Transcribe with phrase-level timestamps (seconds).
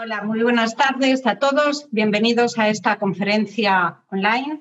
[0.00, 1.88] Hola, muy buenas tardes a todos.
[1.90, 4.60] Bienvenidos a esta conferencia online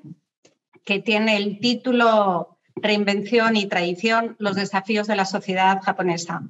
[0.83, 6.42] que tiene el título Reinvención y Tradición, los desafíos de la sociedad japonesa.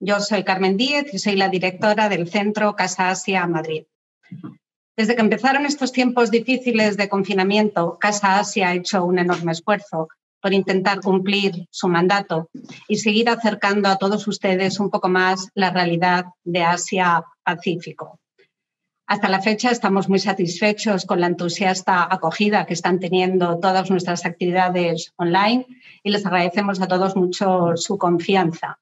[0.00, 3.84] Yo soy Carmen Díez y soy la directora del Centro Casa Asia Madrid.
[4.96, 10.08] Desde que empezaron estos tiempos difíciles de confinamiento, Casa Asia ha hecho un enorme esfuerzo
[10.44, 12.50] por intentar cumplir su mandato
[12.86, 18.20] y seguir acercando a todos ustedes un poco más la realidad de Asia-Pacífico.
[19.06, 24.24] Hasta la fecha estamos muy satisfechos con la entusiasta acogida que están teniendo todas nuestras
[24.24, 25.66] actividades online
[26.02, 28.78] y les agradecemos a todos mucho su confianza.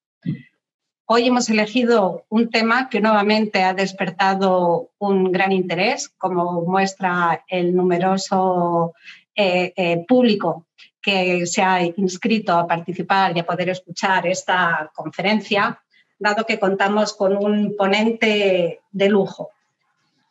[1.07, 7.75] Hoy hemos elegido un tema que nuevamente ha despertado un gran interés, como muestra el
[7.75, 8.95] numeroso
[9.35, 10.67] eh, eh, público
[11.03, 15.83] que se ha inscrito a participar y a poder escuchar esta conferencia,
[16.17, 19.51] dado que contamos con un ponente de lujo.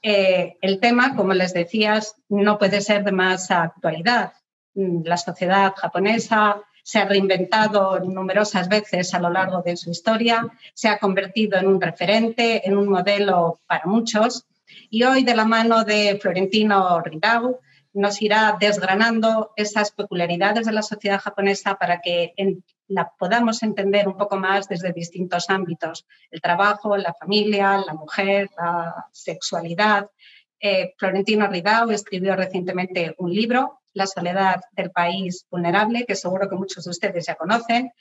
[0.01, 4.33] Eh, el tema, como les decías, no puede ser de más actualidad.
[4.73, 10.89] La sociedad japonesa se ha reinventado numerosas veces a lo largo de su historia, se
[10.89, 14.47] ha convertido en un referente, en un modelo para muchos.
[14.89, 17.59] Y hoy, de la mano de Florentino Ridau,
[17.93, 22.33] nos irá desgranando esas peculiaridades de la sociedad japonesa para que
[22.87, 28.49] la podamos entender un poco más desde distintos ámbitos, el trabajo, la familia, la mujer,
[28.57, 30.09] la sexualidad.
[30.59, 36.55] Eh, Florentino Ridao escribió recientemente un libro, La soledad del país vulnerable, que seguro que
[36.55, 37.91] muchos de ustedes ya conocen,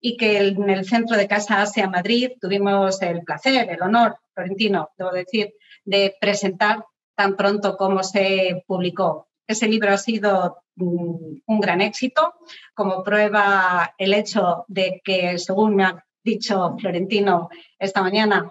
[0.00, 4.90] y que en el centro de Casa Asia Madrid tuvimos el placer, el honor, Florentino,
[4.98, 6.84] debo decir, de presentar
[7.14, 9.28] tan pronto como se publicó.
[9.46, 12.34] Ese libro ha sido mm, un gran éxito,
[12.74, 18.50] como prueba el hecho de que, según me ha dicho Florentino esta mañana,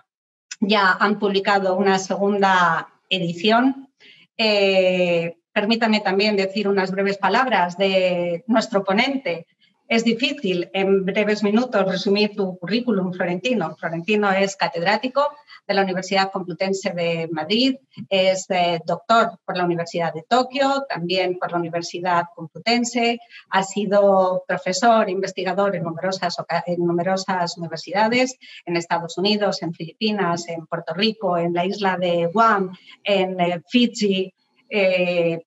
[0.60, 3.90] ya han publicado una segunda edición.
[4.38, 9.48] Eh, permítame también decir unas breves palabras de nuestro ponente,
[9.88, 13.76] es difícil en breves minutos resumir tu currículum, Florentino.
[13.76, 15.28] Florentino es catedrático
[15.68, 17.78] de la Universidad Complutense de Madrid,
[18.10, 23.20] es eh, doctor por la Universidad de Tokio, también por la Universidad Complutense,
[23.50, 26.36] ha sido profesor, investigador en numerosas,
[26.66, 32.28] en numerosas universidades, en Estados Unidos, en Filipinas, en Puerto Rico, en la isla de
[32.28, 34.34] Guam, en eh, Fiji.
[34.70, 35.40] Eh,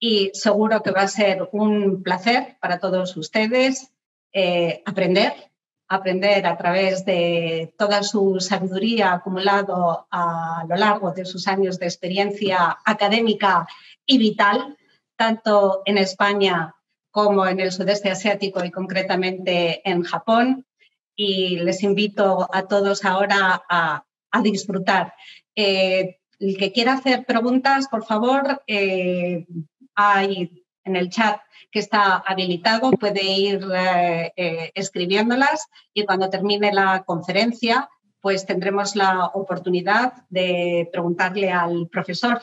[0.00, 3.90] y seguro que va a ser un placer para todos ustedes
[4.84, 5.32] aprender,
[5.88, 11.86] aprender a través de toda su sabiduría acumulado a lo largo de sus años de
[11.86, 13.66] experiencia académica
[14.04, 14.76] y vital,
[15.16, 16.74] tanto en España
[17.10, 20.66] como en el sudeste asiático y concretamente en Japón.
[21.16, 24.04] Y les invito a todos ahora a,
[24.42, 25.14] disfrutar.
[25.56, 29.46] Eh, el que quiera hacer preguntas, por favor, eh,
[29.96, 31.40] hay en el chat
[31.70, 37.88] que está habilitado, puede ir eh, eh, escribiéndolas y cuando termine la conferencia,
[38.20, 42.40] pues tendremos la oportunidad de preguntarle al profesor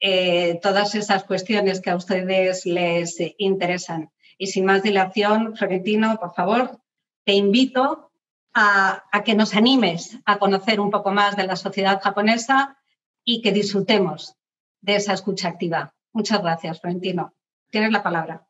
[0.00, 4.10] eh, todas esas cuestiones que a ustedes les interesan.
[4.38, 6.80] Y sin más dilación, Florentino, por favor,
[7.24, 8.10] te invito
[8.54, 12.78] a, a que nos animes a conocer un poco más de la sociedad japonesa
[13.24, 14.36] y que disfrutemos
[14.80, 15.94] de esa escucha activa.
[16.12, 17.34] Muchas gracias, Florentino.
[17.70, 18.46] Tienes la palabra.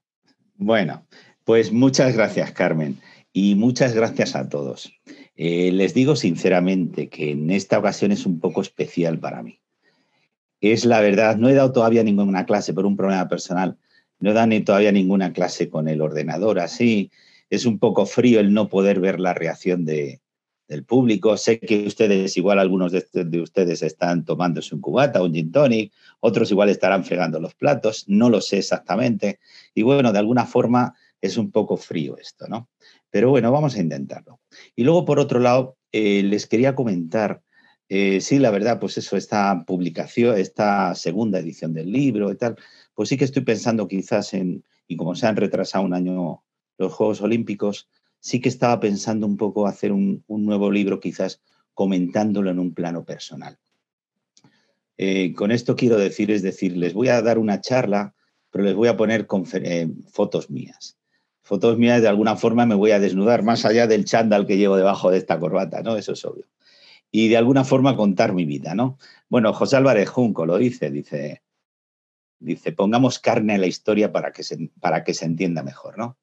[0.56, 1.06] Bueno,
[1.44, 3.00] pues muchas gracias, Carmen,
[3.32, 4.92] y muchas gracias a todos.
[5.36, 9.60] Eh, les digo sinceramente que en esta ocasión es un poco especial para mí.
[10.60, 13.78] Es la verdad, no he dado todavía ninguna clase por un problema personal,
[14.18, 17.12] no he dado ni todavía ninguna clase con el ordenador, así
[17.50, 20.20] es un poco frío el no poder ver la reacción de,
[20.68, 21.36] del público.
[21.36, 26.50] Sé que ustedes, igual algunos de, ustedes están tomándose un cubata, un gin tonic, otros
[26.50, 29.40] igual estarán fregando los platos, no lo sé exactamente.
[29.74, 32.68] Y bueno, de alguna forma es un poco frío esto, ¿no?
[33.10, 34.40] Pero bueno, vamos a intentarlo.
[34.76, 37.42] Y luego, por otro lado, eh, les quería comentar,
[37.88, 42.56] eh, sí, la verdad, pues eso, esta publicación, esta segunda edición del libro y tal,
[42.94, 46.42] pues sí que estoy pensando quizás en, y como se han retrasado un año
[46.76, 47.88] los Juegos Olímpicos,
[48.28, 51.40] sí que estaba pensando un poco hacer un, nuevo libro, quizás
[51.72, 53.58] comentándolo en un plano personal.
[54.98, 58.14] Eh, con esto quiero decir, es decir, les voy a dar una charla,
[58.50, 60.98] pero les voy a poner eh, fotos mías.
[61.40, 64.76] Fotos mías, de alguna forma me voy a desnudar, más allá del chándal que llevo
[64.76, 65.96] debajo de esta corbata, ¿no?
[65.96, 66.44] Eso es obvio.
[67.10, 68.98] Y de alguna forma contar mi vida, ¿no?
[69.30, 71.42] Bueno, José Álvarez Junco lo dice, dice,
[72.40, 76.18] dice, pongamos carne a la historia para que se, para que se entienda mejor, ¿no?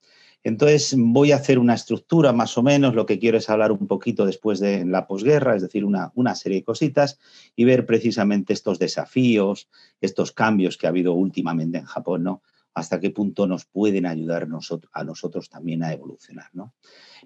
[0.45, 3.87] Entonces voy a hacer una estructura más o menos, lo que quiero es hablar un
[3.87, 7.17] poquito después de la posguerra, es decir, una, serie de cositas
[7.55, 9.67] y ver precisamente estos desafíos,
[10.01, 12.43] estos cambios que ha habido últimamente en Japón, ¿no?
[12.75, 14.47] Hasta qué punto nos pueden ayudar
[14.93, 16.75] a nosotros también a evolucionar, ¿no?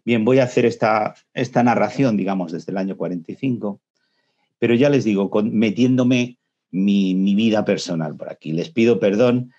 [0.05, 1.13] Bien, voy a hacer esta,
[1.61, 3.81] narración, digamos, desde el año 45,
[4.59, 6.37] pero ya les digo, metiéndome
[6.71, 8.53] mi vida personal por aquí.
[8.53, 9.51] Les pido perdón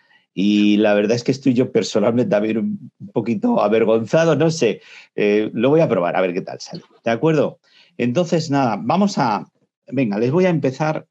[0.43, 4.81] y la verdad es que estoy yo personalmente también un poquito avergonzado, no sé,
[5.15, 6.83] eh, lo voy a probar a ver qué tal sale.
[7.05, 7.61] ¿De acuerdo?
[7.99, 9.47] Entonces, nada, vamos a,
[9.89, 11.07] venga, les voy a empezar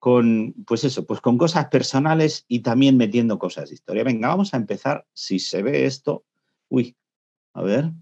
[0.00, 4.02] con, pues eso, pues con cosas personales y también metiendo cosas de historia.
[4.02, 6.24] Venga, vamos a empezar, si se ve esto,
[6.68, 6.96] uy,
[7.54, 7.92] a ver,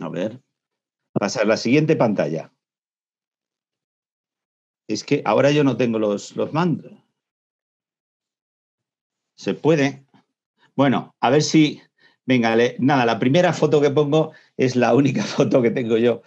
[0.00, 0.42] a ver,
[1.14, 2.52] pasar la siguiente pantalla.
[4.86, 6.92] Es que ahora yo no tengo los, los mandos.
[9.34, 10.04] ¿Se puede?
[10.76, 11.80] Bueno, a ver si...
[12.24, 16.22] Venga, nada, la primera foto que pongo es la única foto que tengo yo.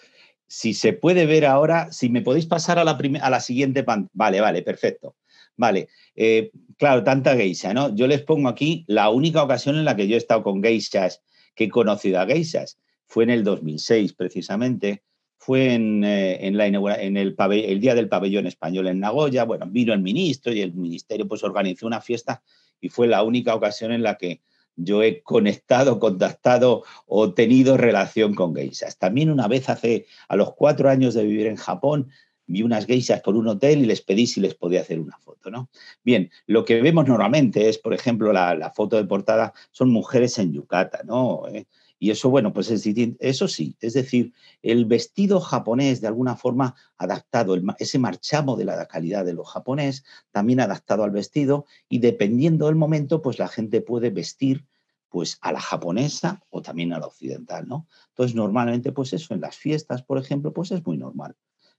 [0.47, 4.11] Si se puede ver ahora, si me podéis pasar a la, a la siguiente pantalla.
[4.13, 5.15] Vale, vale, perfecto.
[5.57, 7.95] Vale, eh, claro, tanta geisha, ¿no?
[7.95, 11.23] Yo les pongo aquí la única ocasión en la que yo he estado con geishas,
[11.55, 12.77] que he conocido a geishas,
[13.07, 15.03] fue en el 2006 precisamente,
[15.37, 19.93] fue en, eh, en, la, el, el, Día del Pabellón Español en Nagoya, bueno, vino
[19.93, 22.41] el ministro y el ministerio pues organizó una fiesta
[22.81, 24.41] y fue la única ocasión en la que
[24.75, 28.97] yo he conectado, contactado o tenido relación con geishas.
[28.97, 32.09] También una vez hace, a los cuatro años de vivir en Japón,
[32.47, 35.49] vi unas geishas por un hotel y les pedí si les podía hacer una foto,
[35.49, 35.69] ¿no?
[36.03, 40.37] Bien, lo que vemos normalmente es, por ejemplo, la, la foto de portada, son mujeres
[40.37, 41.47] en yukata, ¿no?
[41.47, 41.65] Eh,
[41.97, 42.85] y eso, bueno, pues es,
[43.19, 48.85] eso sí, es decir, el vestido japonés de alguna forma adaptado, ese marchamo de la
[48.87, 53.81] calidad de lo japonés, también adaptado al vestido y dependiendo del momento, pues la gente
[53.81, 54.65] puede vestir
[55.09, 57.87] pues a la japonesa o también a la occidental, ¿no?
[58.09, 61.37] Entonces, normalmente, pues eso, en las fiestas, por ejemplo, pues es muy normal,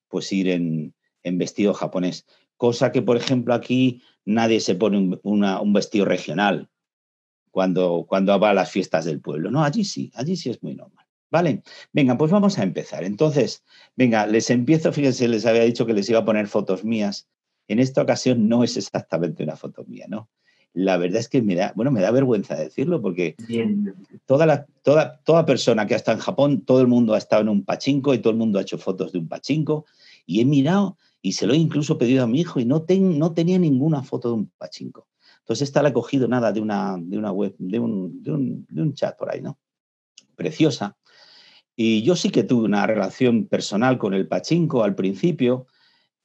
[0.09, 2.25] pues ir en, vestido japonés.
[2.57, 6.71] Cosa que, por ejemplo, aquí nadie se pone un vestido regional,
[7.57, 9.51] cuando, cuando va a las fiestas del pueblo.
[9.51, 11.07] No, allí sí, allí sí es muy normal.
[11.31, 13.03] Vale, venga, pues vamos a empezar.
[13.03, 13.65] Entonces,
[13.97, 17.29] venga, les empiezo, fíjense, les había dicho que les iba a poner fotos mías.
[17.67, 20.29] En esta ocasión no es exactamente una foto mía, ¿no?
[20.75, 23.37] La verdad es que me da, bueno, me da vergüenza decirlo porque
[24.27, 27.41] toda, la, toda, toda persona que ha estado en Japón, todo el mundo ha estado
[27.41, 29.87] en un pachinko y todo el mundo ha hecho fotos de un pachinko
[30.27, 33.19] y he mirado y se lo he incluso pedido a mi hijo y no, ten,
[33.19, 35.09] no tenía ninguna foto de un pachinko.
[35.47, 38.83] Entonces, esta la cogido nada de una, de una web, de un, de, un, de
[38.83, 39.61] un, chat por ahí, ¿no?
[40.35, 40.97] Preciosa.
[41.77, 45.69] Y yo sí que tuve una relación personal con el pachinko al principio.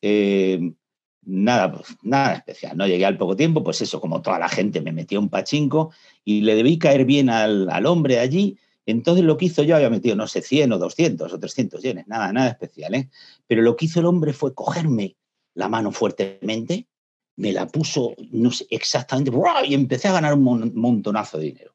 [0.01, 0.73] Eh,
[1.21, 2.75] nada, pues, nada especial.
[2.75, 5.91] No llegué al poco tiempo, pues eso, como toda la gente me metió un pachinko
[6.25, 8.57] y le debí caer bien al, al, hombre allí.
[8.87, 12.07] Entonces lo que hizo yo había metido, no sé, 100 o 200 o 300 yenes,
[12.07, 13.11] nada, nada especial, ¿eh?
[13.45, 15.15] Pero lo que hizo el hombre fue cogerme
[15.53, 16.87] la mano fuertemente
[17.35, 19.31] me la puso, no sé exactamente,
[19.67, 21.73] y empecé a ganar un montonazo de dinero.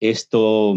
[0.00, 0.74] Esto,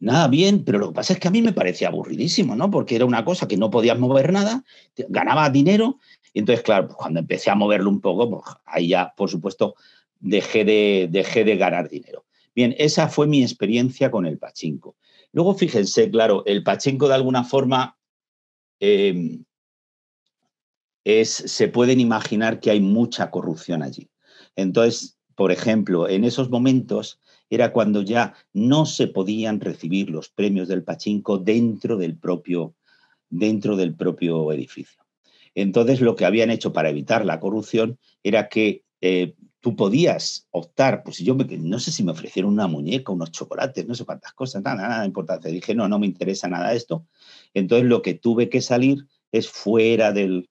[0.00, 2.70] nada bien, pero lo que pasa es que a mí me parecía aburridísimo, ¿no?
[2.70, 4.64] Porque era una cosa que no podías mover nada,
[5.08, 5.98] ganaba dinero,
[6.32, 9.74] y entonces, claro, pues cuando empecé a moverlo un poco, pues ahí ya, por supuesto,
[10.20, 12.24] dejé de, dejé de ganar dinero.
[12.54, 14.96] Bien, esa fue mi experiencia con el pachinko.
[15.32, 17.96] Luego, fíjense, claro, el pachinko de alguna forma
[18.80, 19.38] eh,
[21.04, 24.10] se pueden imaginar que hay mucha corrupción allí.
[24.56, 30.68] Entonces, por ejemplo, en esos momentos era cuando ya no se podían recibir los premios
[30.68, 32.74] del Pachinko dentro del propio,
[33.30, 35.02] dentro del propio edificio.
[35.54, 41.02] Entonces, lo que habían hecho para evitar la corrupción era que eh, tú podías optar,
[41.04, 44.62] pues yo no sé si me ofrecieron una muñeca, unos chocolates, no sé cuántas cosas,
[44.62, 45.50] nada, nada importante.
[45.50, 47.06] Dije, no, no me interesa nada esto.
[47.54, 50.48] Entonces, lo que tuve que salir es fuera del,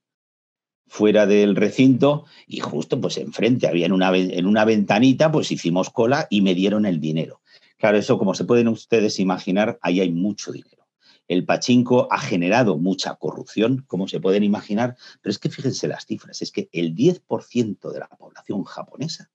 [0.88, 5.90] fuera del recinto y justo pues enfrente, había en una, en una ventanita, pues hicimos
[5.90, 7.42] cola y me dieron el dinero.
[7.78, 10.88] Claro, eso como se pueden ustedes imaginar, ahí hay mucho dinero.
[11.28, 16.06] El pachinko ha generado mucha corrupción, como se pueden imaginar, pero es que fíjense las
[16.06, 19.30] cifras, es que el 10% de la población japonesa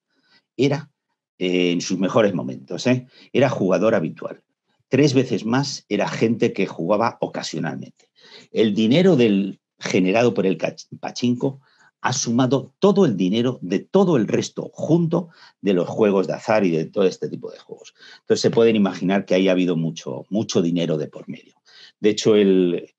[0.56, 0.90] era,
[1.38, 3.06] eh, en sus mejores momentos, ¿eh?
[3.32, 4.42] era jugador habitual.
[4.88, 8.11] Tres veces más era gente que jugaba ocasionalmente.
[8.50, 10.58] El dinero del generado por el
[11.00, 11.60] pachinko
[12.00, 15.28] ha sumado todo el dinero de todo el resto junto
[15.60, 17.94] de los juegos de azar y de todo este tipo de juegos.
[18.20, 21.54] Entonces se pueden imaginar que ahí ha habido mucho, mucho dinero de por medio.
[22.00, 22.92] De hecho, el,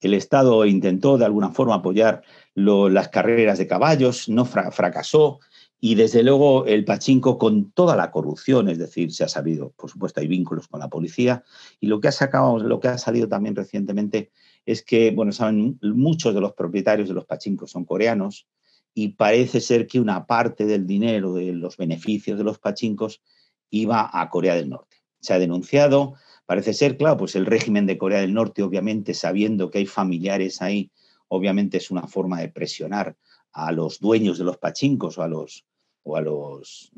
[0.00, 2.22] el Estado intentó de alguna forma apoyar
[2.54, 5.38] las carreras de caballos, no fracasó
[5.80, 9.90] Y desde luego el pachinko con toda la corrupción, es decir, se ha sabido, por
[9.90, 11.44] supuesto, hay vínculos con la policía.
[11.80, 14.32] Y lo que ha sacado, lo que ha salido también recientemente
[14.66, 18.46] es que, bueno, saben, muchos de los propietarios de los pachincos son coreanos
[18.94, 23.22] y parece ser que una parte del dinero, de los beneficios de los pachincos,
[23.70, 24.98] iba a Corea del Norte.
[25.20, 26.14] Se ha denunciado,
[26.46, 30.60] parece ser, claro, pues el régimen de Corea del Norte, obviamente, sabiendo que hay familiares
[30.60, 30.90] ahí,
[31.28, 33.16] obviamente es una forma de presionar
[33.52, 35.66] a los dueños de los pachincos o a los
[36.04, 36.90] o a los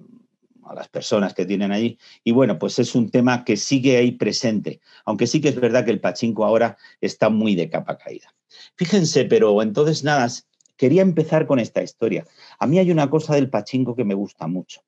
[0.71, 1.99] a las personas que tienen allí.
[2.23, 5.85] Y bueno, pues es un tema que sigue ahí presente, aunque sí que es verdad
[5.85, 8.35] que el pachinko ahora está muy de capa caída.
[8.77, 10.29] Fíjense, pero entonces nada,
[10.77, 12.27] quería empezar con esta historia.
[12.59, 14.83] A mí hay una cosa del pachinko que me gusta mucho.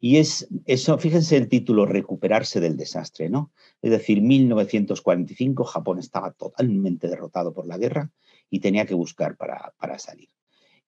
[0.00, 3.52] Y es eso, fíjense el título, recuperarse del desastre, ¿no?
[3.82, 8.10] Es decir, 1945, Japón estaba totalmente derrotado por la guerra
[8.48, 10.30] y tenía que buscar para, para salir.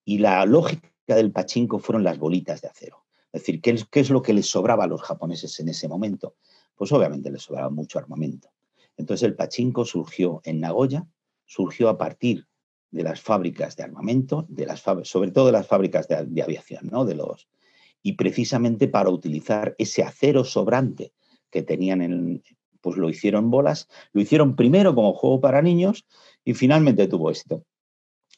[0.03, 3.02] Y la lógica del pachinko fueron las bolitas de acero.
[3.33, 5.87] Es decir, ¿qué es, ¿qué es, lo que les sobraba a los japoneses en ese
[5.87, 6.35] momento?
[6.75, 8.49] Pues obviamente les sobraba mucho armamento.
[8.95, 11.07] Entonces el pachinko surgió en Nagoya,
[11.45, 12.47] surgió a partir
[12.91, 17.05] de las fábricas de armamento, de las sobre todo de las fábricas de, aviación, ¿no?
[17.05, 17.47] De los,
[18.03, 21.11] y precisamente para utilizar ese acero sobrante
[21.49, 22.43] que tenían en,
[22.81, 26.05] pues lo hicieron bolas, lo hicieron primero como juego para niños
[26.45, 27.65] y finalmente tuvo éxito.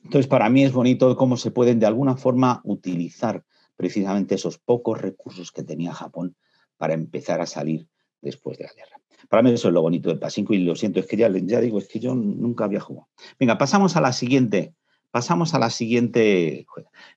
[0.04, 3.44] Entonces, para mí es bonito cómo se pueden de alguna forma utilizar
[3.76, 6.36] precisamente esos pocos recursos que tenía Japón
[6.78, 7.88] para empezar a salir
[8.22, 8.98] después de la guerra.
[9.30, 11.62] Para mí eso es lo bonito del Pasinco y lo siento, es que ya, ya
[11.62, 13.08] digo, es que yo nunca había jugado.
[13.40, 14.74] Venga, pasamos a la siguiente.
[15.12, 16.66] Pasamos a la siguiente.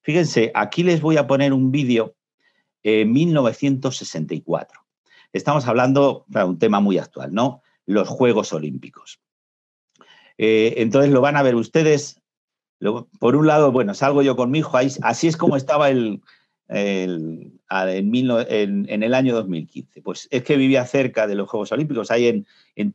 [0.03, 2.15] Fíjense, aquí les voy a poner un vídeo
[2.83, 4.81] en 1964.
[5.33, 7.62] Estamos hablando de un tema muy actual, ¿no?
[7.87, 9.21] Los Juegos Olímpicos.
[10.38, 12.23] Eh, entonces lo van a ver ustedes
[13.19, 16.23] por un lado, bueno, salgo yo con mi hijo, así es como estaba el,
[16.68, 20.02] en, el año 2015.
[20.02, 22.46] Pues es que vivía cerca de los Juegos Olímpicos, ahí en,
[22.76, 22.92] en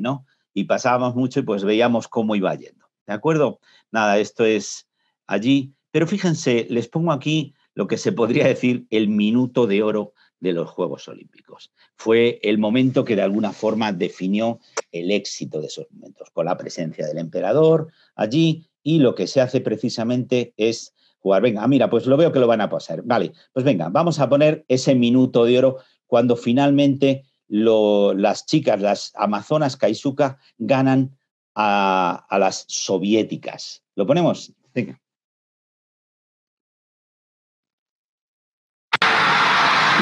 [0.00, 0.26] ¿no?
[0.54, 2.86] Y pasábamos mucho y pues veíamos cómo iba yendo.
[3.06, 3.60] ¿De acuerdo?
[3.90, 4.86] Nada, esto es
[5.26, 5.72] allí.
[5.90, 10.52] Pero fíjense, les pongo aquí lo que se podría decir el minuto de oro de
[10.52, 11.72] los Juegos Olímpicos.
[11.94, 14.58] Fue el momento que de alguna forma definió
[14.90, 19.40] el éxito de esos momentos, con la presencia del emperador allí y lo que se
[19.40, 21.42] hace precisamente es jugar.
[21.42, 23.02] Venga, mira, pues lo veo que lo van a pasar.
[23.02, 29.12] Vale, pues venga, vamos a poner ese minuto de oro cuando finalmente las chicas, las
[29.14, 31.16] amazonas Kaisuka, ganan
[31.54, 33.82] a las soviéticas.
[33.94, 34.52] ¿Lo ponemos?
[34.74, 34.98] Venga.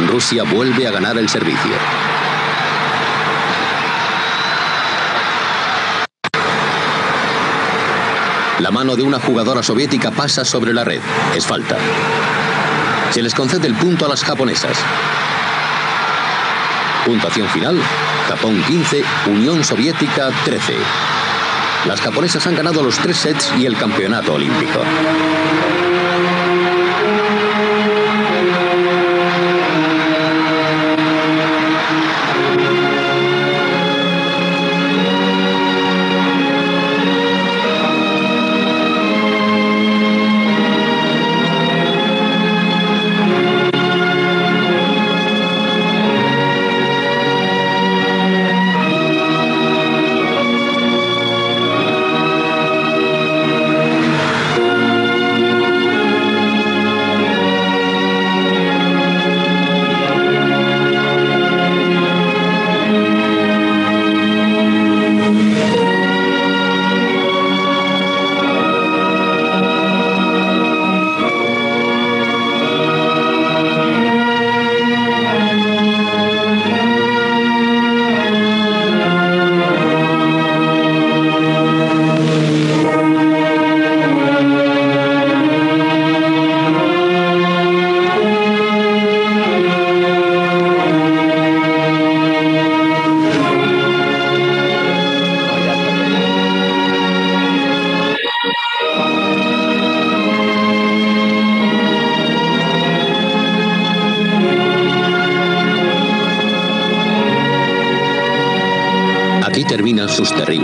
[0.08, 1.72] Rusia vuelve a ganar el servicio.
[8.60, 11.00] La mano de una jugadora soviética pasa sobre la red.
[11.34, 11.78] Es falta.
[13.10, 14.76] Se les concede el punto a las japonesas.
[17.06, 17.80] Puntuación final.
[18.28, 20.74] Japón 15, Unión Soviética 13.
[21.86, 24.80] Las japonesas han ganado los tres sets y el campeonato olímpico.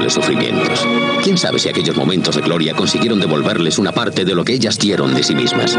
[0.06, 0.86] Terribles sufrimientos.
[1.22, 4.78] ¿Quién sabe si aquellos momentos de gloria consiguieron devolverles una parte de lo que ellas
[4.78, 5.76] dieron de sí mismas?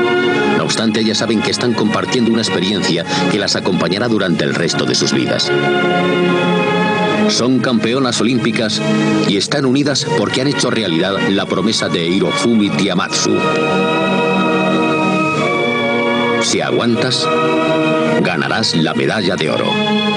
[0.57, 4.85] No obstante, ellas saben que están compartiendo una experiencia que las acompañará durante el resto
[4.85, 5.51] de sus vidas.
[7.29, 8.81] Son campeonas olímpicas
[9.27, 13.37] y están unidas porque han hecho realidad la promesa de Hirofumi Tiamatsu.
[16.41, 17.27] Si aguantas,
[18.21, 20.16] ganarás la medalla de oro.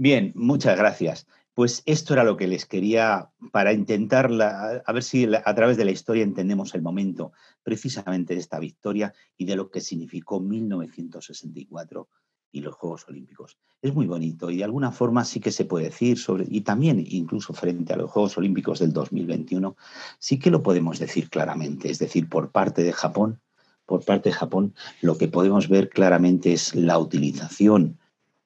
[0.00, 1.26] Bien, muchas gracias.
[1.54, 5.84] Pues esto era lo que les quería para intentar, a ver si a través de
[5.84, 7.32] la historia entendemos el momento
[7.64, 12.08] precisamente de esta victoria y de lo que significó 1964
[12.52, 13.58] y los Juegos Olímpicos.
[13.82, 17.04] Es muy bonito y de alguna forma sí que se puede decir sobre, y también
[17.04, 19.76] incluso frente a los Juegos Olímpicos del 2021,
[20.20, 21.90] sí que lo podemos decir claramente.
[21.90, 23.40] Es decir, por parte de Japón,
[23.84, 27.98] por parte de Japón, lo que podemos ver claramente es la utilización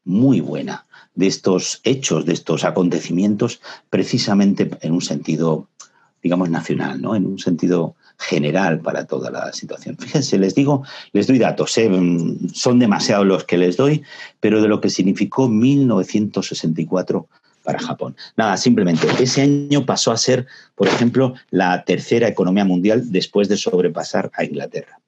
[0.04, 5.68] muy buena de estos hechos, de estos acontecimientos, precisamente en un sentido,
[6.22, 7.14] digamos, nacional, ¿no?
[7.14, 9.96] En un sentido general para toda la situación.
[9.98, 11.90] Fíjense, les digo, les doy datos, ¿eh?
[12.52, 14.02] son demasiados los que les doy,
[14.40, 17.26] pero de lo que significó 1964
[17.64, 18.16] para Japón.
[18.36, 23.56] Nada, simplemente, ese año pasó a ser, por ejemplo, la tercera economía mundial después de
[23.56, 24.98] sobrepasar a Inglaterra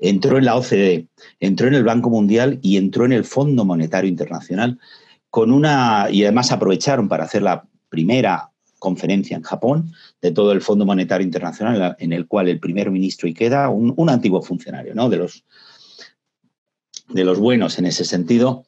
[0.00, 1.06] entró en la OCDE,
[1.40, 4.78] entró en el Banco Mundial y entró en el Fondo Monetario Internacional
[5.34, 10.60] con una y además aprovecharon para hacer la primera conferencia en Japón de todo el
[10.60, 15.08] Fondo Monetario Internacional en el cual el primer ministro Ikeda, un, un antiguo funcionario, ¿no?
[15.08, 15.42] De los
[17.08, 18.64] de los buenos en ese sentido,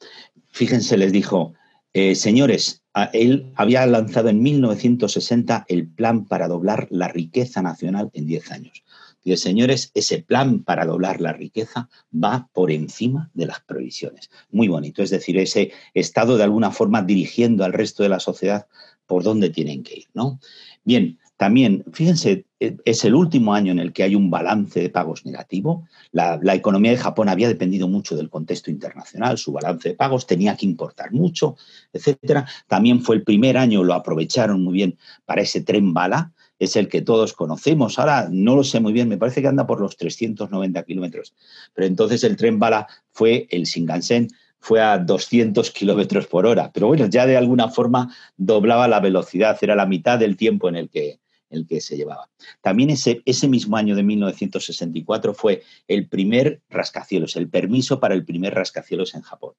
[0.51, 1.53] fíjense, les dijo,
[1.93, 2.83] eh, señores,
[3.13, 8.83] él había lanzado en 1960 el plan para doblar la riqueza nacional en 10 años.
[9.27, 14.29] Y señores, ese plan para doblar la riqueza va por encima de las previsiones.
[14.51, 18.67] Muy bonito, es decir, ese Estado de alguna forma dirigiendo al resto de la sociedad
[19.05, 20.39] por dónde tienen que ir, ¿no?
[20.85, 24.89] Bien, también, fíjense, e, es el último año en el que hay un balance de
[24.89, 25.85] pagos negativo.
[26.13, 30.25] La, la, economía de Japón había dependido mucho del contexto internacional, su balance de pagos
[30.25, 31.57] tenía que importar mucho,
[31.91, 32.47] etcétera.
[32.67, 36.87] También fue el primer año, lo aprovecharon muy bien para ese tren bala, es el
[36.87, 37.99] que todos conocemos.
[37.99, 41.33] Ahora no lo sé muy bien, me parece que anda por los 390 kilómetros.
[41.73, 44.29] Pero entonces el tren bala fue el Shinkansen,
[44.59, 46.71] fue a 200 kilómetros por hora.
[46.73, 50.75] Pero bueno, ya de alguna forma doblaba la velocidad, era la mitad del tiempo en
[50.75, 52.29] el que, el que se llevaba.
[52.61, 58.25] También ese, ese mismo año de 1964 fue el primer rascacielos, el permiso para el
[58.25, 59.53] primer rascacielos en Japón.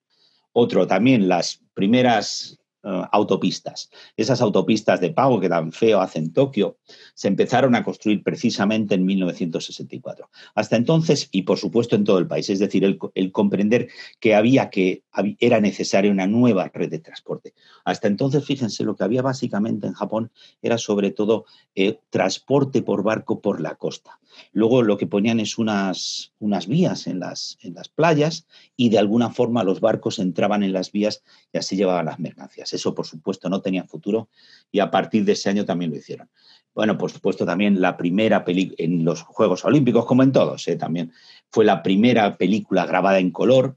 [0.52, 3.90] Otro también, las primeras eh, autopistas.
[4.16, 6.78] Esas autopistas de pago que tan feo hacen Tokio
[7.14, 10.30] se empezaron a construir precisamente en 1964.
[10.54, 13.88] Hasta entonces, y por supuesto en todo el país, es decir, el, comprender
[14.20, 15.02] que había que
[15.40, 17.52] era necesaria una nueva red de transporte.
[17.84, 20.30] Hasta entonces, fíjense, lo que había básicamente en Japón
[20.62, 24.20] era sobre todo eh, transporte por barco por la costa.
[24.52, 28.98] Luego lo que ponían es unas, unas vías en las, en las playas y de
[28.98, 32.72] alguna forma los barcos entraban en las vías y así llevaban las mercancías.
[32.72, 34.28] Eso, por supuesto, no tenía futuro
[34.70, 36.28] y a partir de ese año también lo hicieron.
[36.74, 40.76] Bueno, por supuesto, también la primera película en los Juegos Olímpicos, como en todos, ¿eh?
[40.76, 41.12] también
[41.50, 43.76] fue la primera película grabada en color,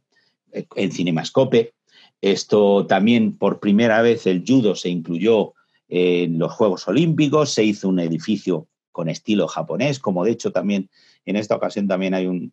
[0.51, 1.73] eh, en cinemascope.
[2.21, 5.53] Esto también, por primera vez, el judo se incluyó
[5.89, 10.89] en los Juegos Olímpicos, se hizo un edificio con estilo japonés, como de hecho también
[11.25, 12.51] en esta ocasión también hay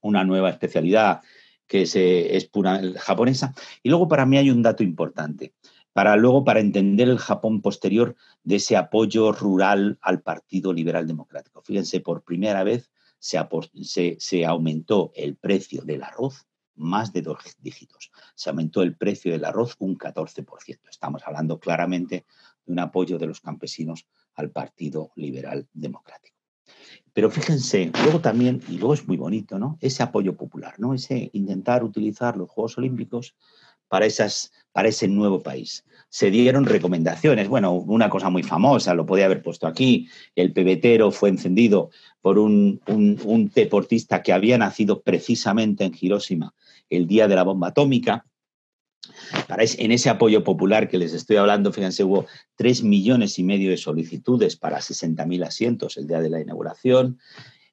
[0.00, 1.22] una nueva especialidad
[1.66, 3.54] que es pura japonesa.
[3.82, 5.54] Y luego para mí hay un dato importante,
[5.92, 11.62] para luego para entender el Japón posterior de ese apoyo rural al Partido Liberal Democrático.
[11.62, 18.12] Fíjense, por primera vez se aumentó el precio del arroz más de dos dígitos.
[18.34, 20.78] Se aumentó el precio del arroz un 14%.
[20.90, 22.26] Estamos hablando claramente
[22.66, 26.36] de un apoyo de los campesinos al Partido Liberal Democrático.
[27.12, 29.78] Pero fíjense, luego también, y luego es muy bonito, ¿no?
[29.80, 30.92] Ese apoyo popular, ¿no?
[30.92, 33.34] Ese intentar utilizar los Juegos Olímpicos
[33.88, 35.84] para, esas, para ese nuevo país.
[36.08, 37.48] Se dieron recomendaciones.
[37.48, 42.38] Bueno, una cosa muy famosa, lo podía haber puesto aquí, el pebetero fue encendido por
[42.38, 46.54] un, un, un deportista que había nacido precisamente en Hiroshima
[46.90, 48.26] el día de la bomba atómica,
[49.48, 53.76] en ese apoyo popular que les estoy hablando, fíjense, hubo tres millones y medio de
[53.76, 57.18] solicitudes para 60.000 asientos el día de la inauguración,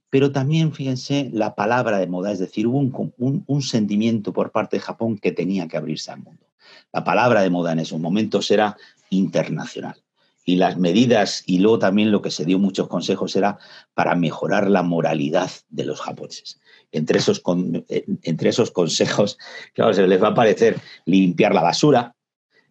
[0.10, 4.78] pero también, fíjense, la palabra de moda, es decir, hubo un, un sentimiento por parte
[4.78, 6.46] de Japón que tenía que abrirse al mundo.
[6.92, 8.78] La palabra de moda en esos momentos era
[9.10, 10.04] internacional
[10.46, 13.58] y las medidas y luego también lo que se dio muchos consejos era
[13.94, 16.60] para mejorar la moralidad de los japoneses
[16.94, 17.42] entre esos,
[17.90, 19.38] eh, entre esos consejos,
[19.74, 22.16] claro, se les va a parecer limpiar la basura,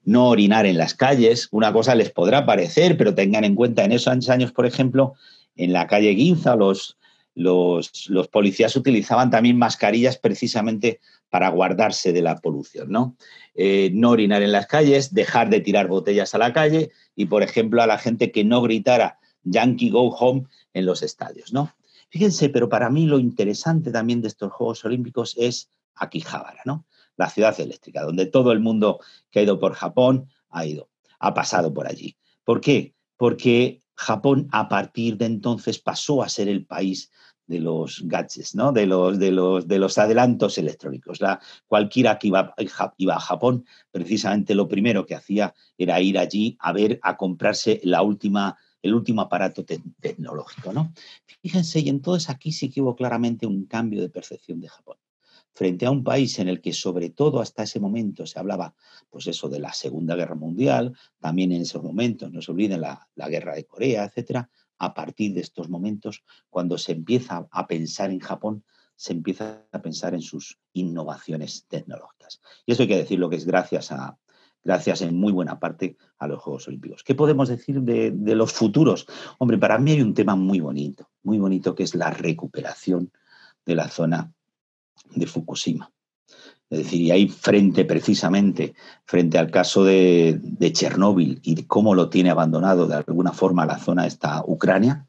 [0.04, 1.48] no orinar en las calles.
[1.50, 5.14] Una cosa les podrá parecer, pero tengan en cuenta, en esos años, por ejemplo,
[5.56, 6.96] en la calle Guinza, los,
[7.34, 7.90] los,
[8.30, 13.16] policías utilizaban también mascarillas precisamente para guardarse de la polución, ¿no?
[13.54, 17.42] Eh, no orinar en las calles, dejar de tirar botellas a la calle y, por
[17.42, 21.74] ejemplo, a la gente que no gritara Yankee Go Home en los estadios, ¿no?
[22.10, 26.84] Fíjense, pero para mí lo interesante también de estos Juegos Olímpicos es Akihabara, ¿no?
[27.16, 31.32] La ciudad eléctrica, donde todo el mundo que ha ido por Japón ha ido, ha
[31.32, 32.16] pasado por allí.
[32.44, 32.94] ¿Por qué?
[33.16, 37.10] Porque Japón a partir de entonces pasó a ser el país
[37.46, 38.72] de los gadgets, ¿no?
[38.72, 41.20] de, los, de, los, de los adelantos electrónicos.
[41.20, 42.54] La, cualquiera que iba,
[42.96, 47.80] iba, a Japón, precisamente lo primero que hacía era ir allí a ver, a comprarse
[47.84, 49.64] la última, el último aparato
[50.00, 50.72] tecnológico.
[50.72, 50.92] ¿no?
[51.42, 54.96] Fíjense, y entonces aquí sí que hubo claramente un cambio de percepción de Japón
[55.54, 58.74] frente a un país en el que sobre todo hasta ese momento se hablaba,
[59.10, 63.08] pues eso, de la Segunda Guerra Mundial, también en esos momentos, no se olviden la,
[63.14, 68.10] la guerra de Corea, etcétera, a partir de estos momentos, cuando se empieza a pensar
[68.10, 68.64] en Japón,
[68.96, 72.40] se empieza a pensar en sus innovaciones tecnológicas.
[72.66, 74.18] Y eso hay que decirlo que es gracias a,
[74.64, 77.02] gracias en muy buena parte a los Juegos Olímpicos.
[77.02, 79.06] ¿Qué podemos decir de, de, los futuros?
[79.38, 83.12] Hombre, para mí hay un tema muy bonito, muy bonito, que es la recuperación
[83.64, 84.32] de la zona
[85.14, 85.90] de Fukushima.
[86.70, 92.08] Es decir, y ahí frente precisamente, frente al caso de, de Chernóbil y cómo lo
[92.08, 95.06] tiene abandonado de alguna forma la zona esta Ucrania,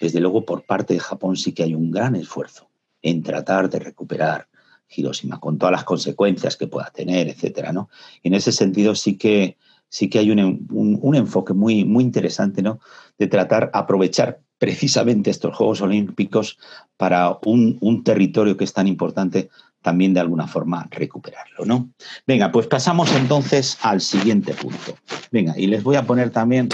[0.00, 2.70] desde luego por parte de Japón sí que hay un gran esfuerzo
[3.02, 4.48] en tratar de recuperar
[4.88, 7.88] Hiroshima, con todas las consecuencias que pueda tener, etcétera, ¿no?
[8.22, 12.62] en ese sentido sí que, sí que hay un, un, un enfoque muy, muy interesante,
[12.62, 12.80] ¿no?
[13.18, 16.56] De tratar, aprovechar precisamente estos Juegos Olímpicos
[16.96, 21.90] para un, territorio que es tan importante también de alguna forma recuperarlo, ¿no?
[22.28, 24.96] Venga, pues pasamos entonces al siguiente punto.
[25.32, 26.68] Venga, y les voy a poner también...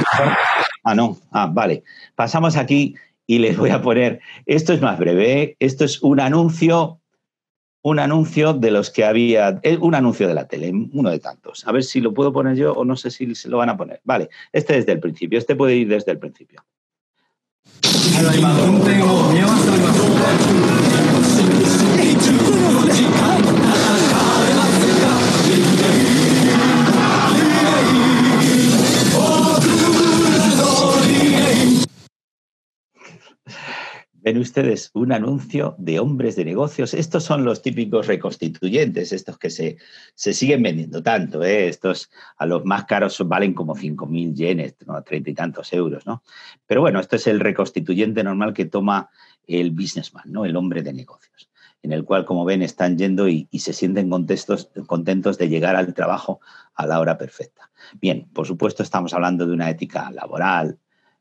[0.85, 1.83] Ah, no, ah, vale.
[2.15, 2.95] Pasamos aquí
[3.27, 5.57] y les voy a poner, esto es más breve, ¿eh?
[5.59, 7.01] esto es un anuncio,
[7.83, 11.67] un anuncio de los que había, un anuncio de la tele, uno de tantos.
[11.67, 13.79] A ver si lo puedo poner yo o no sé si se lo van a
[13.79, 14.03] poner.
[14.05, 16.65] Vale, este desde el principio, este puede ir desde el principio.
[17.83, 19.99] 今運転を見合わせております。
[34.21, 36.93] Ven ustedes un anuncio de hombres de negocios.
[36.93, 39.77] Estos son los típicos reconstituyentes, estos que se,
[40.15, 41.45] se siguen vendiendo tanto.
[41.45, 41.69] ¿eh?
[41.69, 44.75] Estos a los más caros valen como 5.000 yenes.
[44.77, 46.07] 30 y tantos euros.
[46.07, 46.23] ¿no?
[46.67, 49.09] Pero bueno, esto es el reconstituyente normal que toma
[49.47, 50.45] el businessman, ¿no?
[50.45, 51.51] el hombre de negocios,
[51.83, 55.95] en el cual, como ven, están yendo y, se sienten contentos, contentos de llegar al
[55.95, 56.41] trabajo
[56.75, 57.71] a la hora perfecta.
[58.01, 60.79] Bien, por supuesto, estamos hablando de una ética laboral,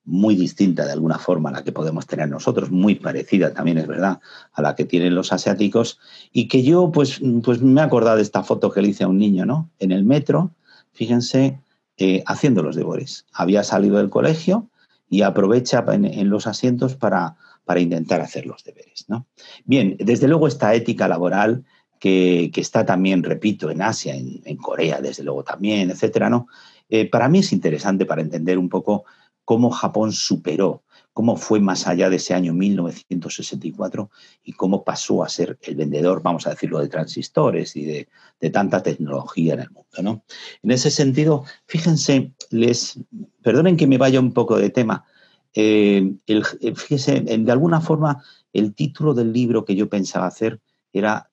[0.08, 3.88] muy distinta de alguna forma a la que podemos tener nosotros, muy parecida también es
[3.88, 4.22] verdad
[4.54, 6.00] a la que tienen los asiáticos,
[6.32, 9.10] y que yo pues, pues me he acordado de esta foto que le hice a
[9.10, 9.70] un niño, ¿no?
[9.80, 10.56] En el metro,
[10.94, 11.60] fíjense,
[11.98, 13.26] eh, haciendo los deberes.
[13.34, 14.70] Había salido del colegio
[15.10, 19.28] y aprovecha en, los asientos para, para, intentar hacer los deberes, ¿no?
[19.66, 21.66] Bien, desde luego esta ética laboral
[22.00, 26.48] que, que está también, repito, en Asia, en, en, Corea, desde luego también, etcétera, ¿no?
[26.90, 29.04] Eh, para mí es interesante para entender un poco
[29.48, 30.84] cómo Japón superó,
[31.14, 34.12] cómo fue más allá de ese año 1964
[34.44, 38.10] y cómo pasó a ser el vendedor, vamos a decirlo, de transistores y de,
[38.52, 40.02] tanta tecnología en el mundo.
[40.04, 40.26] ¿no?
[40.64, 43.00] En ese sentido, fíjense, les
[43.42, 45.06] perdonen que me vaya un poco de tema.
[45.54, 46.44] Eh, el,
[46.76, 50.60] fíjense, de alguna forma, el título del libro que yo pensaba hacer
[50.92, 51.32] era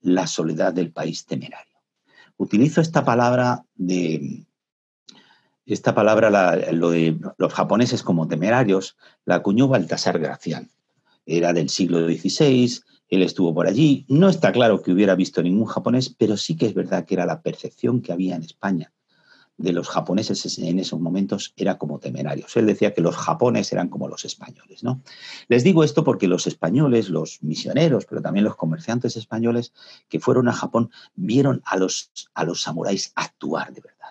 [0.00, 1.78] La soledad del país temerario.
[2.36, 4.44] Utilizo esta palabra de,
[5.66, 10.70] esta palabra, la, lo de los japoneses como temerarios, la acuñó Baltasar Gracián.
[11.26, 14.04] Era del siglo XVI, él estuvo por allí.
[14.08, 17.26] No está claro que hubiera visto ningún japonés, pero sí que es verdad que era
[17.26, 18.92] la percepción que había en España
[19.56, 22.56] de los japoneses en esos momentos era como temerarios.
[22.56, 24.82] Él decía que los japoneses eran como los españoles.
[24.82, 25.02] ¿no?
[25.48, 29.72] Les digo esto porque los españoles, los misioneros, pero también los comerciantes españoles
[30.08, 34.10] que fueron a Japón, vieron a los, a los samuráis actuar de verdad.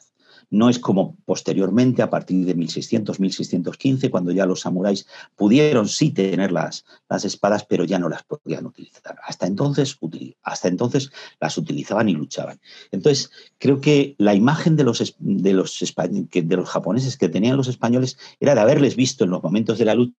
[0.54, 6.12] No es como posteriormente, a partir de 1600, 1615, cuando ya los samuráis pudieron sí
[6.12, 9.18] tener las, las espadas, pero ya no las podían utilizar.
[9.26, 9.98] Hasta entonces,
[10.44, 12.62] hasta entonces las utilizaban y luchaban.
[12.92, 15.96] Entonces, creo que la imagen de los, de los,
[16.32, 19.86] de los japoneses que tenían los españoles era de haberles visto en los momentos de
[19.86, 20.13] la lucha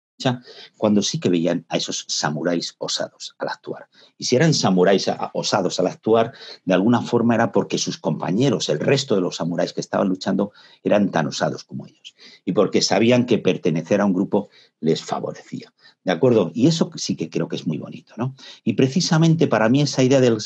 [0.78, 3.90] cuando sí que veían a esos samuráis osados al actuar.
[4.18, 6.34] Y si eran samuráis osados al actuar,
[6.66, 10.52] de alguna forma era porque sus compañeros, el resto de los samuráis que estaban luchando,
[10.84, 12.16] eran tan osados como ellos.
[12.46, 14.50] Y porque sabían que pertenecer a un grupo
[14.80, 15.74] les favorecía.
[16.04, 16.52] ¿De acuerdo?
[16.54, 18.36] Y eso sí que creo que es muy bonito, ¿no?
[18.64, 20.38] Y precisamente para mí esa idea del,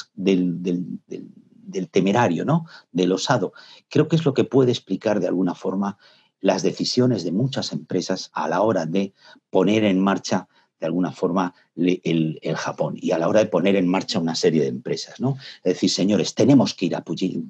[1.67, 2.65] del temerario, ¿no?
[2.91, 3.53] Del osado,
[3.89, 5.97] creo que es lo que puede explicar de alguna forma
[6.39, 9.13] las decisiones de muchas empresas a la hora de
[9.49, 10.47] poner en marcha
[10.79, 14.61] de alguna forma el, Japón y a la hora de poner en marcha una serie
[14.61, 15.37] de empresas, ¿no?
[15.63, 17.03] Es decir, señores, tenemos que ir a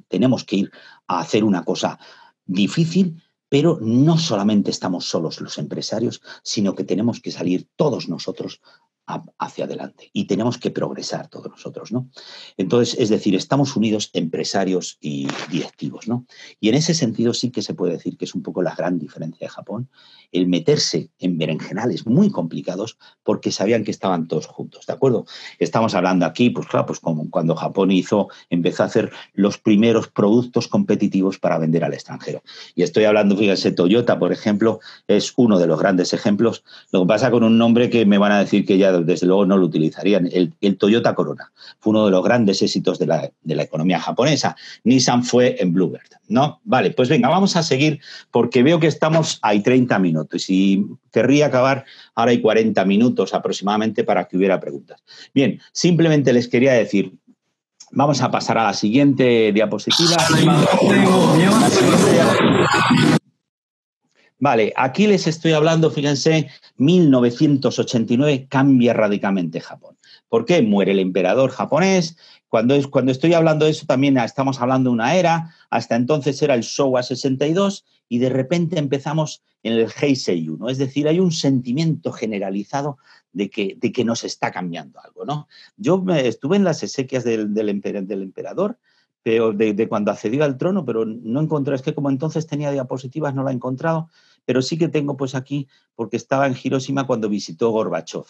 [0.07, 0.71] tenemos que ir
[1.07, 1.99] a hacer una cosa
[2.45, 8.61] difícil, pero no solamente estamos solos los empresarios, sino que tenemos que salir todos nosotros
[9.37, 12.09] hacia adelante y tenemos que progresar todos nosotros, ¿no?
[12.57, 16.25] Entonces, es decir, estamos unidos empresarios y directivos, ¿no?
[16.59, 18.99] Y en ese sentido sí que se puede decir que es un poco la gran
[18.99, 19.89] diferencia de Japón,
[20.31, 25.25] el meterse en berenjenales muy complicados porque sabían que estaban todos juntos, ¿de acuerdo?
[25.57, 30.09] Estamos hablando aquí, pues claro, pues como cuando Japón hizo, empezó a hacer los primeros
[30.09, 32.43] productos competitivos para vender al extranjero.
[32.75, 36.63] Y estoy hablando, fíjense, Toyota, por ejemplo, es uno de los grandes ejemplos.
[36.91, 39.45] Lo que pasa con un nombre que me van a decir que ya desde luego
[39.45, 40.29] no lo utilizarían.
[40.31, 44.55] El, Toyota Corona fue uno de los grandes éxitos de la, economía japonesa.
[44.83, 46.61] Nissan fue en Bluebird, ¿no?
[46.63, 47.99] Vale, pues venga, vamos a seguir
[48.31, 54.03] porque veo que estamos, hay 30 minutos y querría acabar, ahora hay 40 minutos aproximadamente
[54.03, 55.03] para que hubiera preguntas.
[55.33, 57.13] Bien, simplemente les quería decir,
[57.91, 60.17] Vamos a pasar a la siguiente diapositiva.
[64.39, 66.47] Vale, aquí les estoy hablando, fíjense,
[66.77, 69.97] 1989 cambia radicalmente Japón.
[70.29, 70.61] ¿Por qué?
[70.61, 72.17] Muere el emperador japonés.
[72.47, 75.55] Cuando, es, cuando estoy hablando de eso también estamos hablando de una era.
[75.69, 80.69] Hasta entonces era el Showa 62 y de repente empezamos en el Heisei 1.
[80.69, 82.97] Es decir, hay un sentimiento generalizado
[83.33, 85.25] de que, de que nos está cambiando algo.
[85.25, 85.47] ¿no?
[85.77, 88.77] Yo estuve en las exequias del, del, emperador
[89.23, 93.35] de, de, cuando accedió al trono, pero no encontré, es que como entonces tenía diapositivas
[93.35, 94.09] no la he encontrado,
[94.47, 98.23] pero sí que tengo pues aquí porque estaba en Hiroshima cuando visitó Gorbachev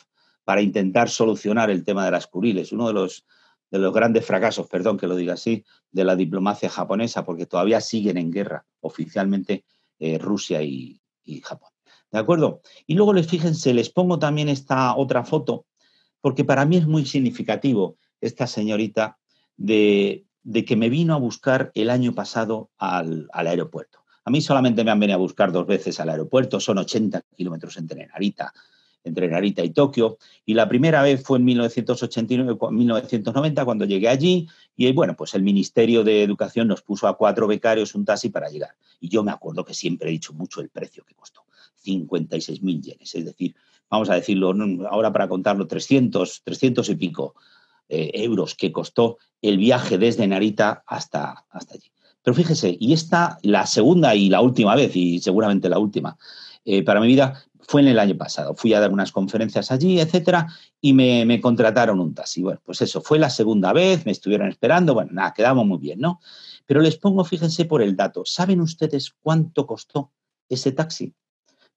[0.44, 3.28] para intentar solucionar el tema de las Kuriles, uno de los,
[3.70, 7.82] de los grandes fracasos, perdón que lo diga así, de la diplomacia japonesa, porque todavía
[7.82, 9.64] siguen en guerra oficialmente
[10.00, 11.00] eh, Rusia y,
[11.44, 11.70] Japón.
[12.12, 12.62] ¿De acuerdo?
[12.88, 15.68] Y luego les fíjense, les pongo también esta otra foto,
[16.20, 19.20] porque para mí es muy significativo esta señorita
[19.56, 20.26] de,
[20.66, 23.97] que me vino a buscar el año pasado al aeropuerto.
[24.28, 27.78] A mí solamente me han venido a buscar dos veces al aeropuerto, son 80 kilómetros
[27.78, 28.54] entre Narita,
[29.06, 30.18] entre Narita y Tokio.
[30.46, 34.50] Y la primera vez fue en 1989, 1990, cuando llegué allí.
[34.76, 38.50] Y bueno, pues el Ministerio de Educación nos puso a cuatro becarios un taxi para
[38.50, 38.72] llegar.
[39.00, 41.46] Y yo me acuerdo que siempre he dicho mucho el precio que costó:
[41.86, 43.16] 56.000 yenes.
[43.16, 43.56] Es decir,
[43.90, 44.54] vamos a decirlo
[44.90, 47.34] ahora para contarlo, 300, 300 y pico
[47.88, 51.90] eh, euros que costó el viaje desde Narita hasta, hasta allí.
[52.28, 56.18] Pero fíjese, y esta, la segunda y la última vez, y seguramente la última,
[56.66, 58.54] eh, para mi vida fue en el año pasado.
[58.54, 60.46] Fui a dar unas conferencias allí, etcétera,
[60.82, 62.42] y me, contrataron un taxi.
[62.42, 66.02] Bueno, pues eso, fue la segunda vez, me estuvieron esperando, bueno, nada, quedamos muy bien,
[66.02, 66.20] ¿no?
[66.66, 70.12] Pero les pongo, fíjense por el dato, ¿saben ustedes cuánto costó
[70.50, 71.14] ese taxi?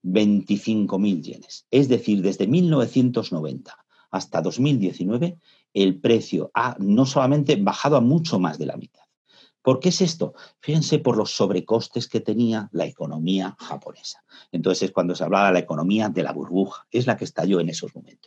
[0.03, 1.67] 25.000 yenes.
[1.71, 3.73] Es decir, desde 1990
[4.11, 5.39] hasta 2019,
[5.75, 9.00] el precio ha no solamente bajado a mucho más de la mitad.
[9.63, 10.35] ¿Por qué es esto?
[10.61, 14.25] Fíjense por los sobrecostes que tenía la economía japonesa.
[14.53, 17.61] Entonces es cuando se hablaba de la economía de la burbuja, es la que estalló
[17.61, 18.20] en esos momentos.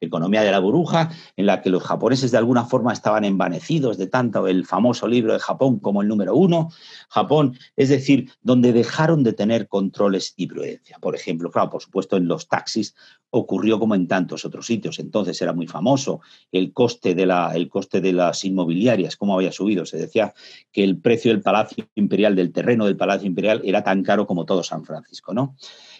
[0.00, 4.06] Economía de la burbuja, en la que los japoneses de alguna forma estaban envanecidos de
[4.06, 6.70] tanto el famoso libro de Japón como el número uno.
[7.08, 10.98] Japón, es decir, donde dejaron de tener controles y prudencia.
[11.00, 12.94] Por ejemplo, claro, por supuesto, en los taxis
[13.30, 14.98] ocurrió como en tantos otros sitios.
[15.00, 16.20] Entonces era muy famoso
[16.52, 19.84] el coste de, la, el coste de las inmobiliarias, cómo había subido.
[19.86, 20.34] Se decía
[20.70, 24.44] que el precio del Palacio Imperial, del terreno del Palacio Imperial, era tan caro como
[24.44, 25.56] todo San Francisco, ¿no?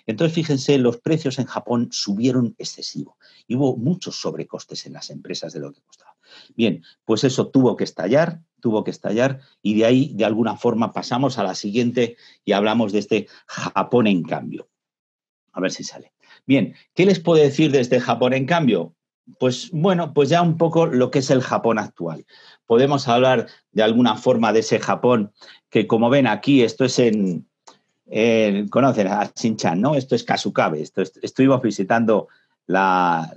[0.06, 5.52] Entonces, fíjense, los precios en Japón subieron excesivo y hubo muchos sobrecostes en las empresas
[5.52, 6.14] de lo que costaba.
[6.56, 10.92] Bien, pues eso tuvo que estallar, tuvo que estallar y de ahí, de alguna forma,
[10.92, 14.68] pasamos a la siguiente y hablamos de este Japón en cambio.
[15.52, 16.12] A ver si sale.
[16.46, 18.94] Bien, ¿qué les puedo decir de este Japón en cambio?
[19.38, 22.26] Pues bueno, pues ya un poco lo que es el Japón actual.
[22.66, 25.32] Podemos hablar de alguna forma de ese Japón
[25.70, 27.48] que, como ven aquí, esto es en,
[28.70, 29.94] conocen a Shinchan, ¿no?
[29.94, 30.82] Esto es Kasukabe.
[30.82, 32.28] Esto estuvimos visitando
[32.66, 33.32] la,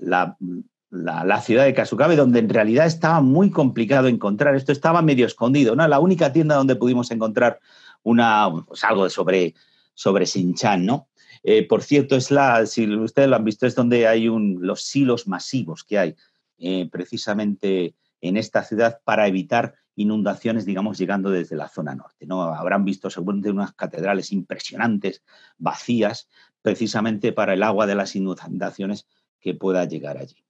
[1.41, 4.56] ciudad de Kasukabe, donde en realidad estaba muy complicado encontrar.
[4.56, 5.88] Esto estaba medio escondido, ¿no?
[5.88, 7.60] La única tienda donde pudimos encontrar
[8.03, 9.56] una, pues algo sobre,
[9.93, 11.08] sobre Shinchan, ¿no?
[11.43, 14.84] Eh, por cierto, es la, si ustedes lo han visto, es donde hay un, los
[14.84, 16.15] silos masivos que hay
[16.58, 22.25] eh, precisamente en esta ciudad para evitar inundaciones, digamos, llegando desde la zona norte.
[22.25, 22.43] ¿no?
[22.43, 25.23] Habrán visto seguramente unas catedrales impresionantes,
[25.58, 26.30] vacías,
[26.62, 29.08] precisamente para el agua de las inundaciones
[29.39, 30.43] que pueda llegar allí.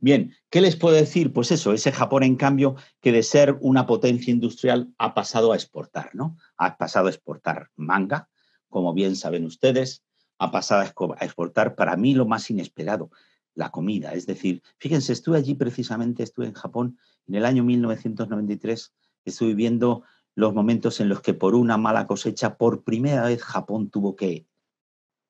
[0.00, 1.32] Bien, ¿qué les puedo decir?
[1.32, 5.56] Pues eso, ese Japón, en cambio, que de ser una potencia industrial ha pasado a
[5.56, 6.36] exportar, ¿no?
[6.56, 8.28] Ha pasado a exportar manga,
[8.68, 10.04] como bien saben ustedes,
[10.38, 13.10] ha pasado a exportar para mí lo más inesperado,
[13.58, 14.12] la comida.
[14.12, 18.94] Es decir, fíjense, estuve allí precisamente, estuve en Japón en el año 1993,
[19.24, 20.04] estuve viendo
[20.36, 24.46] los momentos en los que por una mala cosecha, por primera vez Japón tuvo que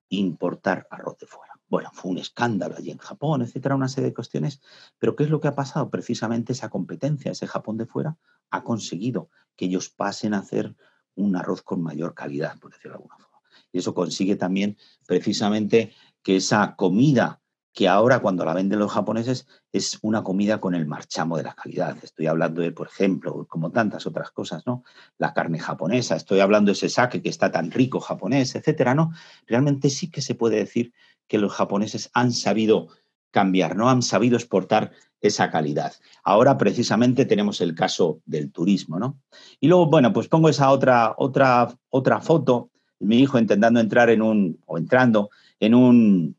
[0.09, 1.53] importar arroz de fuera.
[1.67, 4.61] Bueno, fue un escándalo allí en Japón, etcétera, una serie de cuestiones.
[4.99, 5.89] Pero ¿qué es lo que ha pasado?
[5.89, 8.15] Precisamente esa competencia, ese Japón de fuera,
[8.51, 10.75] ha conseguido que ellos pasen a hacer
[11.15, 13.39] un arroz con mayor calidad, por decirlo de alguna forma.
[13.71, 17.41] Y eso consigue también precisamente que esa comida
[17.79, 21.53] que ahora cuando la venden los japoneses es una comida con el marchamo de la
[21.53, 21.95] calidad.
[22.03, 24.83] Estoy hablando de, por ejemplo, como tantas otras cosas, ¿no?
[25.17, 29.13] La carne japonesa, estoy hablando de ese sake que está tan rico japonés, etcétera, ¿no?
[29.47, 30.91] Realmente sí que se puede decir
[31.25, 32.89] que los japoneses han sabido
[33.31, 35.93] cambiar, no han sabido exportar esa calidad.
[36.25, 39.21] Ahora precisamente tenemos el caso del turismo, ¿no?
[39.61, 44.21] Y luego, bueno, pues pongo esa otra, otra, otra foto, mi hijo intentando entrar en
[44.21, 45.29] un, o entrando
[45.61, 46.35] en un,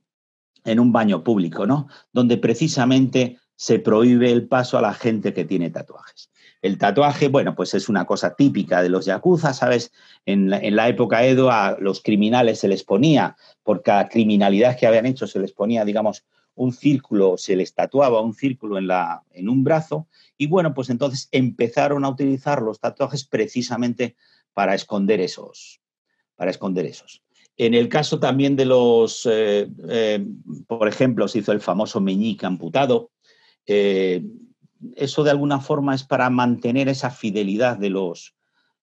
[0.65, 1.89] en un baño público, ¿no?
[2.13, 6.31] Donde precisamente se prohíbe el paso a la gente que tiene tatuajes.
[6.63, 9.93] El tatuaje, bueno, pues es una cosa típica de los yakuza, ¿sabes?
[10.27, 15.07] En la, época Edo a los criminales se les ponía, por cada criminalidad que habían
[15.07, 19.49] hecho, se les ponía, digamos, un círculo, se les tatuaba un círculo en, la, en
[19.49, 24.17] un brazo, y bueno, pues entonces empezaron a utilizar los tatuajes precisamente
[24.53, 25.81] para esconder esos,
[26.37, 27.23] para esconder esos.
[27.63, 30.27] En el caso también de los, eh, eh,
[30.67, 33.11] por ejemplo, se hizo el famoso meñique amputado.
[33.67, 34.25] Eh,
[34.97, 38.35] eso de alguna forma es para mantener esa fidelidad de los,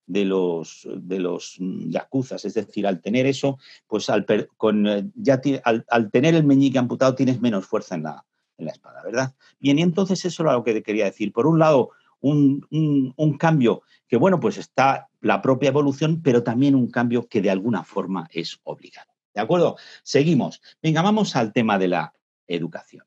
[0.05, 2.45] de los, de los yacuzas.
[2.45, 7.41] Es decir, al tener eso, pues al, con, ya al, tener el meñique amputado tienes
[7.41, 8.25] menos fuerza en la,
[8.59, 9.33] en la espada, ¿verdad?
[9.59, 11.33] Bien, y entonces eso es lo que quería decir.
[11.33, 16.89] Por un lado, un, cambio que, bueno, pues está la propia evolución, pero también un
[16.89, 19.11] cambio que de alguna forma es obligado.
[19.33, 19.77] ¿De acuerdo?
[20.03, 20.61] Seguimos.
[20.81, 22.13] Venga, vamos al tema de la
[22.47, 23.05] educación.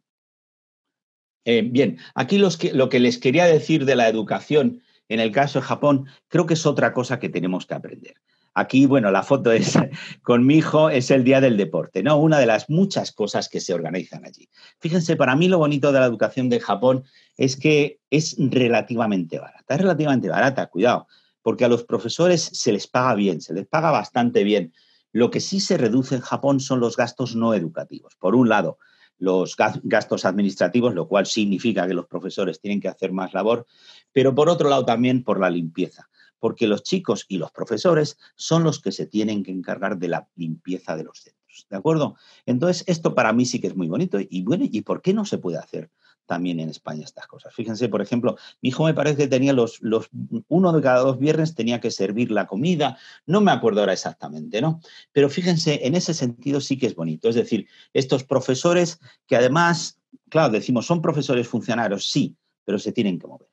[1.44, 5.66] Eh, bien, aquí lo que les quería decir de la educación en el caso de
[5.66, 8.14] Japón, creo que es otra cosa que tenemos que aprender.
[8.54, 9.74] Aquí, bueno, la foto es
[10.22, 12.16] con mi hijo, es el Día del Deporte, ¿no?
[12.18, 14.48] Una de las muchas cosas que se organizan allí.
[14.78, 17.04] Fíjense, para mí lo bonito de la educación de Japón
[17.36, 19.74] es que es relativamente barata.
[19.74, 21.08] Es relativamente barata, cuidado,
[21.42, 24.72] porque a los profesores se les paga bien, se les paga bastante bien.
[25.12, 28.16] Lo que sí se reduce en Japón son los gastos no educativos.
[28.16, 28.78] Por un lado,
[29.18, 33.66] los gastos administrativos, lo cual significa que los profesores tienen que hacer más labor,
[34.12, 36.08] pero por otro lado también por la limpieza
[36.40, 40.28] porque los chicos y los profesores son los que se tienen que encargar de la
[40.34, 41.66] limpieza de los centros.
[41.68, 42.16] ¿De acuerdo?
[42.46, 44.18] Entonces, esto para mí sí que es muy bonito.
[44.18, 45.90] Y bueno, ¿y por qué no se puede hacer
[46.30, 47.52] también en España estas cosas?
[47.52, 50.08] Fíjense, por ejemplo, mi hijo me parece que tenía los, los,
[50.46, 52.96] uno de cada dos viernes tenía que servir la comida.
[53.26, 54.80] No me acuerdo ahora exactamente, ¿no?
[55.10, 57.28] Pero fíjense, en ese sentido sí que es bonito.
[57.28, 63.18] Es decir, estos profesores que además, claro, decimos, son profesores funcionarios, sí, pero se tienen
[63.18, 63.48] que mover.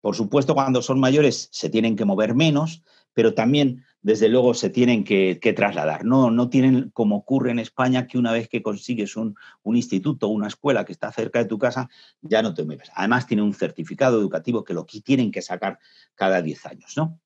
[0.00, 4.68] Por supuesto, cuando son mayores se tienen que mover menos, pero también, desde luego, se
[4.68, 6.04] tienen que, trasladar.
[6.04, 10.26] No, no tienen, como ocurre en España, que una vez que consigues un, un instituto
[10.26, 11.88] o una escuela que está cerca de tu casa,
[12.20, 12.90] ya no te mueves.
[12.94, 15.78] Además, tiene un certificado educativo que lo que tienen que sacar
[16.14, 17.20] cada 10 años, ¿no?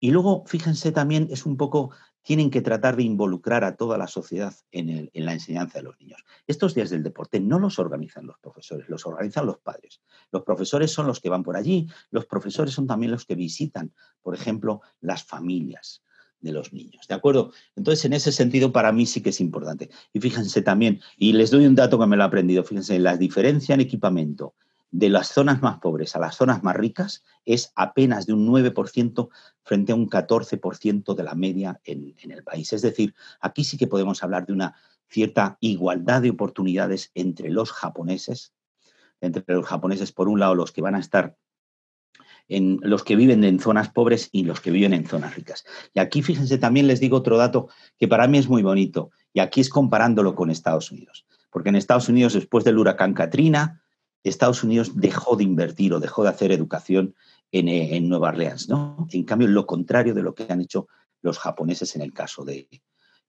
[0.00, 1.90] Y luego, fíjense también, es un poco
[2.22, 6.22] tienen que tratar de involucrar a toda la sociedad en, la enseñanza de los niños.
[6.46, 10.00] Estos días del deporte no los organizan los profesores, los organizan los padres.
[10.30, 13.92] Los profesores son los que van por allí, los profesores son también los que visitan,
[14.22, 16.02] por ejemplo, las familias
[16.40, 17.52] de los niños, ¿de acuerdo?
[17.76, 19.90] Entonces, en ese sentido, para mí sí que es importante.
[20.12, 23.16] Y fíjense también, y les doy un dato que me lo he aprendido, fíjense, la
[23.16, 24.54] diferencia en equipamiento
[24.90, 29.28] de las zonas más pobres a las zonas más ricas es apenas de un 9%
[29.62, 32.72] frente a un 14% de la media en, el país.
[32.72, 34.74] Es decir, aquí sí que podemos hablar de una
[35.08, 38.52] cierta igualdad de oportunidades entre los japoneses,
[39.20, 41.36] entre los japoneses, por un lado, los que van a estar
[42.48, 45.64] en los que viven en zonas pobres y los que viven en zonas ricas.
[45.94, 49.38] Y aquí, fíjense, también les digo otro dato que para mí es muy bonito, y
[49.38, 51.26] aquí es comparándolo con Estados Unidos.
[51.50, 53.82] Porque en Estados Unidos, después del huracán Katrina,
[54.22, 57.14] Estados Unidos dejó de invertir o dejó de hacer educación
[57.52, 59.08] eh, en, Nueva Orleans, ¿no?
[59.10, 60.88] En cambio, lo contrario de lo que han hecho
[61.22, 62.68] los japoneses en el caso de,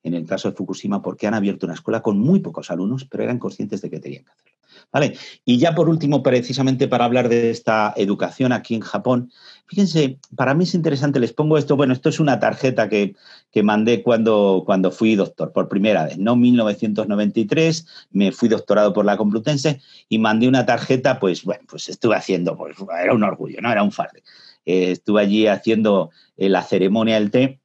[0.03, 3.23] en el caso de Fukushima, porque han abierto una escuela con muy pocos alumnos, pero
[3.23, 4.60] eran conscientes de que tenían que hacerlo.
[4.91, 5.17] ¿Vale?
[5.45, 9.31] Y ya por último, precisamente para hablar de esta educación aquí en Japón,
[9.65, 13.15] fíjense, para mí es interesante, les pongo esto, bueno, esto es una tarjeta que,
[13.63, 16.35] mandé cuando, cuando fui doctor por primera vez, ¿no?
[16.35, 22.15] 1993, me fui doctorado por la Complutense y mandé una tarjeta, pues bueno, pues estuve
[22.15, 23.71] haciendo, pues era un orgullo, ¿no?
[23.71, 24.23] Era un farde.
[24.65, 27.59] Eh, estuve allí haciendo eh, la ceremonia del té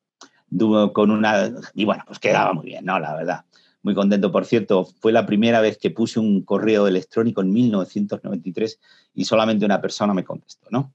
[0.92, 1.50] con una...
[1.74, 2.98] Y bueno, pues quedaba muy bien, ¿no?
[3.00, 3.44] La verdad
[3.86, 4.32] muy contento.
[4.32, 8.80] Por cierto, fue la primera vez que puse un correo electrónico en 1993
[9.14, 10.92] y solamente una persona me contestó, ¿no?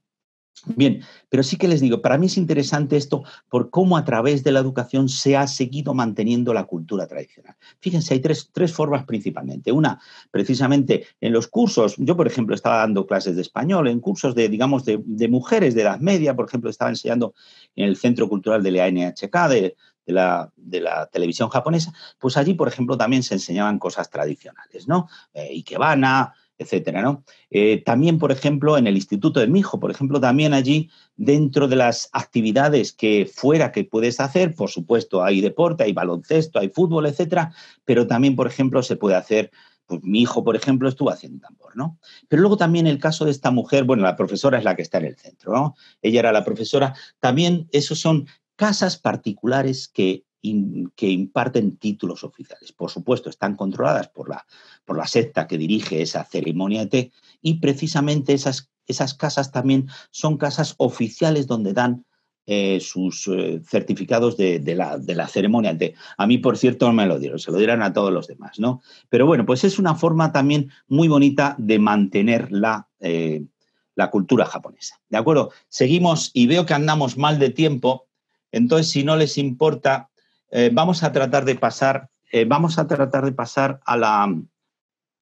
[0.66, 4.44] Bien, pero sí que les digo, para mí es interesante esto por cómo a través
[4.44, 7.56] de la educación se ha seguido manteniendo la cultura tradicional.
[7.80, 9.72] Fíjense, hay tres, tres, formas principalmente.
[9.72, 9.98] Una,
[10.30, 14.48] precisamente en los cursos, yo por ejemplo estaba dando clases de español, en cursos de,
[14.50, 17.34] digamos, de, mujeres de edad media, por ejemplo, estaba enseñando
[17.74, 19.76] en el Centro Cultural de la NHK, de,
[20.06, 24.88] de la, de la, televisión japonesa, pues allí, por ejemplo, también se enseñaban cosas tradicionales,
[24.88, 25.08] ¿no?
[25.34, 27.24] Eh, Ikebana, etcétera, ¿no?
[27.50, 31.76] Eh, también, por ejemplo, en el Instituto de Mijo, por ejemplo, también allí, dentro de
[31.76, 37.06] las actividades que fuera que puedes hacer, por supuesto, hay deporte, hay baloncesto, hay fútbol,
[37.06, 37.52] etcétera,
[37.84, 39.50] pero también, por ejemplo, se puede hacer
[39.86, 41.98] pues mi hijo, por ejemplo, estuvo haciendo tambor, ¿no?
[42.28, 44.98] Pero luego también el caso de esta mujer, bueno, la profesora es la que está
[44.98, 45.74] en el centro, ¿no?
[46.00, 46.94] Ella era la profesora.
[47.18, 48.26] También esos son
[48.56, 50.24] casas particulares que,
[50.96, 52.72] que, imparten títulos oficiales.
[52.72, 54.44] Por supuesto, están controladas por la,
[54.84, 59.88] por la secta que dirige esa ceremonia de té y precisamente esas, esas casas también
[60.10, 62.04] son casas oficiales donde dan
[62.44, 65.78] eh, sus eh, certificados de, la, de, la, ceremonia.
[66.16, 68.58] A mí, por cierto, no me lo dieron, se lo dieron a todos los demás,
[68.58, 68.82] ¿no?
[69.08, 73.44] Pero bueno, pues es una forma también muy bonita de mantener la, eh,
[73.94, 75.00] la cultura japonesa.
[75.08, 75.52] ¿De acuerdo?
[75.68, 78.08] Seguimos y veo que andamos mal de tiempo.
[78.52, 80.10] Entonces, si no les importa,
[80.50, 84.24] eh, vamos a tratar de pasar, eh, vamos a tratar de pasar a la,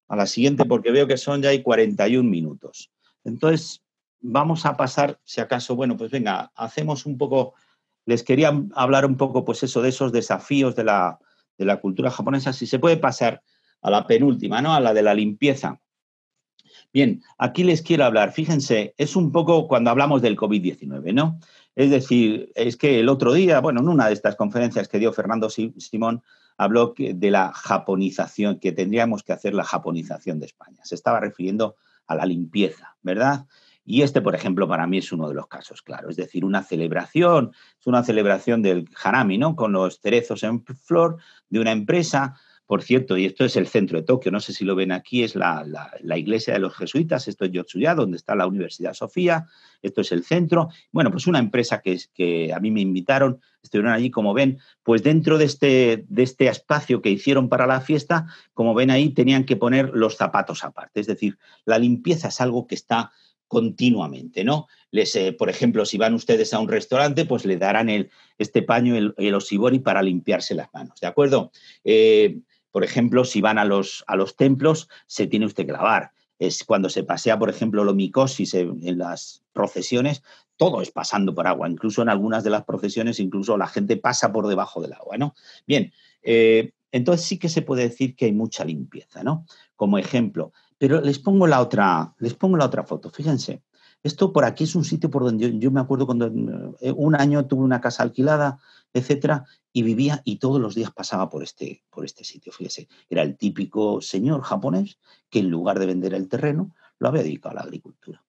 [0.07, 2.91] a la siguiente, porque veo que son ya hay 41 minutos.
[3.23, 3.81] Entonces,
[4.19, 7.55] vamos a pasar, si acaso, bueno, pues venga, hacemos un poco,
[8.05, 11.17] les quería hablar un poco, pues eso, de esos desafíos de la,
[11.57, 13.41] de la cultura japonesa, si se puede pasar
[13.81, 14.73] a la penúltima, ¿no?
[14.73, 15.79] A la de la limpieza.
[16.93, 21.39] Bien, aquí les quiero hablar, fíjense, es un poco cuando hablamos del COVID-19, ¿no?
[21.75, 25.13] Es decir, es que el otro día, bueno, en una de estas conferencias que dio
[25.13, 26.21] Fernando Simón,
[26.57, 30.81] habló de la japonización, que tendríamos que hacer la japonización de España.
[30.83, 31.75] Se estaba refiriendo
[32.07, 33.47] a la limpieza, ¿verdad?
[33.83, 36.09] Y este, por ejemplo, para mí es uno de los casos, claro.
[36.09, 39.55] Es decir, una celebración, es una celebración del hanami, ¿no?
[39.55, 41.17] Con los cerezos en flor
[41.49, 42.35] de una empresa
[42.71, 45.25] por cierto, y esto es el centro de Tokio, no sé si lo ven aquí,
[45.25, 45.65] es la,
[46.15, 49.45] iglesia de los jesuitas, esto es Yotsuya, donde está la Universidad Sofía,
[49.81, 50.69] esto es el centro.
[50.89, 55.03] Bueno, pues una empresa que, que a mí me invitaron, estuvieron allí, como ven, pues
[55.03, 59.43] dentro de este, de este espacio que hicieron para la fiesta, como ven ahí, tenían
[59.43, 61.01] que poner los zapatos aparte.
[61.01, 63.11] Es decir, la limpieza es algo que está
[63.49, 64.67] continuamente, ¿no?
[64.91, 68.61] Les, eh, por ejemplo, si van ustedes a un restaurante, pues le darán el, este
[68.61, 71.51] paño, el, el osibori, para limpiarse las manos, ¿de acuerdo?
[71.83, 72.39] Eh,
[72.71, 76.11] por ejemplo, si van a los, a los templos, se tiene usted que lavar.
[76.39, 80.23] Es cuando se pasea, por ejemplo, lo micosis en, las procesiones,
[80.57, 81.69] todo es pasando por agua.
[81.69, 85.35] Incluso en algunas de las procesiones, incluso la gente pasa por debajo del agua, ¿no?
[85.67, 85.93] Bien,
[86.23, 89.45] eh, entonces sí que se puede decir que hay mucha limpieza, ¿no?
[89.75, 90.51] Como ejemplo.
[90.77, 93.11] Pero les pongo la otra, les pongo la otra foto.
[93.11, 93.61] Fíjense,
[94.03, 96.27] esto por aquí es un sitio por donde yo, me acuerdo cuando
[96.79, 98.59] eh, un año tuve una casa alquilada,
[98.93, 102.51] etcétera, y vivía y todos los días pasaba por este, por este sitio.
[102.51, 104.97] Fíjese, era el típico señor japonés
[105.29, 108.23] que en lugar de vender el terreno, lo había dedicado a la agricultura.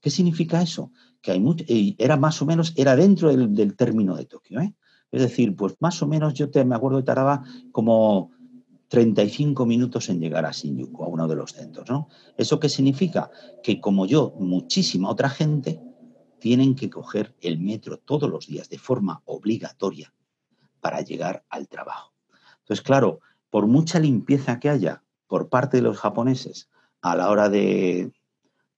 [0.00, 0.92] ¿Qué significa eso?
[1.20, 4.60] Que hay mucho, era más o menos, era dentro del, término de Tokio.
[4.60, 4.74] ¿eh?
[5.10, 8.30] Es decir, pues más o menos yo te, me acuerdo de Taraba como
[8.94, 11.90] 35 minutos en llegar a Shinjuku, a uno de los centros.
[11.90, 12.06] ¿no?
[12.36, 13.28] ¿Eso qué significa?
[13.60, 15.80] Que como yo, muchísima otra gente
[16.38, 20.14] tienen que coger el metro todos los días de forma obligatoria
[20.80, 22.12] para llegar al trabajo.
[22.60, 23.18] Entonces, claro,
[23.50, 26.68] por mucha limpieza que haya por parte de los japoneses
[27.00, 28.12] a la hora de,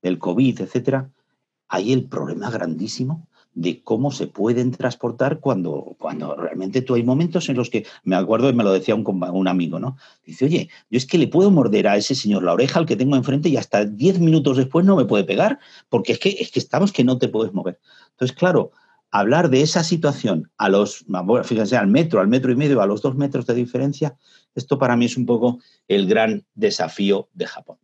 [0.01, 1.11] del COVID, etcétera,
[1.69, 7.49] hay el problema grandísimo de cómo se pueden transportar cuando, cuando realmente tú hay momentos
[7.49, 9.97] en los que, me acuerdo y me lo decía un, un, amigo, ¿no?
[10.27, 12.97] Dice, oye, yo es que le puedo morder a ese señor la oreja al que
[12.97, 16.51] tengo enfrente y hasta 10 minutos después no me puede pegar, porque es que, es
[16.51, 17.81] que estamos que no te puedes mover.
[18.11, 18.73] Entonces, claro,
[19.11, 21.07] hablar de esa situación a los,
[21.45, 24.19] fíjense, al metro, al metro y medio, a los dos metros de diferencia,
[24.55, 27.79] esto para mí es un poco el gran desafío de Japón.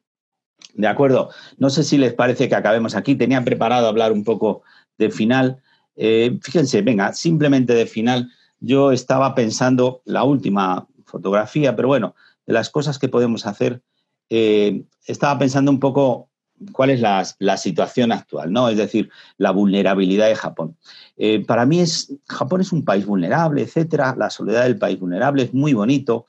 [0.74, 3.14] De acuerdo, no sé si les parece que acabemos aquí.
[3.14, 4.62] Tenía preparado hablar un poco
[5.02, 5.58] de final.
[5.96, 8.30] Eh, fíjense, venga, simplemente de final,
[8.60, 12.14] yo estaba pensando, la última fotografía, pero bueno,
[12.46, 13.82] de las cosas que podemos hacer,
[14.30, 16.28] eh, estaba pensando un poco
[16.72, 18.68] cuál es la, situación actual, ¿no?
[18.68, 20.76] Es decir, la vulnerabilidad de Japón.
[21.16, 25.42] Eh, para mí es, Japón es un país vulnerable, etcétera, la soledad del país vulnerable
[25.42, 26.26] es muy bonito,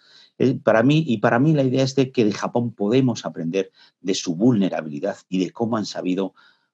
[0.63, 3.71] para mí, y para mí la idea es de que de Japón podemos aprender
[4.01, 6.33] de su vulnerabilidad y de cómo han sabido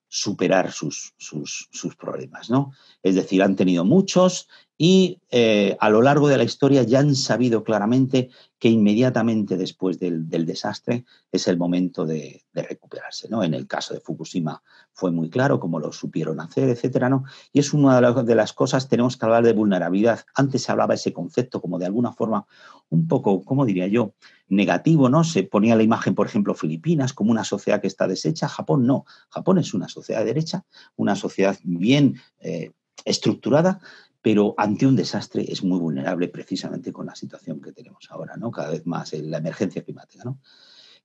[0.10, 2.74] superar sus, sus, sus problemas, ¿no?
[3.03, 4.49] Es decir, han tenido muchos
[4.82, 9.99] y eh, a lo largo de la historia ya han sabido claramente que inmediatamente después
[9.99, 11.03] del, desastre
[11.34, 13.27] es el momento de, recuperarse.
[13.27, 13.43] ¿no?
[13.43, 14.63] En el caso de Fukushima
[14.93, 17.25] fue muy claro cómo lo supieron hacer, etcétera, ¿no?
[17.51, 20.21] Y es una de las, cosas, tenemos que hablar de vulnerabilidad.
[20.34, 22.47] Antes se hablaba ese concepto como de alguna forma
[22.88, 24.13] un poco, ¿cómo diría yo?,
[24.47, 25.25] negativo, ¿no?
[25.25, 28.47] Se ponía la imagen, por ejemplo, Filipinas como una sociedad que está deshecha.
[28.47, 29.05] Japón no.
[29.30, 30.65] Japón es una sociedad derecha,
[30.95, 32.71] una sociedad bien eh,
[33.05, 33.80] estructurada,
[34.22, 38.51] pero ante un desastre es muy vulnerable precisamente con la situación que tenemos ahora, ¿no?
[38.51, 40.39] Cada vez más en la emergencia climática, ¿no?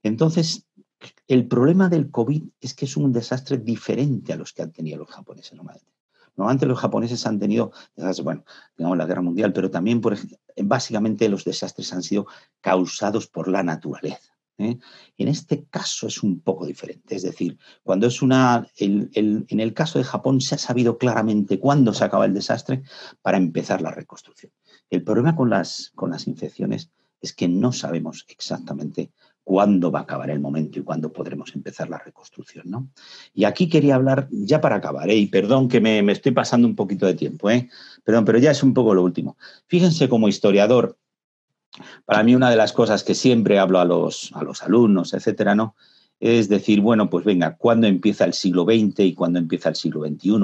[0.03, 0.67] Entonces,
[1.29, 4.99] el problema del COVID es que es un desastre diferente a los que han tenido
[4.99, 5.93] los japoneses normalmente.
[6.37, 7.73] Normalmente los japoneses han tenido,
[8.25, 8.45] bueno,
[8.77, 10.17] digamos la guerra mundial, pero también, por,
[10.57, 12.27] básicamente, los desastres han sido
[12.61, 14.34] causados por la naturaleza.
[14.59, 14.79] ¿Eh?
[15.19, 17.17] En este caso es un poco diferente.
[17.17, 18.67] Es decir, cuando es una.
[18.79, 22.83] en el caso de Japón se ha sabido claramente cuándo se acaba el desastre
[23.23, 24.53] para empezar la reconstrucción.
[24.91, 26.91] El problema con las, con las infecciones
[27.21, 29.11] es que no sabemos exactamente
[29.45, 32.71] cuándo va a acabar el momento y cuándo podremos empezar la reconstrucción.
[32.71, 32.89] ¿no?
[33.35, 35.17] Y aquí quería hablar, ya para acabar, ¿eh?
[35.17, 37.69] y perdón que me, me, estoy pasando un poquito de tiempo, ¿eh?
[38.03, 39.37] perdón, pero ya es un poco lo último.
[39.67, 40.99] Fíjense como historiador,
[42.05, 45.55] para mí una de las cosas que siempre hablo a los, a los alumnos, etcétera,
[45.55, 45.75] ¿no?
[46.21, 50.07] Es decir, bueno, pues venga, ¿cuándo empieza el siglo XX y cuándo empieza el siglo
[50.07, 50.39] XXI?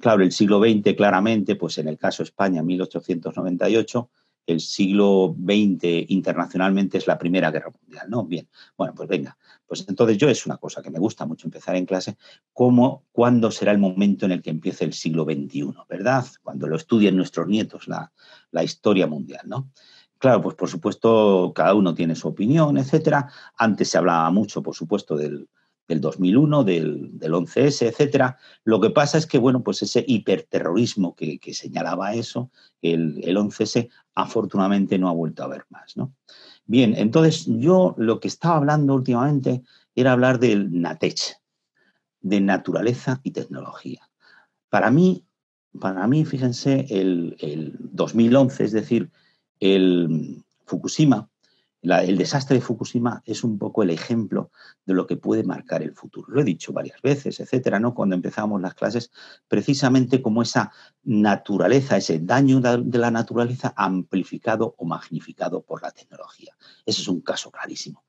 [0.00, 4.10] Claro, el siglo XX claramente, pues en el caso España, 1898,
[4.46, 8.24] el siglo XX internacionalmente es la Primera Guerra Mundial, ¿no?
[8.24, 11.76] Bien, bueno, pues venga, pues entonces yo es una cosa que me gusta mucho empezar
[11.76, 12.16] en clase,
[12.52, 16.26] ¿cómo, cuándo será el momento en el que empiece el siglo XXI, ¿verdad?
[16.42, 18.12] Cuando lo estudien nuestros nietos, la,
[18.50, 19.70] la historia mundial, ¿no?
[20.18, 23.28] Claro, pues por supuesto cada uno tiene su opinión, etcétera.
[23.56, 25.48] Antes se hablaba mucho, por supuesto, del,
[25.86, 28.38] 2001, del, 11S, etcétera.
[28.64, 32.50] Lo que pasa es que, bueno, pues ese hiperterrorismo que, señalaba eso,
[32.80, 36.14] el, el 11S, afortunadamente no ha vuelto a ver más, ¿no?
[36.66, 39.62] Bien, entonces yo lo que estaba hablando últimamente
[39.94, 41.36] era hablar del NATECH,
[42.20, 44.08] de naturaleza y tecnología.
[44.70, 45.26] Para mí,
[45.78, 49.10] para mí, fíjense, el, el 2011, es decir,
[49.64, 51.30] el Fukushima,
[51.80, 54.50] el desastre de Fukushima es un poco el ejemplo
[54.84, 56.26] de lo que puede marcar el futuro.
[56.28, 57.94] Lo he dicho varias veces, etcétera, ¿no?
[57.94, 59.10] Cuando empezamos las clases,
[59.48, 60.70] precisamente como esa
[61.02, 66.54] naturaleza, ese daño de la naturaleza amplificado o magnificado por la tecnología.
[66.84, 68.04] Ese es un caso clarísimo,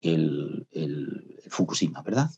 [0.00, 2.30] el, el Fukushima, ¿verdad?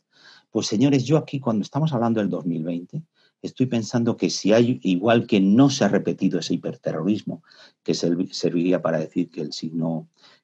[0.49, 3.03] Pues señores, yo aquí cuando estamos hablando del 2020,
[3.43, 7.43] estoy pensando que si hay, igual que no se ha repetido ese hiperterrorismo,
[7.83, 9.51] que serviría para decir que el,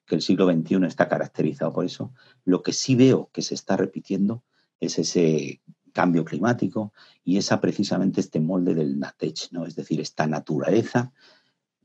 [0.06, 2.12] que el siglo XXI está caracterizado por eso,
[2.44, 4.44] lo que sí veo que se está repitiendo
[4.78, 5.60] es ese
[5.92, 6.92] cambio climático
[7.24, 11.12] y esa precisamente este molde del NATECH, es decir, esta naturaleza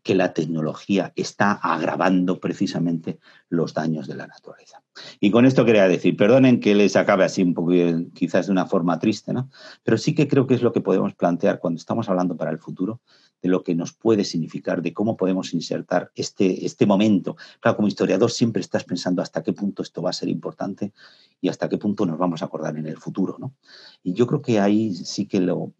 [0.05, 3.17] que la tecnología está agravando precisamente
[3.49, 4.83] los daños de la naturaleza.
[5.19, 7.71] Y con esto quería decir, perdonen que les acabe así un poco,
[8.13, 9.49] quizás de una forma triste, ¿no?
[9.81, 12.59] Pero sí que creo que es lo que podemos plantear cuando estamos hablando para el
[12.59, 13.01] futuro,
[13.41, 17.35] de lo que nos puede significar, de cómo podemos insertar este, este momento.
[17.59, 20.93] Claro, como historiador siempre estás pensando hasta qué punto esto va a ser importante
[21.41, 23.55] y hasta qué punto nos vamos a acordar en el futuro, ¿no?
[24.03, 25.73] Y yo creo que ahí sí que lo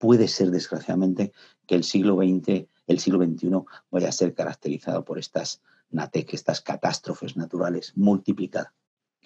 [0.00, 1.32] puede ser, desgraciadamente,
[1.66, 3.50] que el siglo XX el siglo XXI
[3.90, 8.72] vaya a ser caracterizado por estas NATEC, estas catástrofes naturales multiplicadas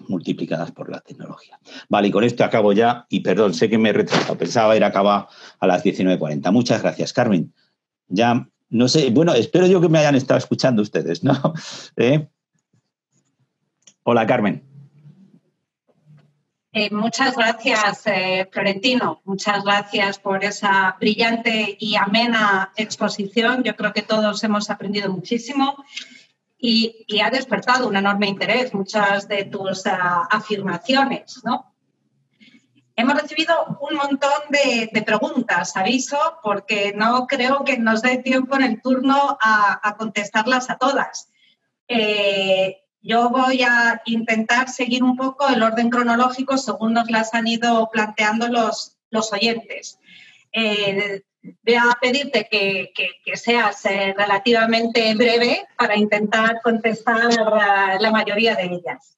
[0.08, 1.56] multiplicadas por la tecnología.
[1.88, 4.82] Vale, y con esto acabo ya, y perdón, sé que me he retrasado, pensaba ir
[4.82, 5.28] a acabar
[5.60, 6.50] a las 19.40.
[6.50, 7.54] Muchas gracias, Carmen.
[8.08, 11.54] Ya, no sé, bueno, espero yo que me hayan estado escuchando ustedes, ¿no?
[11.96, 12.28] ¿Eh?
[14.02, 14.73] Hola, Carmen.
[16.76, 19.22] Eh, muchas gracias, eh, Florentino.
[19.24, 23.62] Muchas gracias por esa brillante y amena exposición.
[23.62, 25.84] Yo creo que todos hemos aprendido muchísimo
[26.58, 31.42] y, ha despertado un enorme interés muchas de tus ah, afirmaciones.
[31.44, 31.72] ¿no?
[32.96, 38.62] Hemos recibido un montón de, preguntas, aviso, porque no creo que nos dé tiempo en
[38.64, 41.28] el turno a, contestarlas a todas.
[43.04, 47.90] Yo voy a intentar seguir un poco el orden cronológico según nos las han ido
[47.92, 49.98] planteando los, los oyentes.
[50.52, 51.22] Eh,
[51.62, 52.90] voy a pedirte que,
[53.36, 57.28] seas eh, relativamente breve para intentar contestar
[58.00, 59.16] la, mayoría de ellas.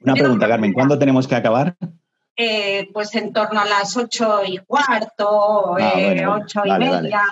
[0.00, 1.76] Una pregunta, Carmen, ¿cuándo tenemos que acabar?
[2.36, 7.22] Eh, pues en torno a las ocho y cuarto, ah, eh, ocho y media.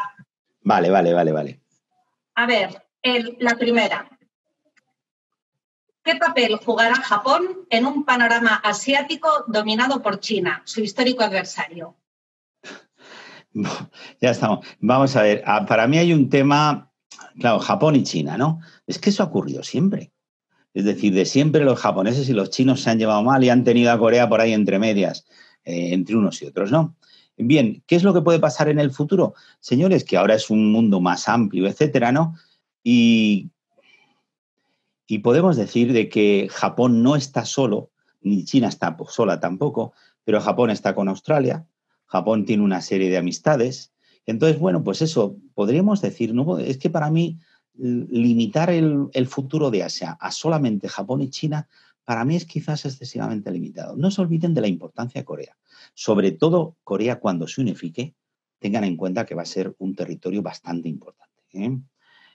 [0.62, 1.61] Vale, vale, vale, vale.
[2.36, 2.80] A ver,
[3.41, 4.09] la primera.
[6.03, 11.96] ¿Qué papel jugará Japón en un panorama asiático dominado por China, su histórico adversario?
[14.20, 14.64] Ya estamos.
[14.78, 16.90] Vamos a ver, ah, para mí hay un tema,
[17.38, 18.61] claro, Japón y China, ¿no?
[18.86, 20.12] Es que eso ha ocurrido siempre.
[20.72, 23.64] Es decir, de siempre los japoneses y los chinos se han llevado mal y han
[23.64, 25.26] tenido a Corea por ahí entre medias,
[25.64, 26.96] eh, entre unos y otros, ¿no?
[27.36, 29.34] Bien, ¿qué es lo que puede pasar en el futuro?
[29.61, 32.36] Señores, que ahora es un mundo más amplio, etcétera, ¿no?
[32.84, 33.51] Y,
[35.11, 37.90] y podemos decir de que Japón no está solo,
[38.20, 39.92] ni China está sola tampoco,
[40.22, 41.66] pero Japón está con Australia,
[42.06, 43.92] Japón tiene una serie de amistades.
[44.24, 46.61] Entonces, bueno, pues eso, podríamos decir, ¿no?
[46.61, 47.40] es que para mí
[47.74, 51.68] limitar el, futuro de Asia a solamente Japón y China,
[52.04, 53.96] para mí es quizás excesivamente limitado.
[53.96, 55.56] No se olviden de la importancia de Corea.
[55.92, 58.14] Sobre todo Corea cuando se unifique,
[58.61, 61.42] tengan en cuenta que va a ser un territorio bastante importante.
[61.54, 61.80] ¿eh?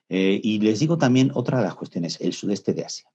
[0.10, 3.10] Eh, y les digo también otra de las cuestiones, el sudeste de Asia.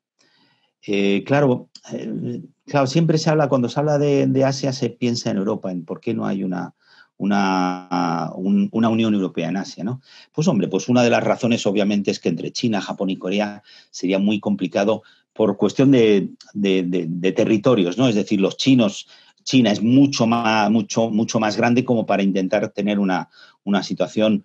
[0.86, 5.36] Eh, claro, eh, claro, siempre se habla, cuando se habla de, Asia, se piensa en
[5.36, 6.74] Europa, en por qué no hay una,
[7.18, 10.01] una, una, Unión Europea en Asia, ¿no?
[10.32, 13.62] Pues hombre, pues una de las razones obviamente es que entre China, Japón y Corea
[13.91, 15.03] sería muy complicado
[15.34, 18.09] por cuestión de, de, territorios, ¿no?
[18.09, 19.07] Es decir, los chinos,
[19.45, 23.28] China es mucho más, mucho, mucho más grande como para intentar tener una,
[23.64, 24.45] una situación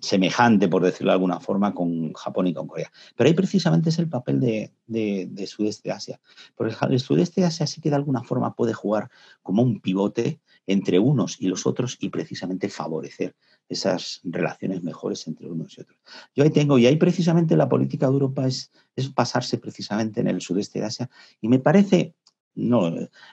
[0.00, 2.90] semejante, por decirlo de alguna forma, con Japón y con Corea.
[3.16, 6.20] Pero ahí precisamente es el papel de, de, Sudeste Asia.
[6.54, 9.10] Porque el Sudeste de Asia sí que de alguna forma puede jugar
[9.42, 13.34] como un pivote entre unos y los otros y precisamente favorecer
[13.68, 15.98] esas relaciones mejores entre unos y otros.
[16.34, 20.28] Yo ahí tengo, y ahí precisamente la política de Europa es, es basarse precisamente en
[20.28, 22.14] el sudeste de Asia, y me parece
[22.56, 22.90] no,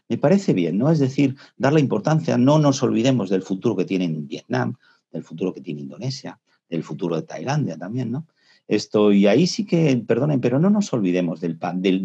[0.10, 0.92] me parece bien, ¿no?
[0.92, 4.76] Es decir, dar la importancia, no nos olvidemos del futuro que tiene Vietnam,
[5.14, 6.40] del futuro que tiene Indonesia,
[6.70, 8.28] el futuro de Tailandia también, ¿no?
[8.68, 11.60] Esto, y ahí sí que, perdonen, pero no nos olvidemos del,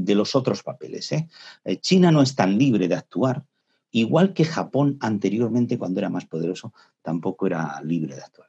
[0.04, 1.12] de los otros papeles.
[1.12, 1.28] ¿eh?
[1.64, 1.76] ¿eh?
[1.76, 3.44] China no es tan libre de actuar,
[3.92, 8.48] igual que Japón anteriormente, cuando era más poderoso, tampoco era libre de actuar.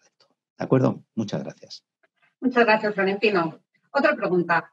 [0.59, 1.03] ¿De acuerdo?
[1.15, 1.85] Muchas gracias.
[2.41, 3.59] Muchas gracias, Valentino.
[3.91, 4.71] Otra pregunta.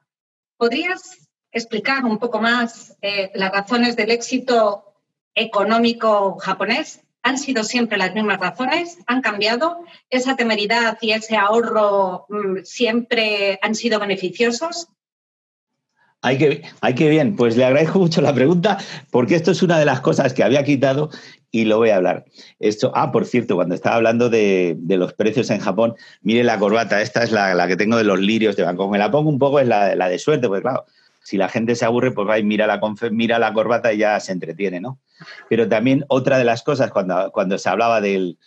[0.57, 4.95] ¿Podrías explicar un poco más eh, las razones del éxito
[5.32, 7.05] económico japonés?
[7.27, 8.99] ¿Han sido siempre las mismas razones?
[9.09, 9.81] ¿Han cambiado?
[10.11, 14.87] ¿Esa temeridad y ese ahorro mm, siempre han sido beneficiosos?
[16.22, 18.79] Hay que, hay que bien, pues le agradezco mucho la pregunta
[19.11, 21.11] porque esto es una de las cosas que había quitado
[21.51, 22.27] y lo voy a hablar.
[22.61, 27.03] Esto, ah, por cierto, cuando estaba hablando de, los precios en Japón, mire la corbata,
[27.03, 28.93] esta es la, que tengo de los lirios de Bangkok.
[28.93, 30.85] Me la pongo un poco, es la, la de suerte, pues claro,
[31.27, 34.81] si la gente se aburre, pues va y mira la, corbata y ya se entretiene,
[34.81, 35.01] ¿no?
[35.49, 38.39] Pero también otra de las cosas, cuando, se hablaba del,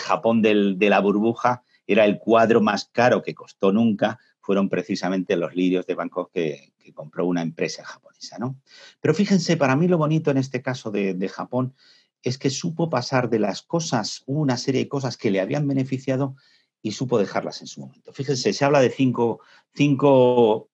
[0.00, 5.54] Japón de la burbuja, era el cuadro más caro que costó nunca, fueron precisamente los
[5.54, 8.56] lirios de Bangkok que, compró una empresa japonesa, ¿no?
[9.00, 11.74] Pero fíjense, para mí lo bonito en este caso de, de Japón
[12.22, 16.34] es que supo pasar de las cosas, una serie de cosas que le habían beneficiado
[16.80, 18.12] y supo dejarlas en su momento.
[18.12, 19.40] Fíjense, se habla de cinco,
[19.74, 20.70] cinco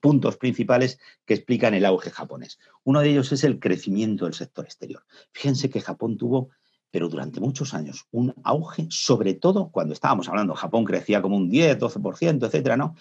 [0.00, 2.58] puntos principales que explican el auge japonés.
[2.82, 5.04] Uno de ellos es el crecimiento del sector exterior.
[5.32, 6.50] Fíjense que Japón tuvo,
[6.90, 11.48] pero durante muchos años, un auge, sobre todo cuando estábamos hablando, Japón crecía como un
[11.48, 12.94] 10, 12%, etcétera, ¿no?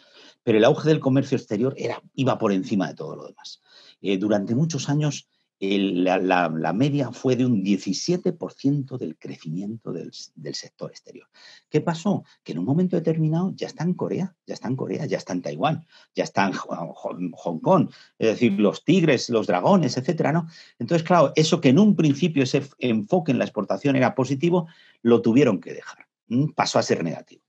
[0.44, 3.62] Pero el auge del comercio exterior era, iba por encima de todo lo demás.
[4.02, 5.30] Eh, durante muchos años
[5.64, 10.12] la, media fue de un 17% del crecimiento del,
[10.54, 11.28] sector exterior.
[11.70, 12.26] ¿Qué pasó?
[12.44, 15.34] Que en un momento determinado ya está en Corea, ya está en Corea, ya está
[15.34, 20.48] en Taiwán, ya está en Hong Kong, es decir, los tigres, los dragones, etcétera, ¿no?
[20.80, 24.68] Entonces, claro, eso que en un principio ese enfoque en la exportación era positivo,
[25.02, 26.08] lo tuvieron que dejar.
[26.56, 27.44] Pasó a ser negativo.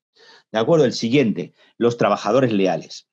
[0.53, 3.09] De acuerdo, el siguiente, los trabajadores leales.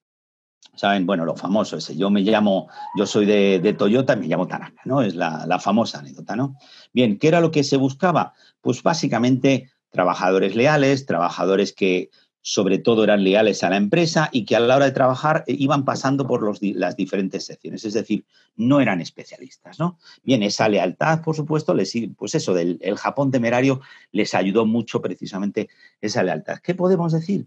[0.74, 1.06] ¿Saben?
[1.06, 4.82] Bueno, lo famoso ese, yo me llamo, yo soy de, de Toyota, me llamo Tanaka,
[4.84, 5.02] ¿no?
[5.02, 6.56] Es la, la, famosa anécdota, ¿no?
[6.92, 8.34] Bien, ¿qué era lo que se buscaba?
[8.60, 12.10] Pues básicamente trabajadores leales, trabajadores que
[12.42, 15.54] sobre todo eran leales a la empresa y que a la hora de trabajar eh,
[15.58, 18.24] iban pasando por los, las diferentes secciones, es decir,
[18.56, 19.98] no eran especialistas, ¿no?
[20.24, 25.00] Bien, esa lealtad, por supuesto, les, pues eso, del el Japón temerario les ayudó mucho
[25.00, 25.68] precisamente
[26.00, 26.58] esa lealtad.
[26.58, 27.46] ¿Qué podemos decir?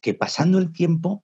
[0.00, 1.22] Que pasando el tiempo,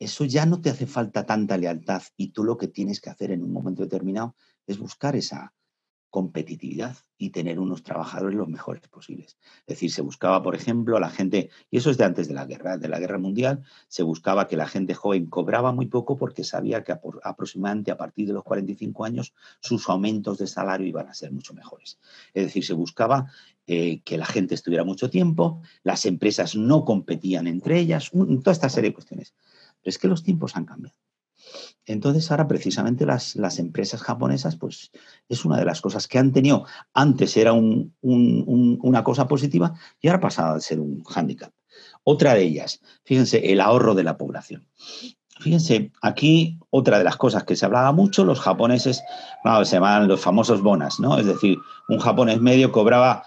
[0.00, 3.30] eso ya no te hace falta tanta lealtad y tú lo que tienes que hacer
[3.30, 4.34] en un momento determinado
[4.66, 5.54] es buscar esa,
[6.10, 9.38] competitividad y tener unos trabajadores los mejores posibles.
[9.60, 12.34] Es decir, se buscaba, por ejemplo, a la gente, y eso es de antes de
[12.34, 16.16] la guerra, de la guerra mundial, se buscaba que la gente joven cobraba muy poco
[16.16, 21.08] porque sabía que aproximadamente a partir de los 45 años sus aumentos de salario iban
[21.08, 21.98] a ser mucho mejores.
[22.34, 23.30] Es decir, se buscaba
[23.66, 28.68] eh, que la gente estuviera mucho tiempo, las empresas no competían entre ellas, toda esta
[28.68, 29.34] serie de cuestiones.
[29.82, 30.96] Pero es que los tiempos han cambiado.
[31.86, 34.90] Entonces ahora precisamente las, empresas japonesas, pues
[35.28, 36.64] es una de las cosas que han tenido.
[36.94, 41.52] Antes era una cosa positiva y ahora ha pasado a ser un hándicap.
[42.04, 44.66] Otra de ellas, fíjense, el ahorro de la población.
[45.40, 49.02] Fíjense, aquí otra de las cosas que se hablaba mucho, los japoneses,
[49.64, 51.18] se llaman los famosos bonas, ¿no?
[51.18, 51.58] Es decir,
[51.88, 53.24] un japonés medio cobraba,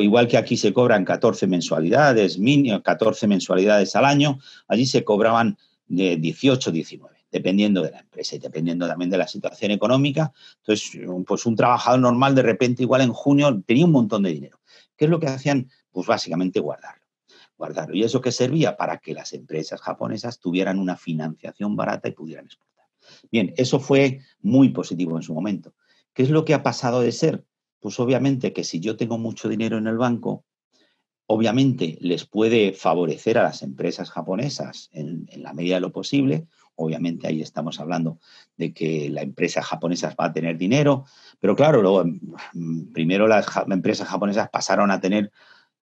[0.00, 2.38] igual que aquí se cobran 14 mensualidades,
[2.82, 5.56] 14 mensualidades al año, allí se cobraban
[5.92, 10.34] de 18, 19 dependiendo de la empresa y dependiendo también de la situación económica.
[10.58, 14.60] Entonces, pues un trabajador normal de repente igual en junio tenía un montón de dinero.
[14.96, 15.70] ¿Qué es lo que hacían?
[15.90, 17.06] Pues básicamente guardarlo.
[17.56, 17.94] Guardarlo.
[17.94, 18.76] ¿Y eso que servía?
[18.76, 22.86] Para que las empresas japonesas tuvieran una financiación barata y pudieran exportar.
[23.30, 25.74] Bien, eso fue muy positivo en su momento.
[26.12, 27.46] ¿Qué es lo que ha pasado de ser?
[27.80, 30.44] Pues obviamente que si yo tengo mucho dinero en el banco,
[31.26, 37.26] obviamente les puede favorecer a las empresas japonesas en, la medida de lo posible, Obviamente
[37.26, 38.18] ahí estamos hablando
[38.56, 41.04] de que la empresa japonesa va a tener dinero,
[41.38, 42.04] pero claro, luego
[42.54, 45.30] mm, primero las empresas japonesas pasaron a tener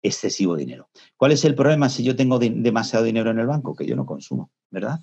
[0.02, 0.90] excesivo dinero.
[1.16, 3.76] ¿Cuál es el problema si yo tengo demasiado dinero en el banco?
[3.76, 5.00] Que yo no consumo, ¿verdad?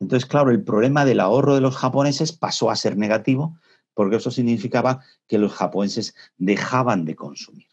[0.00, 3.58] Entonces, claro, el problema del ahorro de los japoneses pasó a ser negativo
[3.94, 7.68] porque eso significaba que los japoneses dejaban de consumir.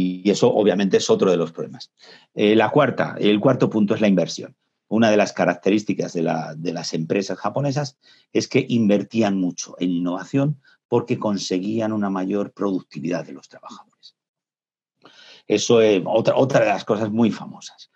[0.00, 1.90] Y eso obviamente es otro de los problemas.
[2.34, 4.54] Eh, la cuarta, el cuarto punto es la inversión
[4.88, 7.98] una de las características de, las empresas japonesas
[8.32, 14.16] es que invertían mucho en innovación porque conseguían una mayor productividad de los trabajadores.
[15.46, 17.90] Eso es otra, otra de las cosas muy famosas.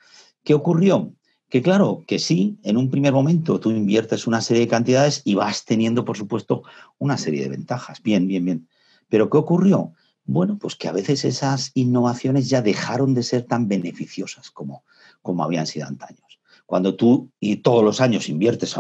[0.45, 1.15] ¿Qué ocurrió?
[1.49, 5.35] Que claro, que sí, en un primer momento tú inviertes una serie de cantidades y
[5.35, 6.63] vas teniendo, por supuesto,
[6.99, 8.03] una serie de ventajas.
[8.03, 8.69] Bien, bien, bien.
[9.09, 9.93] Pero ¿qué ocurrió?
[10.25, 14.85] Bueno, pues que a veces esas innovaciones ya dejaron de ser tan beneficiosas como,
[15.21, 16.33] como habían sido antaños
[16.73, 18.77] cuando tú y todos los años inviertes,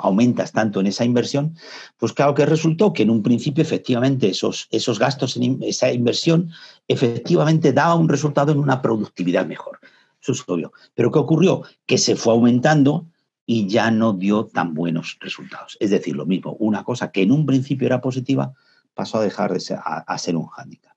[0.00, 1.54] aumentas tanto en esa inversión,
[1.96, 6.50] pues claro que resultó que en un principio efectivamente esos, esos gastos en esa inversión
[6.88, 9.78] efectivamente daba un resultado en una productividad mejor.
[10.20, 10.72] Eso es obvio.
[10.96, 11.62] Pero ¿qué ocurrió?
[11.86, 13.06] Que se fue aumentando
[13.46, 15.76] y ya no dio tan buenos resultados.
[15.78, 18.52] Es decir, lo mismo, una cosa que en un principio era positiva
[18.98, 20.96] pasó a dejar de ser, a, ser un hándicap.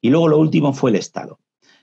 [0.00, 1.40] Y luego lo último fue el Estado.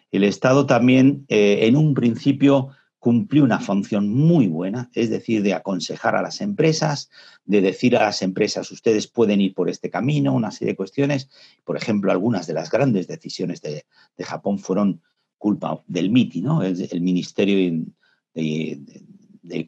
[0.09, 5.53] El Estado también eh, en un principio cumplió una función muy buena, es decir, de
[5.53, 7.09] aconsejar a las empresas,
[7.43, 11.29] de decir a las empresas, ustedes pueden ir por este camino, una serie de cuestiones.
[11.65, 13.83] Por ejemplo, algunas de las grandes decisiones de,
[14.23, 15.01] Japón fueron
[15.37, 16.63] culpa del MITI, ¿no?
[16.63, 17.57] el, Ministerio
[18.33, 19.03] de, de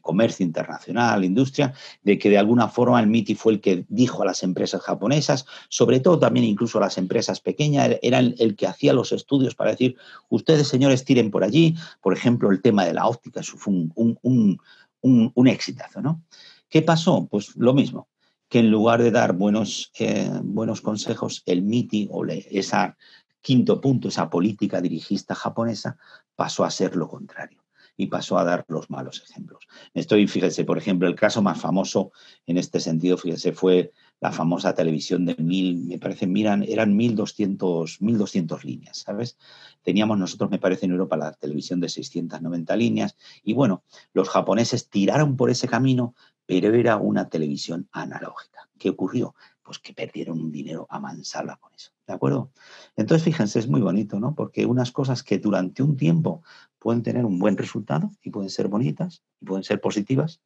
[0.00, 4.26] comercio internacional, industria, de que de alguna forma el MITI fue el que dijo a
[4.26, 8.92] las empresas japonesas, sobre todo también incluso a las empresas pequeñas, era el, que hacía
[8.92, 9.96] los estudios para decir,
[10.28, 15.48] ustedes señores tiren por allí, por ejemplo, el tema de la óptica, eso fue un,
[15.48, 16.22] exitazo, ¿no?
[16.68, 17.26] ¿Qué pasó?
[17.30, 18.08] Pues lo mismo,
[18.48, 22.96] que en lugar de dar buenos, eh, buenos consejos, el MITI o esa
[23.40, 25.98] quinto punto, esa política dirigista japonesa,
[26.36, 27.61] pasó a ser lo contrario
[27.96, 29.66] y pasó a dar los malos ejemplos.
[29.94, 32.12] Estoy, fíjese, por ejemplo, el caso más famoso
[32.46, 38.00] en este sentido, fíjese, fue la famosa televisión de mil, me parece, miran, eran 1200,
[38.00, 39.36] 1200 líneas, ¿sabes?
[39.82, 43.82] Teníamos nosotros, me parece, en Europa la televisión de 690 líneas y bueno,
[44.12, 46.14] los japoneses tiraron por ese camino,
[46.46, 48.68] pero era una televisión analógica.
[48.78, 49.34] ¿Qué ocurrió?
[49.62, 51.92] Pues que perdieron un dinero a mansalva con eso.
[52.06, 52.50] ¿De acuerdo?
[52.96, 54.34] Entonces, fíjense, es muy bonito, ¿no?
[54.34, 56.42] Porque unas cosas que durante un tiempo
[56.78, 60.40] pueden tener un buen resultado y pueden ser bonitas y pueden ser positivas,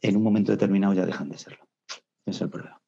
[0.00, 1.68] en un momento determinado ya dejan de serlo.
[2.24, 2.80] Es el problema.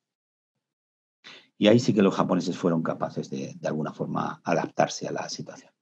[1.58, 5.28] Y ahí sí que los japoneses fueron capaces de, de alguna forma, adaptarse a la
[5.28, 5.72] situación.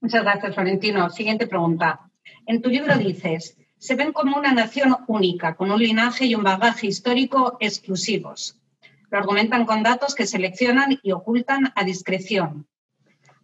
[0.00, 1.10] Muchas gracias, Florentino.
[1.10, 2.10] Siguiente pregunta.
[2.46, 6.44] En tu libro dices, se ven como una nación única, con un linaje y un
[6.44, 8.56] bagaje histórico exclusivos.
[9.10, 12.66] Lo argumentan con datos que seleccionan y ocultan a discreción.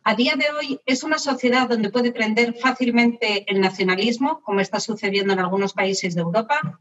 [0.05, 4.79] A día de hoy es una sociedad donde puede prender fácilmente el nacionalismo, como está
[4.79, 6.81] sucediendo en algunos países de Europa,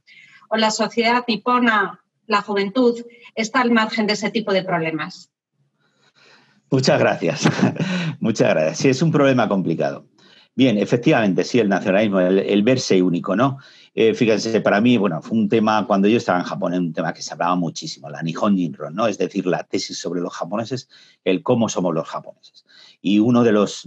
[0.49, 5.31] o la sociedad nipona, la juventud, está al margen de ese tipo de problemas.
[6.69, 7.49] Muchas gracias.
[8.19, 8.77] Muchas gracias.
[8.79, 10.05] Sí, es un problema complicado.
[10.55, 13.59] Bien, efectivamente, sí, el nacionalismo, el, verse único, ¿no?
[13.93, 17.13] eh, fíjense, para mí, bueno, fue un tema, cuando yo estaba en Japón, un tema
[17.13, 19.07] que se hablaba muchísimo, la Nihon Jinron, ¿no?
[19.07, 20.87] Es decir, la tesis sobre los japoneses,
[21.25, 22.65] el cómo somos los japoneses.
[23.01, 23.85] Y uno de los,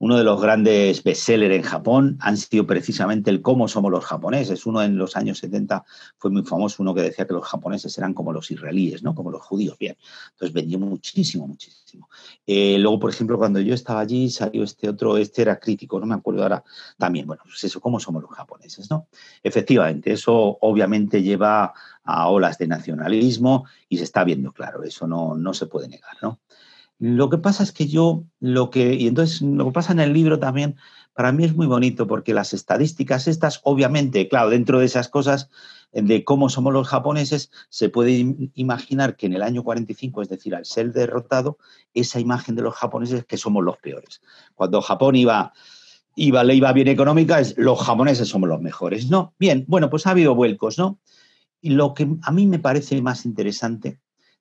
[0.00, 4.64] uno de los grandes bestsellers en Japón han sido precisamente el cómo somos los japoneses.
[4.64, 5.84] Uno en los años 70
[6.18, 9.14] fue muy famoso, uno que decía que los japoneses eran como los israelíes, ¿no?
[9.14, 9.76] como los judíos.
[9.78, 9.96] Bien,
[10.32, 12.08] entonces vendió muchísimo, muchísimo.
[12.46, 16.06] Eh, luego, por ejemplo, cuando yo estaba allí salió este otro, este era crítico, no
[16.06, 16.62] me acuerdo ahora
[16.96, 17.26] también.
[17.26, 18.88] Bueno, pues eso, cómo somos los japoneses.
[18.90, 19.08] ¿no?
[19.42, 21.72] Efectivamente, eso obviamente lleva
[22.04, 26.16] a olas de nacionalismo y se está viendo claro, eso no, no se puede negar.
[26.22, 26.38] ¿no?
[26.98, 30.12] Lo que pasa es que yo, lo que, y entonces lo que pasa en el
[30.12, 30.76] libro también,
[31.14, 35.48] para mí es muy bonito porque las estadísticas estas, obviamente, claro, dentro de esas cosas
[35.92, 40.54] de cómo somos los japoneses, se puede imaginar que en el año 45, es decir,
[40.54, 41.58] al ser derrotado,
[41.94, 44.20] esa imagen de los japoneses que somos los peores.
[44.54, 45.52] Cuando Japón iba,
[46.14, 49.08] iba, le iba bien económica, es los japoneses somos los mejores.
[49.08, 50.98] No, bien, bueno, pues ha habido vuelcos, ¿no?
[51.60, 53.98] Y lo que a mí me parece más interesante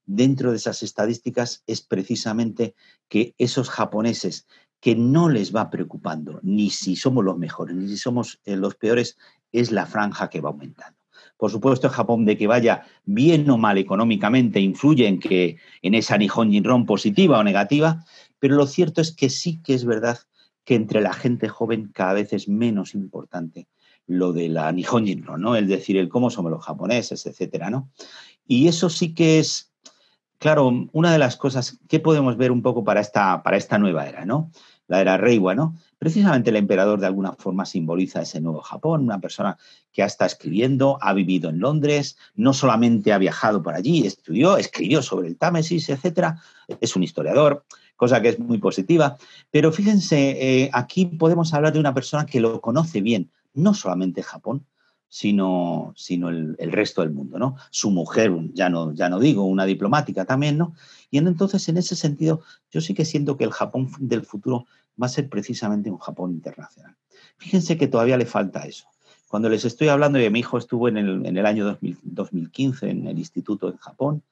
[0.07, 2.73] dentro de esas estadísticas es precisamente
[3.07, 4.47] que esos japoneses
[4.79, 8.75] que no les va preocupando ni si somos los mejores ni si somos eh, los
[8.75, 9.17] peores,
[9.51, 10.97] es la franja que va aumentando.
[11.37, 16.17] Por supuesto, Japón de que vaya bien o mal económicamente influye en que en esa
[16.17, 18.03] Nihon Jinron positiva o negativa,
[18.39, 20.19] pero lo cierto es que sí que es verdad
[20.63, 23.67] que entre la gente joven cada vez es menos importante
[24.07, 25.55] lo de la Nihon Jinron, ¿no?
[25.55, 27.91] Es decir, el cómo somos los japoneses, etcétera, ¿no?
[28.47, 29.66] Y eso sí que es
[30.39, 34.07] claro, una de las cosas que podemos ver un poco para esta, para esta nueva
[34.07, 34.51] era, ¿no?
[34.87, 35.75] La era Reiwa, ¿no?
[35.99, 39.57] Precisamente el emperador de alguna forma simboliza ese nuevo Japón, una persona
[39.91, 45.01] que estado escribiendo, ha vivido en Londres, no solamente ha viajado por allí, estudió, escribió
[45.01, 46.39] sobre el Támesis, etcétera,
[46.79, 47.65] es un historiador,
[47.95, 49.17] cosa que es muy positiva.
[49.49, 54.21] Pero fíjense, eh, aquí podemos hablar de una persona que lo conoce bien, no solamente
[54.21, 54.65] Japón,
[55.09, 57.55] sino, sino el, resto del mundo, ¿no?
[57.71, 60.73] Su mujer, ya no, ya no digo, una diplomática también, ¿no?
[61.09, 62.41] Y entonces, en ese sentido,
[62.71, 64.65] yo sí que siento que el Japón del futuro
[65.01, 66.95] va a ser precisamente un Japón internacional.
[67.37, 68.87] Fíjense que todavía le falta eso.
[69.27, 73.07] Cuando les estoy hablando de mi hijo estuvo en el, en el año 2015 en
[73.07, 74.23] el instituto en Japón,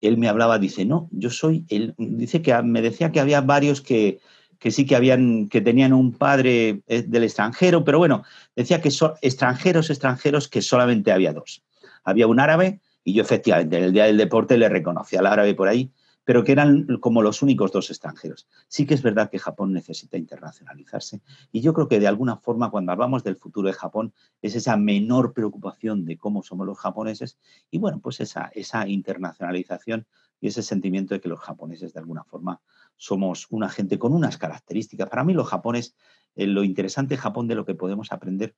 [0.00, 3.80] él me hablaba, dice, no, yo soy, él, dice que me decía que había varios
[3.80, 4.20] que,
[4.58, 8.24] que sí que habían, que tenían un padre eh, del extranjero, pero bueno,
[8.56, 11.62] decía que son extranjeros, extranjeros, que solamente había dos.
[12.04, 15.54] Había un árabe, y yo efectivamente en el día del deporte le reconocía al árabe
[15.54, 15.92] por ahí,
[16.28, 18.48] pero que eran como los únicos dos extranjeros.
[18.68, 22.70] Sí que es verdad que Japón necesita internacionalizarse y yo creo que de alguna forma
[22.70, 27.38] cuando hablamos del futuro de Japón es esa menor preocupación de cómo somos los japoneses
[27.70, 30.06] y bueno, pues esa, esa internacionalización
[30.40, 32.60] y ese sentimiento de que los japoneses de alguna forma
[32.96, 35.08] somos una gente con unas características.
[35.08, 35.94] Para mí los japoneses,
[36.34, 38.54] eh, lo interesante de Japón de lo que podemos aprender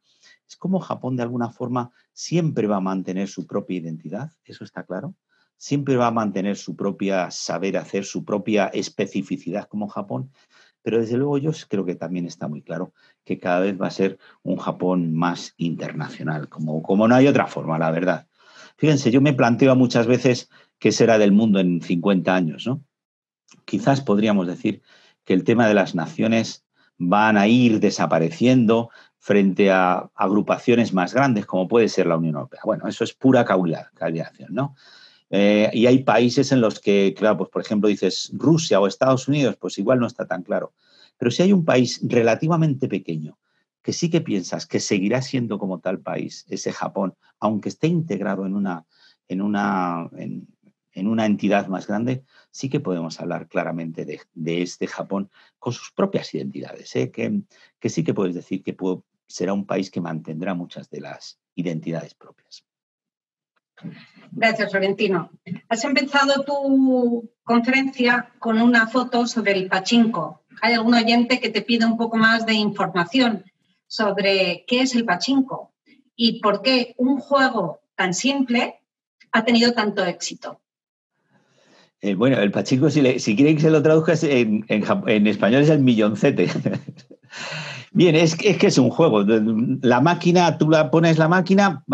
[0.48, 4.84] es cómo Japón de alguna forma siempre va a mantener su propia identidad, eso está
[4.84, 5.14] claro,
[5.56, 10.30] siempre va a mantener su propia saber hacer, su propia especificidad como Japón,
[10.82, 13.90] pero desde luego yo creo que también está muy claro que cada vez va a
[13.90, 18.26] ser un Japón más internacional, como, como no hay otra forma, la verdad.
[18.76, 20.48] Fíjense, yo me planteo muchas veces
[20.80, 22.82] qué será del mundo en 50 años, ¿no?
[23.64, 24.82] quizás podríamos decir
[25.24, 26.64] que el tema de las naciones
[26.98, 32.60] van a ir desapareciendo frente a agrupaciones más grandes, como puede ser la Unión Europea.
[32.64, 34.74] Bueno, eso es pura calidad, ¿no?
[35.30, 39.28] Eh, y hay países en los que, claro, pues por ejemplo dices Rusia o Estados
[39.28, 40.72] Unidos, pues igual no está tan claro.
[41.16, 43.38] Pero si hay un país relativamente pequeño
[43.82, 48.44] que sí que piensas que seguirá siendo como tal país, ese Japón, aunque esté integrado
[48.44, 48.84] en una,
[49.28, 50.10] en una,
[50.94, 56.34] una entidad más grande, sí que podemos hablar claramente de, este Japón con sus propias
[56.34, 57.10] identidades, ¿eh?
[57.10, 57.42] que,
[57.78, 58.76] que, sí que puedes decir que
[59.26, 62.64] será un país que mantendrá muchas de las identidades propias.
[64.32, 65.30] Gracias, Florentino.
[65.68, 70.42] Has empezado tu conferencia con una foto sobre el pachinko.
[70.60, 73.44] Hay algún oyente que te pide un poco más de información
[73.86, 75.72] sobre qué es el pachinko
[76.14, 78.82] y por qué un juego tan simple
[79.32, 80.60] ha tenido tanto éxito.
[82.02, 85.80] Eh, bueno, el pachinko, si, si quieren que se lo traduzca en, español, es el
[85.80, 86.48] milloncete.
[87.92, 89.22] Bien, es, que es un juego.
[89.82, 91.84] La máquina, tú la pones la máquina,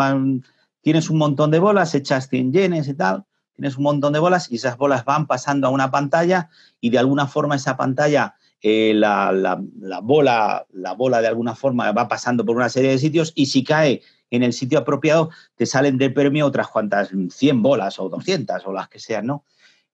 [0.81, 4.49] tienes un montón de bolas, echas 100 yenes y tal, tienes un montón de bolas
[4.51, 6.49] y esas bolas van pasando a una pantalla
[6.79, 11.55] y de alguna forma esa pantalla, eh, la, la, la, bola, la bola de alguna
[11.55, 15.31] forma va pasando por una serie de sitios y si cae en el sitio apropiado,
[15.55, 19.43] te salen de premio otras cuantas 100 bolas o 200 o las que sean, ¿no?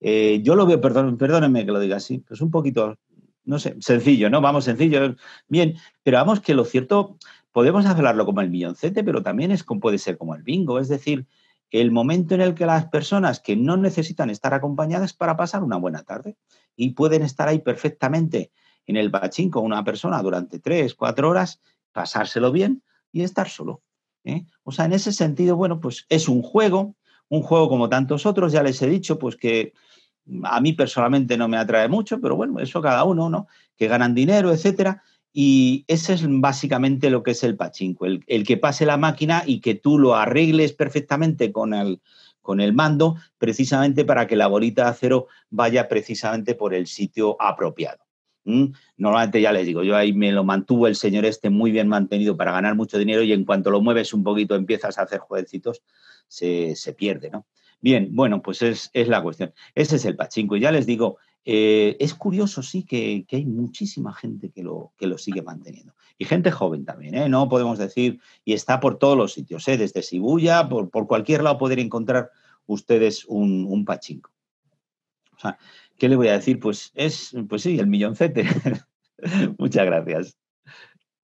[0.06, 2.98] Eh, yo lo veo, perdón, perdónenme que lo diga así, pues un poquito,
[3.46, 4.42] no sé, sencillo, ¿no?
[4.42, 5.16] Vamos, sencillo,
[5.48, 7.16] bien, pero vamos que lo cierto,
[7.52, 11.26] podemos hablarlo como el milloncete, pero también es, puede ser como el bingo, es decir,
[11.70, 15.78] el momento en el que las personas que no necesitan estar acompañadas para pasar una
[15.78, 16.36] buena tarde
[16.76, 18.52] y pueden estar ahí perfectamente
[18.84, 23.80] en el bachín con una persona durante tres, cuatro horas, pasárselo bien y estar solo.
[24.24, 24.44] ¿eh?
[24.64, 26.94] O sea, en ese sentido, bueno, pues es un juego,
[27.30, 29.72] un juego como tantos otros, ya les he dicho, pues que
[30.44, 33.46] a mí personalmente no me atrae mucho, pero bueno, eso cada uno, ¿no?
[33.76, 35.02] Que ganan dinero, etcétera.
[35.32, 39.60] Y ese es básicamente lo que es el pachinko, el, que pase la máquina y
[39.60, 42.00] que tú lo arregles perfectamente con el,
[42.40, 47.36] con el mando, precisamente para que la bolita de acero vaya precisamente por el sitio
[47.40, 48.04] apropiado.
[48.96, 52.36] Normalmente ya les digo, yo ahí me lo mantuvo el señor este muy bien mantenido
[52.36, 55.82] para ganar mucho dinero y en cuanto lo mueves un poquito, empiezas a hacer jueguecitos,
[56.28, 57.46] se, pierde, ¿no?
[57.84, 59.52] Bien, bueno, pues es, la cuestión.
[59.74, 60.56] Ese es el pachinko.
[60.56, 65.06] Y ya les digo, eh, es curioso, sí, que, hay muchísima gente que lo, que
[65.06, 65.92] lo sigue manteniendo.
[66.16, 67.28] Y gente joven también, ¿eh?
[67.28, 69.76] No podemos decir, y está por todos los sitios, ¿eh?
[69.76, 72.30] Desde Shibuya, por, por cualquier lado poder encontrar
[72.64, 74.30] ustedes un, un pachinko.
[75.36, 75.58] O sea,
[75.98, 76.58] ¿qué le voy a decir?
[76.60, 78.46] Pues es, pues sí, el milloncete.
[79.58, 80.38] Muchas gracias.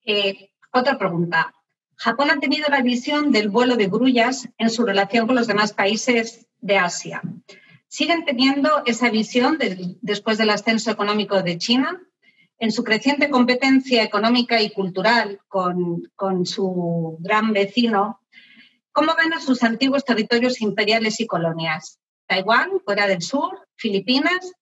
[0.05, 1.55] Eh, otra pregunta.
[1.97, 5.73] Japón ha tenido la visión del vuelo de grullas en su relación con los demás
[5.73, 7.23] países de Asia.
[7.89, 9.59] ¿Siguen teniendo esa visión
[10.01, 12.01] después del ascenso económico de China?
[12.59, 18.21] En su creciente competencia económica y cultural con, con su gran vecino,
[18.93, 21.99] ¿cómo ven a sus antiguos territorios imperiales y colonias?
[22.27, 24.53] Taiwán, Corea del Sur, Filipinas,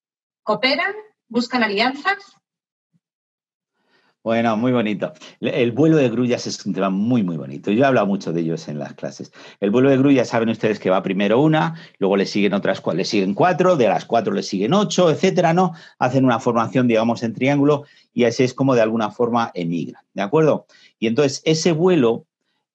[0.43, 0.95] ¿cooperan?
[1.27, 2.38] ¿Buscan alianzas?
[4.25, 5.12] Bueno, muy bonito.
[5.41, 7.71] El vuelo de grullas es un tema muy, muy bonito.
[7.71, 9.33] Yo he hablado mucho de ellos en las clases.
[9.61, 13.05] El vuelo de grullas, saben ustedes que va primero una, luego le siguen otras, le
[13.05, 15.73] siguen cuatro, de las cuatro le siguen ocho, etcétera, ¿no?
[16.01, 20.23] Hacen una formación, digamos, en triángulo y así es como de alguna forma emigran, ¿de
[20.23, 20.66] acuerdo?
[20.99, 22.27] Y entonces ese vuelo,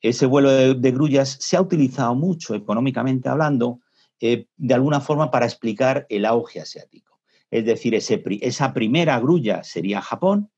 [0.01, 3.81] ese vuelo de, grullas se ha utilizado mucho económicamente hablando,
[4.21, 7.19] eh, de alguna forma para explicar el auge asiático.
[7.51, 10.49] Es decir, esa primera grulla sería Japón,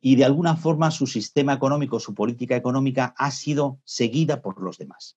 [0.00, 4.78] y de alguna forma su sistema económico, su política económica ha sido seguida por los
[4.78, 5.16] demás.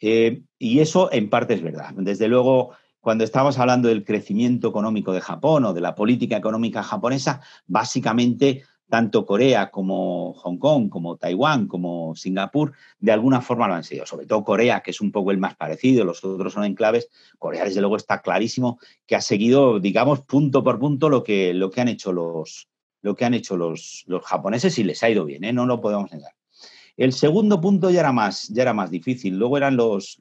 [0.00, 1.92] Eh, y eso en parte es verdad.
[1.96, 6.82] Desde luego, cuando estamos hablando del crecimiento económico de Japón o de la política económica
[6.82, 13.74] japonesa, básicamente tanto Corea como Hong Kong, como Taiwán, como Singapur, de alguna forma lo
[13.74, 14.06] han sido.
[14.06, 17.08] Sobre todo Corea, que es un poco el más parecido, los otros son enclaves.
[17.38, 21.70] Corea, desde luego, está clarísimo que ha seguido, digamos, punto por punto lo que, lo
[21.70, 22.68] que han hecho los,
[23.06, 25.52] lo que han hecho los, japoneses y les ha ido bien, ¿eh?
[25.52, 26.32] no lo podemos negar.
[26.96, 29.38] El segundo punto ya era más, ya era más difícil.
[29.38, 30.18] Luego eran los,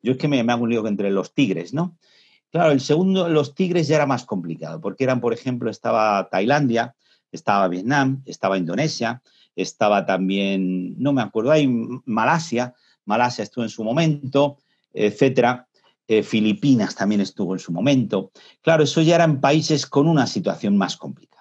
[0.00, 1.98] yo es que me, hago un lío entre los tigres, ¿no?
[2.52, 6.94] Claro, el segundo, los tigres ya era más complicado, porque eran, por ejemplo, estaba Tailandia,
[7.32, 9.20] estaba Vietnam, estaba Indonesia,
[9.56, 11.66] estaba también, no me acuerdo, hay
[12.04, 12.74] Malasia,
[13.06, 14.58] Malasia estuvo en su momento,
[14.94, 15.66] etcétera.
[16.06, 18.30] Eh, Filipinas también estuvo en su momento.
[18.62, 21.37] Claro, eso ya eran países con una situación más complicada.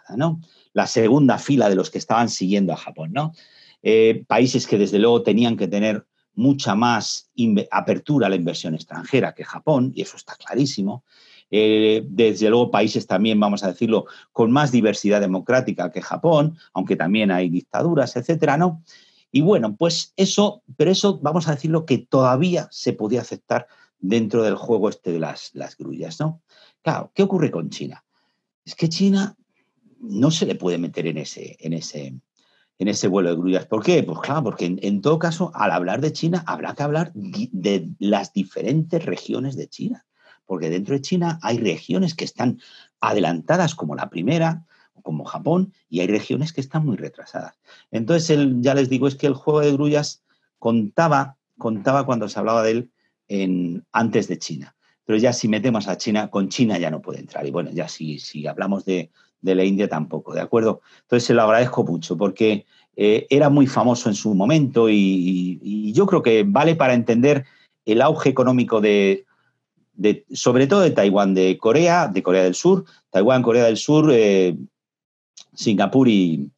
[0.74, 3.34] La segunda fila de los que estaban siguiendo a Japón, ¿no?
[3.82, 7.30] Eh, países que desde luego tenían que tener mucha más
[7.72, 11.04] apertura a la inversión extranjera que Japón, y eso está clarísimo.
[11.50, 16.96] Eh, desde luego países también, vamos a decirlo, con más diversidad democrática que Japón, aunque
[16.96, 18.84] también hay dictaduras, etcétera, ¿no?
[19.32, 23.68] Y bueno, pues eso, pero eso, vamos a decirlo, que todavía se podía aceptar
[24.00, 26.42] dentro del juego este de las, las grullas, ¿no?
[26.82, 28.04] Claro, ¿qué ocurre con China?
[28.64, 29.36] Es que China
[30.00, 32.14] no se le puede meter en ese, en ese,
[32.80, 33.66] en ese vuelo de grullas.
[33.66, 34.04] ¿Por qué?
[34.04, 38.34] Pues claro, porque en, todo caso, al hablar de China, habrá que hablar de las
[38.34, 40.06] diferentes regiones de China.
[40.46, 42.60] Porque dentro de China hay regiones que están
[43.02, 44.66] adelantadas como la primera,
[45.04, 47.56] como Japón, y hay regiones que están muy retrasadas.
[47.92, 50.24] Entonces, ya les digo, es que el juego de grullas
[50.60, 52.92] contaba, contaba cuando se hablaba de él
[53.28, 54.76] en, antes de China.
[55.06, 57.46] Pero ya si metemos a China, con China ya no puede entrar.
[57.46, 59.12] Y bueno, ya si, si hablamos de,
[59.42, 60.82] de la India tampoco, ¿de acuerdo?
[61.02, 62.66] Entonces se lo agradezco mucho porque
[62.96, 67.46] eh, era muy famoso en su momento y, yo creo que vale para entender
[67.86, 69.26] el auge económico de,
[70.32, 74.56] sobre todo de Taiwán, de Corea, de Corea del Sur, Taiwán, Corea del Sur, eh,
[75.54, 76.52] Singapur y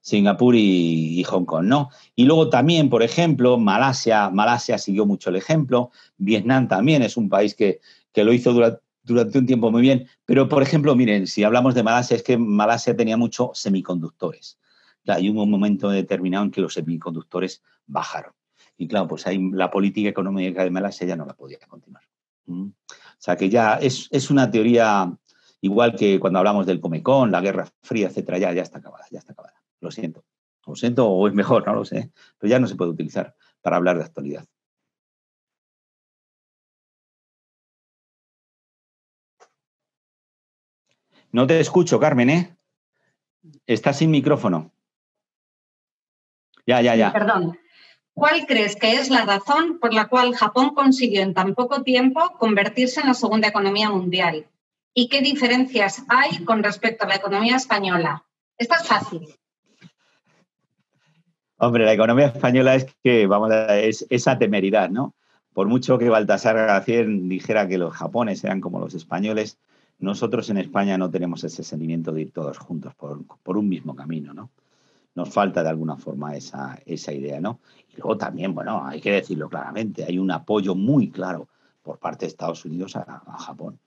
[0.00, 1.90] Singapur y, Hong Kong, ¿no?
[2.14, 7.28] Y luego también, por ejemplo, Malasia, Malasia siguió mucho el ejemplo, Vietnam también es un
[7.28, 7.80] país que,
[8.12, 10.08] que lo hizo durante, durante un tiempo muy bien.
[10.24, 14.58] Pero, por ejemplo, miren, si hablamos de Malasia, es que Malasia tenía muchos semiconductores.
[15.04, 18.32] Claro, hubo un momento determinado en que los semiconductores bajaron.
[18.76, 22.02] Y claro, pues ahí la política económica de Malasia ya no la podía continuar.
[22.46, 22.66] ¿Mm?
[22.66, 22.74] O
[23.18, 25.10] sea que ya es, es, una teoría
[25.60, 29.20] igual que cuando hablamos del Comecon, la Guerra Fría, etcétera, ya, ya está acabada, ya
[29.20, 29.54] está acabada.
[29.80, 30.24] Lo siento.
[30.66, 33.76] Lo siento, o es mejor, no lo sé, pero ya no se puede utilizar para
[33.76, 34.44] hablar de actualidad.
[41.32, 42.56] No te escucho, Carmen, ¿eh?
[43.66, 44.72] Estás sin micrófono.
[46.66, 47.12] Ya, ya, ya.
[47.12, 47.58] Perdón.
[48.14, 52.32] ¿Cuál crees que es la razón por la cual Japón consiguió en tan poco tiempo
[52.38, 54.46] convertirse en la segunda economía mundial?
[54.94, 58.24] ¿Y qué diferencias hay con respecto a la economía española?
[58.56, 59.28] Esta es fácil.
[61.58, 65.14] Hombre, la economía española es que, vamos a es esa temeridad, ¿no?
[65.52, 69.58] Por mucho que Baltasar García dijera que los japoneses eran como los españoles,
[69.98, 74.34] nosotros en España no tenemos ese sentimiento de ir todos juntos por, un mismo camino,
[74.34, 74.50] ¿no?
[75.14, 77.60] Nos falta de alguna forma esa, esa idea, ¿no?
[77.90, 81.48] Y luego también, bueno, hay que decirlo claramente, hay un apoyo muy claro
[81.82, 83.78] por parte de Estados Unidos a, Japón,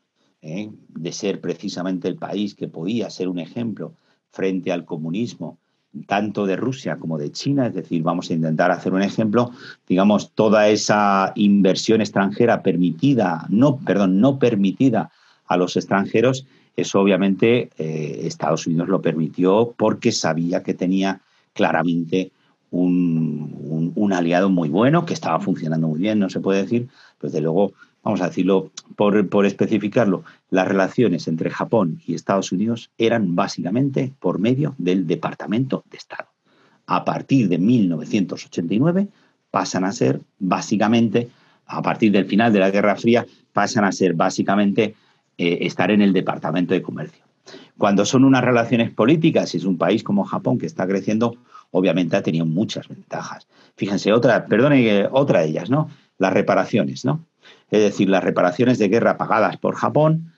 [0.41, 0.71] ¿eh?
[0.87, 3.93] de ser precisamente el país que podía ser un ejemplo
[4.31, 5.59] frente al comunismo,
[6.07, 9.51] tanto de Rusia como de China, es decir, vamos a intentar hacer un ejemplo,
[9.87, 15.11] digamos, toda esa inversión extranjera permitida, no, perdón, no permitida
[15.49, 16.45] a los extranjeros,
[16.77, 21.19] eso obviamente eh, Estados Unidos lo permitió porque sabía que tenía
[21.53, 22.31] claramente
[22.71, 26.87] un, aliado muy bueno, que estaba funcionando muy bien, no se puede decir,
[27.19, 27.73] pues de luego,
[28.03, 34.11] vamos a decirlo por, por especificarlo, las relaciones entre Japón y Estados Unidos eran básicamente
[34.19, 36.27] por medio del Departamento de Estado.
[36.87, 39.07] A partir de 1989
[39.51, 41.29] pasan a ser básicamente,
[41.65, 44.95] a partir del final de la Guerra Fría, pasan a ser básicamente
[45.39, 47.23] eh, estar en el Departamento de Comercio.
[47.77, 51.37] Cuando son unas relaciones políticas, y es un país como Japón que está creciendo,
[51.71, 53.47] obviamente ha tenido muchas ventajas.
[53.77, 55.89] Fíjense, otra, perdone, otra de ellas, ¿no?
[56.17, 57.25] Las reparaciones, ¿no?
[57.71, 60.33] Es decir, las reparaciones de guerra pagadas por Japón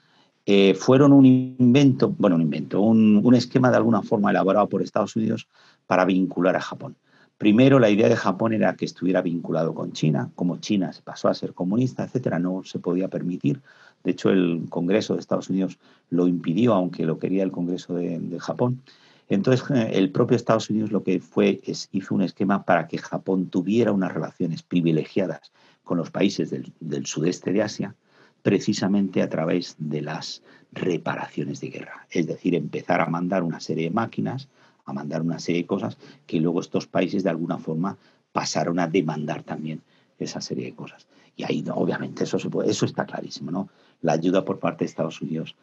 [0.46, 4.84] eh, fueron un invento, bueno, un invento, un, un esquema de alguna forma elaborado por
[4.84, 5.48] Estados Unidos
[5.88, 6.96] para vincular a Japón.
[7.40, 10.30] Primero, la idea de Japón era que estuviera vinculado con China.
[10.36, 13.64] Como China se pasó a ser comunista, etcétera, no se podía permitir
[14.04, 15.78] de hecho, el Congreso de Estados Unidos
[16.10, 18.82] lo impidió, aunque lo quería el Congreso de, Japón.
[19.30, 22.98] Entonces, eh, el propio Estados Unidos lo que fue es hizo un esquema para que
[22.98, 25.52] Japón tuviera unas relaciones privilegiadas
[25.84, 27.96] con los países del, del sudeste de Asia,
[28.42, 30.42] precisamente a través de las
[30.72, 32.08] reparaciones de guerra.
[32.10, 34.48] Es decir, empezar a mandar una serie de máquinas,
[34.86, 37.98] a mandar una serie de cosas que luego estos países de alguna forma
[38.32, 39.82] pasaron a demandar también
[40.18, 41.08] esa serie de cosas.
[41.36, 43.70] Y ahí, obviamente, eso, se puede, eso está clarísimo, ¿no?
[44.02, 45.56] La ayuda por parte de Estados Unidos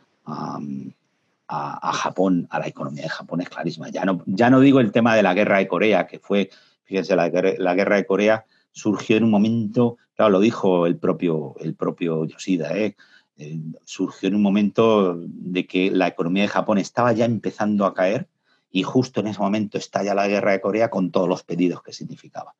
[1.49, 3.89] a, Japón, a la economía de Japón es clarísima.
[3.89, 6.51] Ya no, ya no digo el tema de la guerra de Corea, que fue,
[6.85, 11.75] fíjense, la, guerra de Corea surgió en un momento, claro, lo dijo el propio, el
[11.75, 12.97] propio Yoshida, ¿eh?
[13.39, 13.59] ¿eh?
[13.85, 18.29] surgió en un momento de que la economía de Japón estaba ya empezando a caer
[18.71, 21.93] y justo en ese momento estalla la guerra de Corea con todos los pedidos que
[21.93, 22.55] significaba.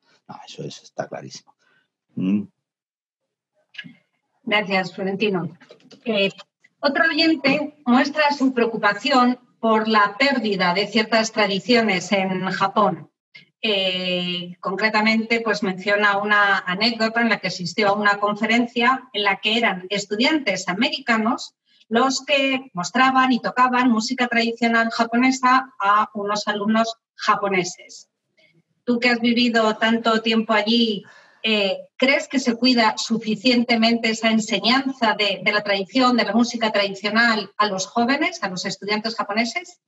[0.47, 1.53] Eso es, está clarísimo.
[4.49, 5.55] Gracias, Florentino.
[6.05, 6.31] Eh,
[6.79, 13.11] otro oyente muestra su preocupación por la pérdida de ciertas tradiciones en Japón.
[13.61, 19.55] Eh, concretamente, pues menciona una anécdota en la que asistió una conferencia en la que
[19.55, 21.53] eran estudiantes americanos
[21.87, 28.09] los que mostraban y tocaban música tradicional japonesa a unos alumnos japoneses.
[28.83, 31.03] Tú que has vivido tanto tiempo allí
[31.43, 37.51] eh, ¿crees que se cuida suficientemente esa enseñanza de, la tradición, de la música tradicional
[37.57, 39.79] a los jóvenes, a los estudiantes japoneses?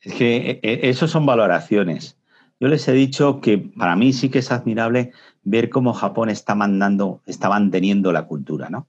[0.00, 2.16] Es que eh, eh, eso son valoraciones.
[2.58, 5.12] Yo les he dicho que para mí sí que es admirable
[5.42, 8.88] ver cómo Japón está mandando, está manteniendo la cultura, ¿no?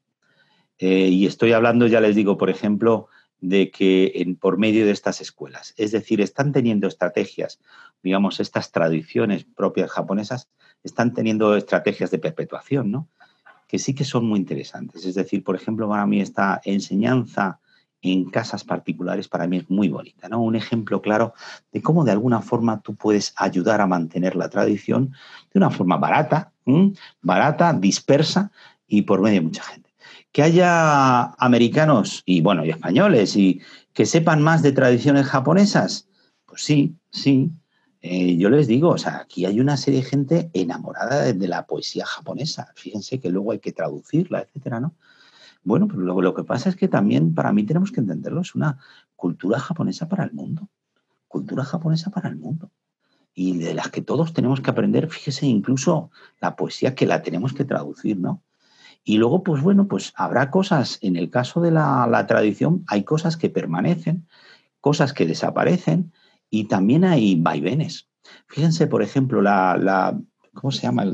[0.84, 3.08] y estoy hablando, ya les digo, por ejemplo,
[3.42, 7.60] de que en, por medio de estas escuelas, es decir, están teniendo estrategias,
[8.04, 10.48] digamos, estas tradiciones propias japonesas,
[10.84, 13.10] están teniendo estrategias de perpetuación, ¿no?
[13.68, 15.06] Que sí que son muy interesantes.
[15.06, 17.60] Es decir, por ejemplo, para mí esta enseñanza
[18.04, 20.42] en casas particulares para mí es muy bonita, ¿no?
[20.42, 21.34] Un ejemplo claro
[21.72, 25.14] de cómo de alguna forma tú puedes ayudar a mantener la tradición
[25.54, 26.52] de una forma barata,
[27.22, 28.52] barata, dispersa
[28.88, 29.91] y por medio de mucha gente
[30.32, 33.62] que haya americanos y bueno, y españoles y
[33.94, 36.08] que sepan más de tradiciones japonesas,
[36.46, 37.52] pues sí, sí.
[38.02, 41.68] Eh, yo les digo, o sea, aquí hay una serie de gente enamorada de, la
[41.68, 42.72] poesía japonesa.
[42.76, 44.96] Fíjense que luego hay que traducirla, etcétera, ¿no?
[45.64, 48.56] Bueno, pero luego lo que pasa es que también para mí tenemos que entenderlo, es
[48.56, 48.80] una
[49.16, 50.68] cultura japonesa para el mundo.
[51.28, 52.72] Cultura japonesa para el mundo.
[53.36, 56.10] Y de las que todos tenemos que aprender, fíjese, incluso
[56.40, 58.42] la poesía que la tenemos que traducir, ¿no?
[59.04, 63.36] Y luego, pues bueno, pues habrá cosas, en el caso de la, tradición, hay cosas
[63.36, 64.28] que permanecen,
[64.80, 66.14] cosas que desaparecen
[66.50, 68.10] y también hay vaivenes.
[68.48, 70.20] Fíjense, por ejemplo, la,
[70.54, 71.06] ¿cómo se llama?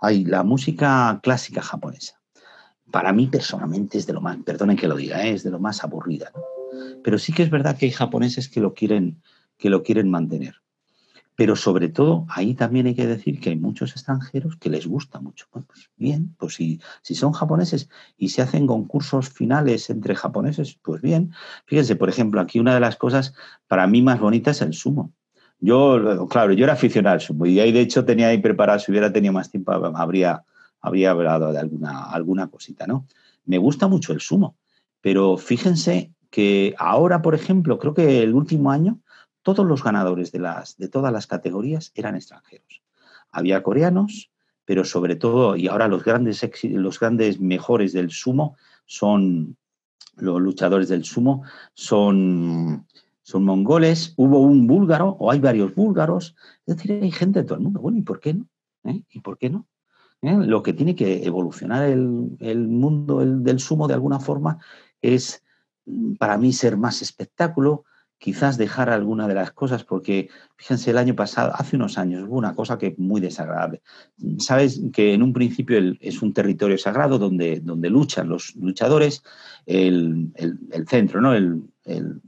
[0.00, 2.20] la música clásica japonesa.
[2.90, 5.32] Para mí personalmente es de lo más, perdonen que lo diga, ¿eh?
[5.32, 6.32] es de lo más aburrida.
[7.02, 9.22] Pero sí que es verdad que hay japoneses que lo quieren,
[9.58, 10.56] que lo quieren mantener.
[11.36, 15.20] Pero sobre todo, ahí también hay que decir que hay muchos extranjeros que les gusta
[15.20, 15.46] mucho.
[15.50, 21.02] pues bien, pues si, si son japoneses y se hacen concursos finales entre japoneses, pues
[21.02, 21.32] bien.
[21.66, 23.34] Fíjense, por ejemplo, aquí una de las cosas
[23.68, 25.12] para mí más bonitas es el sumo.
[25.60, 28.90] Yo, claro, yo era aficionado al sumo y ahí de hecho tenía ahí preparado, si
[28.90, 30.44] hubiera tenido más tiempo, habría,
[30.80, 33.06] habría hablado de alguna, alguna cosita, ¿no?
[33.44, 34.56] Me gusta mucho el sumo,
[35.00, 39.00] pero fíjense que ahora, por ejemplo, creo que el último año
[39.46, 42.82] todos los ganadores de, todas las categorías eran extranjeros.
[43.30, 44.32] Había coreanos,
[44.64, 46.42] pero sobre todo, y ahora los grandes,
[47.38, 48.56] mejores del sumo
[48.86, 49.56] son,
[50.16, 51.44] los luchadores del sumo
[51.74, 52.88] son,
[53.22, 56.34] son mongoles, hubo un búlgaro o hay varios búlgaros,
[56.66, 57.78] es decir, hay gente de todo el mundo.
[57.78, 58.48] Bueno, ¿y por qué no?
[58.82, 59.04] ¿Eh?
[59.10, 59.68] ¿Y por qué no?
[60.22, 60.36] ¿Eh?
[60.38, 64.58] Lo que tiene que evolucionar el, mundo del sumo de alguna forma
[65.00, 65.44] es,
[66.18, 67.84] para mí, ser más espectáculo,
[68.18, 72.38] quizás dejar alguna de las cosas, porque fíjense, el año pasado, hace unos años, hubo
[72.38, 73.82] una cosa que muy desagradable.
[74.38, 79.22] Sabes que en un principio es un territorio sagrado donde, donde luchan los luchadores,
[79.66, 80.32] el,
[80.88, 81.34] centro, ¿no?
[81.34, 82.22] El, el,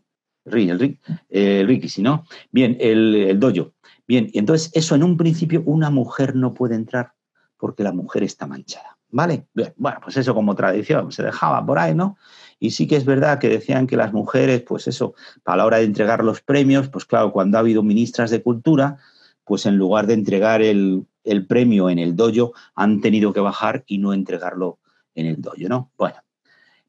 [0.45, 2.25] el, el, ¿no?
[2.53, 3.73] Bien, el, el dojo.
[4.07, 7.13] Bien, y entonces eso en un principio una mujer no puede entrar
[7.59, 8.98] porque la mujer está manchada.
[9.11, 9.47] ¿Vale?
[9.77, 12.19] bueno, pues eso como tradición se dejaba por ahí, ¿no?
[12.59, 15.15] Y sí que es verdad que decían que las mujeres, pues eso,
[15.45, 18.99] a la hora de entregar los premios, pues claro, cuando ha habido ministras de cultura,
[19.45, 21.07] pues en lugar de entregar el,
[21.49, 24.79] premio en el dojo, han tenido que bajar y no entregarlo
[25.15, 25.91] en el dojo, ¿no?
[25.97, 26.17] Bueno,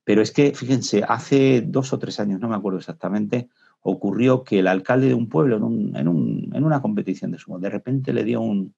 [0.04, 3.48] pero es que, fíjense, hace dos o tres años, no me acuerdo exactamente,
[3.82, 8.24] ocurrió que el alcalde de un pueblo en, una competición de sumo, de repente le
[8.24, 8.74] dio un,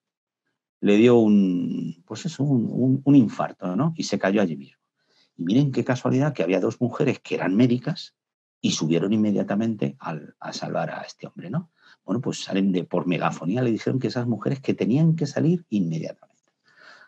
[0.82, 3.94] le dio un, pues eso, un, un, infarto, ¿no?
[3.96, 4.78] Y se cayó allí mismo.
[5.36, 8.16] Y miren qué casualidad que había dos mujeres que eran médicas
[8.60, 11.70] y subieron inmediatamente a salvar a este hombre, ¿no?
[12.04, 15.64] Bueno, pues salen de por megafonía, le dijeron que esas mujeres que tenían que salir
[15.70, 16.50] inmediatamente.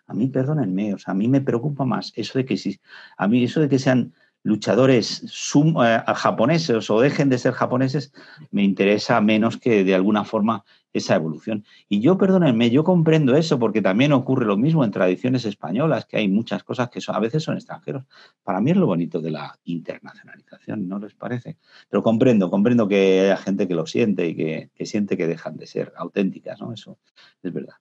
[0.07, 2.79] A mí, perdónenme, o sea, a mí me preocupa más eso de que si,
[3.17, 4.15] a mí eso de que sean
[4.45, 8.13] luchadores eh, japoneses o dejen de ser japoneses,
[8.53, 10.65] me interesa menos que de alguna forma
[10.95, 11.65] esa evolución.
[11.89, 16.17] Y yo, perdónenme, yo comprendo eso porque también ocurre lo mismo en tradiciones españolas, que
[16.17, 18.05] hay muchas cosas que a veces son extranjeros.
[18.45, 21.57] Para mí es lo bonito de la internacionalización, ¿no les parece?
[21.91, 25.67] Pero comprendo, comprendo que haya gente que lo siente y que, siente que dejan de
[25.67, 26.73] ser auténticas, ¿no?
[26.73, 26.99] Eso
[27.43, 27.75] es verdad.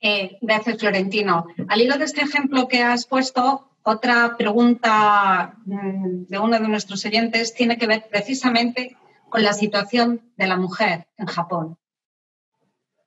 [0.00, 1.46] Eh, gracias, Florentino.
[1.68, 7.04] Al hilo de este ejemplo que has puesto, otra pregunta mm, de uno de nuestros
[7.04, 8.96] oyentes tiene que ver precisamente
[9.28, 11.78] con la situación de la mujer en Japón.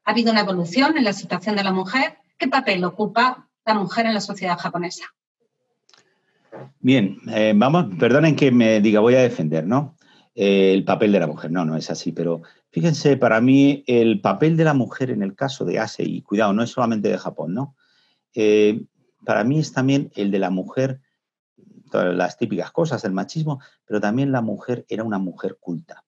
[0.03, 2.17] ¿Ha habido una evolución en la situación de la mujer?
[2.37, 5.05] ¿Qué papel ocupa la mujer en la sociedad japonesa?
[6.79, 9.95] Bien, eh, vamos, perdonen que me diga, voy a defender, ¿no?
[10.33, 12.41] Eh, el papel de la mujer, no, no es así, pero
[12.71, 16.53] fíjense, para mí el papel de la mujer en el caso de Ace, y cuidado,
[16.53, 17.75] no es solamente de Japón, ¿no?
[18.33, 18.83] Eh,
[19.25, 21.01] para mí es también el de la mujer,
[21.91, 26.03] todas las típicas cosas, el machismo, pero también la mujer era una mujer culta.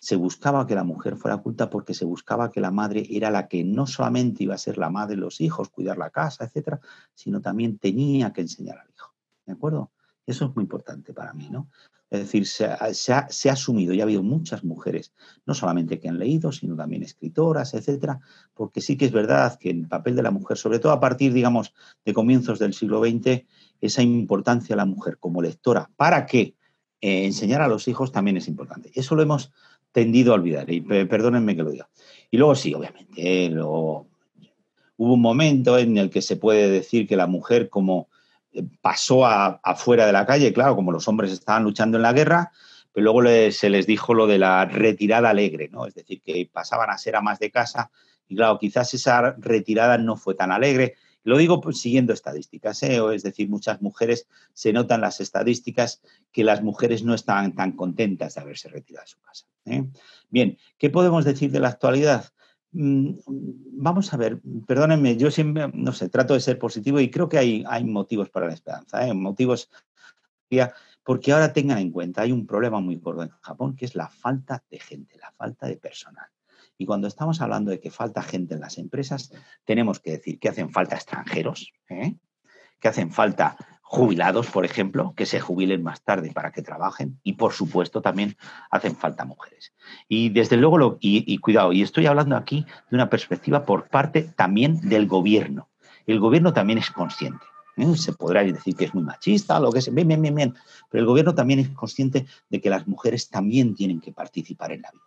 [0.00, 3.46] Se buscaba que la mujer fuera culta porque se buscaba que la madre era la
[3.46, 6.80] que no solamente iba a ser la madre de los hijos, cuidar la casa, etcétera,
[7.14, 9.14] sino también tenía que enseñar al hijo.
[9.46, 9.92] ¿De acuerdo?
[10.26, 11.68] Eso es muy importante para mí, ¿no?
[12.10, 15.12] Es decir, se ha, se, ha, asumido y ha habido muchas mujeres,
[15.46, 18.20] no solamente que han leído, sino también escritoras, etcétera,
[18.52, 21.32] porque sí que es verdad que el papel de la mujer, sobre todo a partir,
[21.32, 21.72] digamos,
[22.04, 23.44] de comienzos del siglo XX,
[23.80, 26.56] esa importancia de la mujer como lectora, para que
[27.00, 28.90] eh, enseñar a los hijos también es importante.
[28.94, 29.52] Eso lo hemos
[29.92, 31.88] tendido a olvidar, y perdónenme que lo diga.
[32.30, 34.06] Y luego sí, obviamente, eh, hubo
[34.96, 38.08] un momento en el que se puede decir que la mujer como
[38.80, 42.52] pasó afuera de la calle, claro, como los hombres estaban luchando en la guerra,
[42.92, 45.86] pero luego se les dijo lo de la retirada alegre, ¿no?
[45.86, 47.90] Es decir, que pasaban a ser amas de casa
[48.28, 50.94] y claro, quizás esa retirada no fue tan alegre.
[51.24, 53.00] Lo digo pues, siguiendo estadísticas, ¿eh?
[53.12, 56.00] es decir, muchas mujeres se notan las estadísticas
[56.32, 59.46] que las mujeres no estaban tan contentas de haberse retirado de su casa.
[59.64, 59.88] ¿Eh?
[60.28, 62.26] Bien, ¿qué podemos decir de la actualidad?
[62.72, 67.28] Mm, vamos a ver, perdónenme, yo siempre, no sé, trato de ser positivo y creo
[67.28, 69.14] que hay, hay motivos para la esperanza, ¿eh?
[69.14, 69.70] motivos,
[71.02, 74.08] porque ahora tengan en cuenta, hay un problema muy gordo en Japón, que es la
[74.08, 76.28] falta de gente, la falta de personal.
[76.78, 79.32] Y cuando estamos hablando de que falta gente en las empresas,
[79.64, 82.16] tenemos que decir que hacen falta extranjeros, ¿eh?
[82.78, 83.56] que hacen falta
[83.92, 88.36] jubilados, por ejemplo, que se jubilen más tarde para que trabajen y, por supuesto, también
[88.70, 89.72] hacen falta mujeres.
[90.06, 94.22] Y desde luego, lo, y, cuidado, y estoy hablando aquí de una perspectiva por parte
[94.36, 95.70] también del gobierno.
[96.06, 97.44] El gobierno también es consciente.
[97.78, 97.96] ¿eh?
[97.96, 100.54] Se podrá decir que es muy machista, lo que sea, bien, bien, bien, bien,
[100.88, 104.82] pero el gobierno también es consciente de que las mujeres también tienen que participar en
[104.82, 105.02] la vida.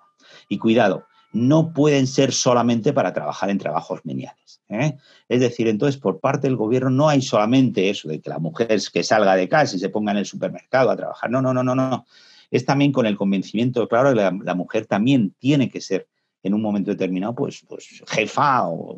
[0.50, 4.62] Y cuidado, no pueden ser solamente para trabajar en trabajos meniales.
[4.70, 4.98] ¿eh?
[5.28, 8.80] Es decir, entonces por parte del gobierno no hay solamente eso de que la mujer
[8.94, 11.32] que salga de casa y se ponga en el supermercado a trabajar.
[11.32, 12.06] No, no, no, no, no.
[12.52, 16.08] Es también con el convencimiento, claro, que la, mujer también tiene que ser
[16.44, 18.96] en un momento determinado, pues, pues jefa o,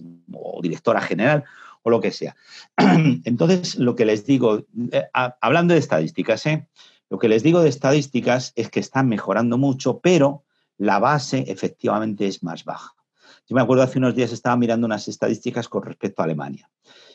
[0.62, 1.46] directora general
[1.84, 2.36] o lo que sea.
[3.24, 6.68] Entonces, lo que les digo, eh, hablando de estadísticas, ¿eh?
[7.10, 10.45] lo que les digo de estadísticas es que están mejorando mucho, pero
[10.78, 12.94] la base efectivamente es más baja.
[13.48, 16.70] Yo me acuerdo hace unos días estaba mirando unas estadísticas con respecto a Alemania.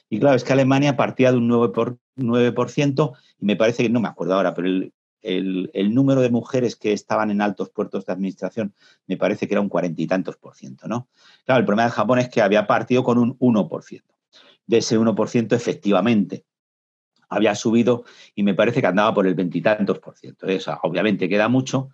[0.09, 3.89] Y claro, es que Alemania partía de un 9%, por, 9% y me parece que,
[3.89, 4.93] no me acuerdo ahora, pero el,
[5.23, 8.75] el, número de mujeres que estaban en altos puertos de administración
[9.07, 11.09] me parece que era un cuarenta y tantos por ciento, ¿no?
[11.45, 14.03] Claro, el problema de Japón es que había partido con un 1%.
[14.67, 16.45] De ese 1%, efectivamente,
[17.29, 18.05] había subido
[18.35, 20.47] y me parece que andaba por el veintitantos por ciento.
[20.83, 21.91] Obviamente queda mucho,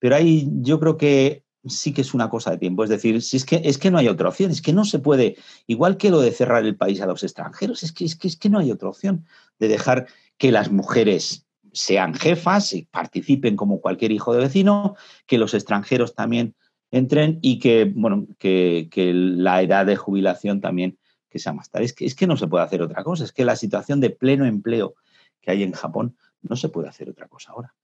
[0.00, 2.82] pero ahí yo creo que sí que es una cosa de tiempo.
[2.82, 4.98] Es decir, si es que, es que no hay otra opción, es que no se
[4.98, 5.36] puede,
[5.66, 8.36] igual que lo de cerrar el país a los extranjeros, es que, es que, es
[8.36, 9.26] que no hay otra opción
[9.58, 10.06] de dejar
[10.38, 14.96] que las mujeres sean jefas y participen como cualquier hijo de vecino,
[15.26, 16.54] que los extranjeros también
[16.90, 20.98] entren y que, bueno, que, la edad de jubilación también
[21.28, 21.84] que sea más tarde.
[21.84, 24.10] Es que, es que no se puede hacer otra cosa, es que la situación de
[24.10, 24.94] pleno empleo
[25.40, 27.74] que hay en Japón no se puede hacer otra cosa ahora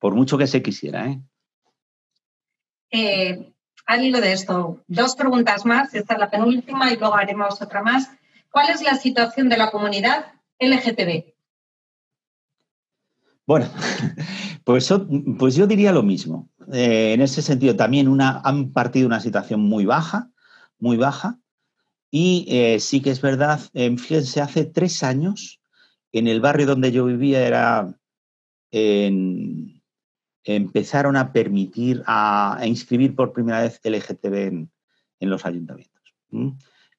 [0.00, 1.06] por mucho que se quisiera.
[1.06, 1.20] ¿eh?
[2.90, 3.52] Eh,
[3.86, 7.82] al hilo de esto, dos preguntas más, esta es la penúltima y luego haremos otra
[7.82, 8.10] más.
[8.50, 11.34] ¿Cuál es la situación de la comunidad LGTB?
[13.46, 13.68] Bueno,
[14.64, 14.92] pues,
[15.38, 16.48] pues yo diría lo mismo.
[16.72, 20.30] Eh, en ese sentido, también una, han partido una situación muy baja,
[20.78, 21.38] muy baja,
[22.10, 25.60] y eh, sí que es verdad, fíjense, hace tres años,
[26.10, 27.94] en el barrio donde yo vivía era
[28.72, 29.79] en,
[30.44, 34.70] empezaron a permitir, a, inscribir por primera vez LGTB en,
[35.20, 36.00] en los ayuntamientos.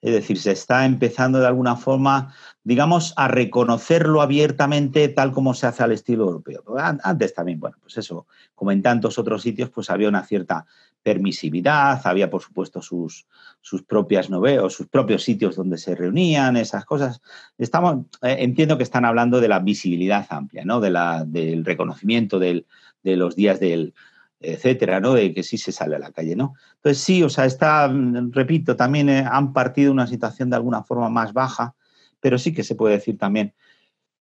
[0.02, 5.68] Es decir, se está empezando de alguna forma, digamos, a reconocerlo abiertamente tal como se
[5.68, 6.64] hace al estilo europeo.
[7.04, 10.66] Antes también, bueno, pues eso, como en tantos otros sitios, pues había una cierta
[11.04, 13.28] permisividad, había por supuesto sus,
[13.60, 17.22] sus propias novelas, sus propios sitios donde se reunían, esas cosas.
[17.58, 20.80] Estamos, eh, entiendo que están hablando de la visibilidad amplia, ¿no?
[20.80, 22.66] Del reconocimiento del,
[23.04, 23.94] de los días del
[24.42, 25.14] etcétera, ¿no?
[25.14, 26.56] De que sí se sale a la calle, ¿no?
[26.78, 27.92] Entonces sí, o sea, está,
[28.32, 31.76] repito, también eh, han partido una situación de alguna forma más baja,
[32.20, 33.54] pero sí que se puede decir también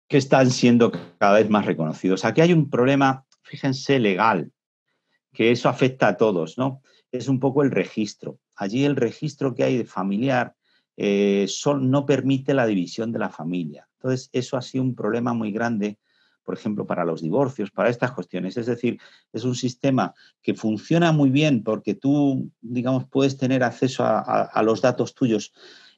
[0.08, 2.24] que están siendo cada vez más reconocidos.
[2.24, 4.50] Aquí hay un problema, fíjense, legal,
[5.32, 6.82] que eso afecta a todos, ¿no?
[7.12, 8.38] Es un poco el registro.
[8.56, 10.56] Allí el registro que hay de familiar
[10.96, 11.46] eh,
[11.80, 13.88] no permite la división de la familia.
[13.94, 15.98] Entonces, eso ha sido un problema muy grande
[16.50, 18.56] por ejemplo, para los divorcios, para estas cuestiones.
[18.56, 18.98] Es decir,
[19.32, 20.12] es un sistema
[20.42, 25.52] que funciona muy bien porque tú, digamos, puedes tener acceso a, los datos tuyos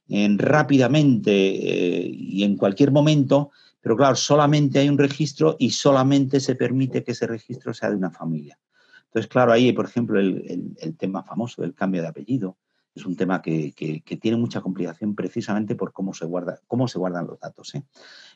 [0.09, 3.51] en, rápidamente eh, y en cualquier momento,
[3.81, 7.97] pero claro, solamente hay un registro y solamente se permite que ese registro sea de
[7.97, 8.59] una familia.
[9.07, 12.59] Entonces, claro, ahí, por ejemplo, el tema famoso del cambio de apellido,
[12.95, 13.73] es un tema que,
[14.21, 17.75] tiene mucha complicación precisamente por cómo se, guarda, cómo se guardan los datos.
[17.75, 17.85] ¿eh?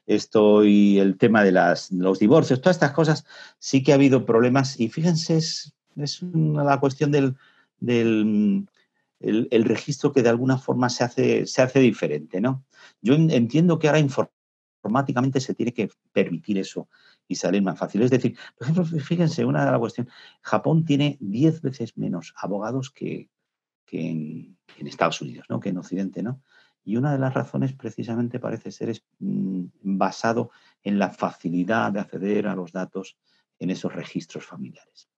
[0.06, 3.26] Esto y el tema de las, los divorcios, todas estas cosas,
[3.58, 7.36] sí que ha habido problemas y fíjense, es, la cuestión del,
[7.80, 8.66] del
[9.20, 12.40] el, registro que de alguna forma se hace, se hace diferente.
[12.40, 12.64] ¿no?
[13.00, 16.88] Yo entiendo que ahora informáticamente se tiene que permitir eso
[17.28, 18.02] y salir más fácil.
[18.02, 20.12] Es decir, por ejemplo, fíjense, una de las cuestiones,
[20.42, 23.28] Japón tiene 10 veces menos abogados que,
[23.86, 25.58] que en, Estados Unidos, ¿no?
[25.60, 26.22] que en Occidente.
[26.22, 26.42] ¿no?
[26.84, 30.50] Y una de las razones precisamente parece ser es, mm, basado
[30.82, 33.16] en la facilidad de acceder a los datos
[33.58, 35.08] en esos registros familiares.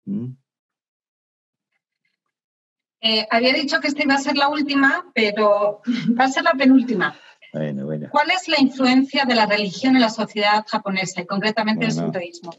[3.00, 5.82] Eh, había dicho que esta iba a ser la última, pero
[6.18, 7.16] va a ser la penúltima.
[7.52, 8.08] Bueno, bueno.
[8.10, 12.52] ¿Cuál es la influencia de la religión en la sociedad japonesa y concretamente el sintoísmo?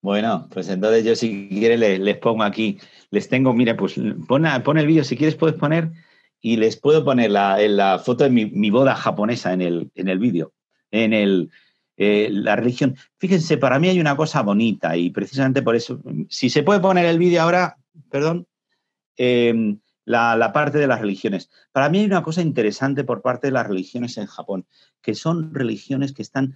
[0.00, 2.78] Bueno, pues entonces yo si quieres les, pongo aquí,
[3.10, 3.94] les tengo, mira, pues
[4.28, 5.90] pon, pon el vídeo, si quieres puedes poner
[6.40, 10.52] y les puedo poner la, foto de mi, boda japonesa en el, en el vídeo,
[10.92, 11.50] en el,
[11.96, 12.96] eh, la religión.
[13.16, 17.06] Fíjense, para mí hay una cosa bonita y precisamente por eso, si se puede poner
[17.06, 17.76] el vídeo ahora,
[18.08, 18.46] perdón,
[19.16, 21.50] em, la, parte de las religiones.
[21.72, 24.66] Para mí hay una cosa interesante por parte de las religiones en Japón,
[25.02, 26.54] que son religiones que están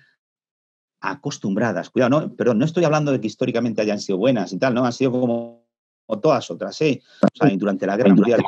[1.03, 4.73] acostumbradas, cuidado, no, perdón, no estoy hablando de que históricamente hayan sido buenas y tal,
[4.73, 5.63] no, han sido como,
[6.23, 7.03] todas otras, ¿eh?
[7.57, 8.43] durante la guerra mundial,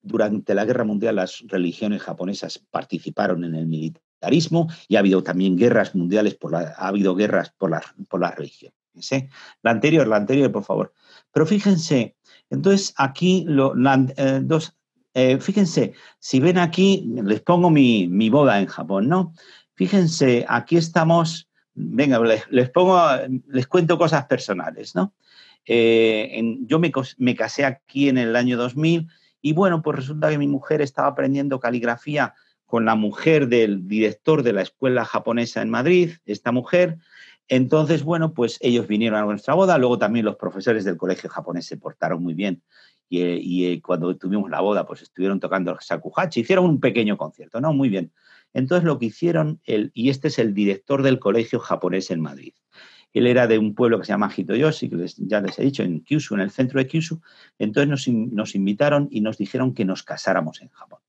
[0.00, 5.56] durante la guerra mundial las religiones japonesas participaron en el militarismo y ha habido también
[5.56, 8.76] guerras mundiales por la, ha habido guerras por las por la religiones.
[9.10, 9.28] ¿eh?
[9.62, 10.92] La anterior, la anterior, por favor.
[11.32, 12.16] Pero fíjense,
[12.50, 13.74] entonces aquí lo,
[14.16, 14.76] eh, dos,
[15.14, 19.32] eh, fíjense, si ven aquí, les pongo mi, mi boda en Japón, ¿no?
[19.74, 22.20] Fíjense, aquí estamos venga,
[22.50, 23.00] les, pongo,
[23.48, 25.14] les cuento cosas personales, ¿no?
[25.66, 29.08] Eh, yo me, casé aquí en el año 2000
[29.40, 32.34] y bueno, pues resulta que mi mujer estaba aprendiendo caligrafía
[32.66, 36.98] con la mujer del director de la escuela japonesa en Madrid, esta mujer.
[37.48, 41.66] Entonces, bueno, pues ellos vinieron a nuestra boda, luego también los profesores del colegio japonés
[41.66, 42.62] se portaron muy bien
[43.08, 47.16] y, y eh, cuando tuvimos la boda, pues estuvieron tocando el shakuhachi, hicieron un pequeño
[47.16, 47.72] concierto, ¿no?
[47.72, 48.12] Muy bien.
[48.54, 52.54] Entonces lo que hicieron, el, y este es el director del colegio japonés en Madrid.
[53.12, 56.00] Él era de un pueblo que se llama Hitoyoshi, que ya les he dicho, en
[56.00, 57.20] Kyushu, en el centro de Kyushu.
[57.58, 61.00] Entonces nos, invitaron y nos dijeron que nos casáramos en Japón.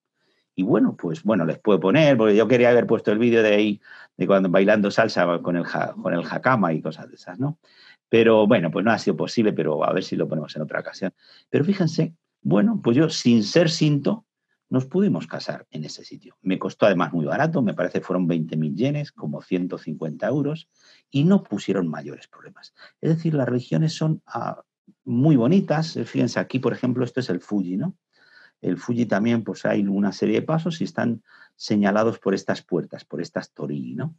[0.56, 3.56] Y bueno, pues bueno, les puedo poner, porque yo quería haber puesto el vídeo de
[3.56, 3.82] ahí,
[4.18, 5.66] de cuando bailando salsa con el,
[6.02, 7.60] con el hakama y cosas de esas, ¿no?
[8.08, 10.80] Pero bueno, pues no ha sido posible, pero a ver si lo ponemos en otra
[10.80, 11.12] ocasión.
[11.50, 14.25] Pero fíjense, bueno, pues yo sin ser cinto,
[14.70, 16.38] nos pudimos casar en ese sitio.
[16.42, 20.70] Me costó además muy barato, me parece fueron 20.000 yenes, como 150 euros,
[21.12, 22.74] y no pusieron mayores problemas.
[23.02, 24.64] Es decir, las religiones son ah,
[25.04, 25.94] muy bonitas.
[26.06, 27.96] Fíjense, aquí, por ejemplo, esto es el Fuji, ¿no?
[28.62, 31.22] El Fuji también, pues hay una serie de pasos y están
[31.56, 34.16] señalados por estas puertas, por estas torii, ¿no?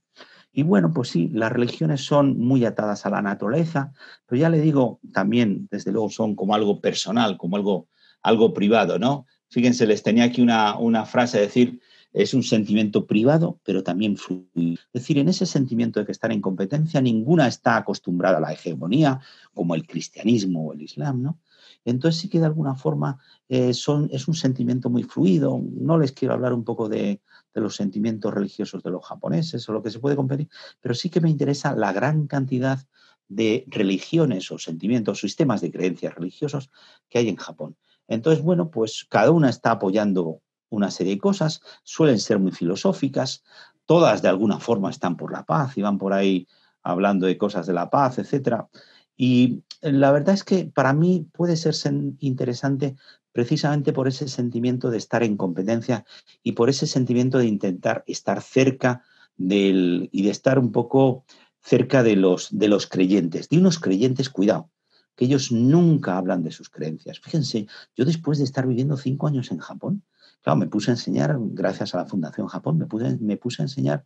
[0.52, 3.92] Y bueno, pues sí, las religiones son muy atadas a la naturaleza,
[4.24, 7.88] pero ya le digo, también, desde luego, son como algo personal, como algo,
[8.22, 9.26] algo privado, ¿no?
[9.48, 11.80] Fíjense, les tenía aquí una, una frase, decir,
[12.16, 14.80] es un sentimiento privado, pero también fluido.
[14.92, 18.54] Es decir, en ese sentimiento de que están en competencia, ninguna está acostumbrada a la
[18.54, 19.20] hegemonía,
[19.52, 21.38] como el cristianismo o el islam, ¿no?
[21.84, 23.18] Entonces sí que de alguna forma
[23.48, 25.60] eh, son, es un sentimiento muy fluido.
[25.62, 27.20] No les quiero hablar un poco de,
[27.54, 30.48] de, los sentimientos religiosos de los japoneses o lo que se puede competir,
[30.80, 32.80] pero sí que me interesa la gran cantidad
[33.28, 36.70] de religiones o sentimientos, sistemas de creencias religiosos
[37.08, 37.76] que hay en Japón.
[38.08, 43.44] Entonces, bueno, pues cada una está apoyando una serie de cosas, suelen ser muy filosóficas,
[43.86, 46.46] todas de alguna forma están por la paz y van por ahí
[46.82, 48.68] hablando de cosas de la paz, etcétera.
[49.16, 51.74] Y la verdad es que para mí puede ser
[52.18, 52.96] interesante
[53.32, 56.04] precisamente por ese sentimiento de estar en competencia
[56.42, 59.02] y por ese sentimiento de intentar estar cerca
[59.36, 61.24] del, y de estar un poco
[61.60, 64.70] cerca de los, de los creyentes, de unos creyentes, cuidado,
[65.16, 67.18] que ellos nunca hablan de sus creencias.
[67.20, 67.66] Fíjense,
[67.96, 70.02] yo después de estar viviendo cinco años en Japón,
[70.42, 74.04] claro, me puse a enseñar, gracias a la Fundación Japón, me, puse, a enseñar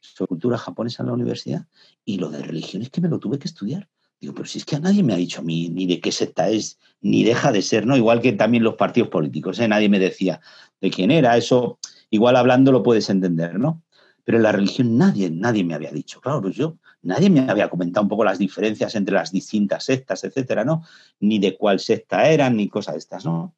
[0.00, 1.66] sobre cultura japonesa en la universidad
[2.04, 3.88] y lo de religión es que me lo tuve que estudiar.
[4.20, 6.12] Digo, pero si es que a nadie me ha dicho a mí ni de qué
[6.12, 7.96] secta es, ni deja de ser, ¿no?
[7.96, 9.66] Igual que también los partidos políticos, ¿eh?
[9.66, 10.40] Nadie me decía
[10.80, 11.78] de quién era, eso
[12.10, 13.82] igual hablando lo puedes entender, ¿no?
[14.24, 16.20] Pero en la religión nadie, nadie me había dicho.
[16.20, 20.24] Claro, pues yo nadie me había comentado un poco las diferencias entre las distintas sectas,
[20.24, 20.84] etcétera, ¿no?
[21.20, 23.54] Ni de cuál secta eran, ni cosas de estas, ¿no?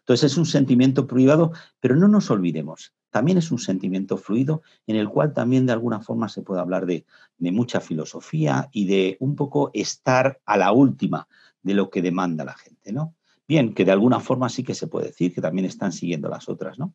[0.00, 4.96] Entonces es un sentimiento privado, pero no nos olvidemos, también es un sentimiento fluido en
[4.96, 7.04] el cual también de alguna forma se puede hablar de,
[7.38, 11.28] de mucha filosofía y de un poco estar a la última
[11.62, 13.14] de lo que demanda la gente, ¿no?
[13.48, 16.48] Bien, que de alguna forma sí que se puede decir que también están siguiendo las
[16.48, 16.94] otras, ¿no?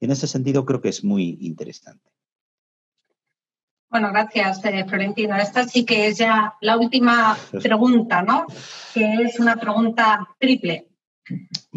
[0.00, 2.10] En ese sentido creo que es muy interesante.
[3.90, 5.34] Bueno, gracias, eh, Florentino.
[5.36, 8.46] Esta sí que es ya la última pregunta, ¿no?
[8.94, 10.86] Que es una pregunta triple.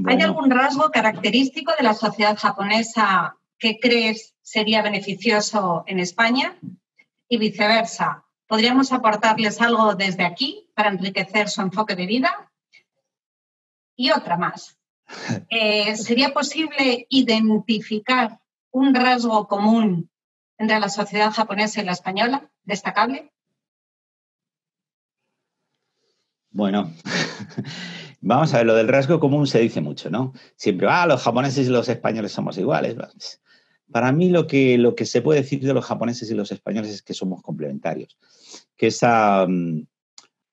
[0.06, 6.56] ¿Hay algún rasgo característico de la sociedad japonesa que crees sería beneficioso en España?
[7.28, 12.52] Y viceversa, ¿podríamos aportarles algo desde aquí para enriquecer su enfoque de vida?
[13.96, 14.78] Y otra más.
[15.50, 18.40] Eh, ¿Sería posible identificar
[18.72, 20.10] un rasgo común
[20.58, 23.32] entre la sociedad japonesa y la española, destacable?
[26.52, 26.94] Bueno,
[28.22, 30.34] vamos a ver, lo del rasgo común se dice mucho, ¿no?
[30.56, 32.96] Siempre, ah, los japoneses y los españoles somos iguales.
[33.92, 36.92] Para mí lo que, lo que se puede decir de los japoneses y los españoles
[36.92, 38.18] es que somos complementarios,
[38.76, 39.88] que esa, mm,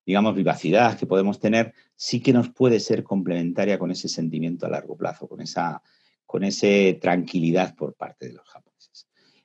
[0.05, 4.69] digamos, vivacidad que podemos tener sí que nos puede ser complementaria con ese sentimiento a
[4.69, 5.83] largo plazo, con esa,
[6.25, 6.41] con
[6.99, 8.70] tranquilidad por parte de los japoneses.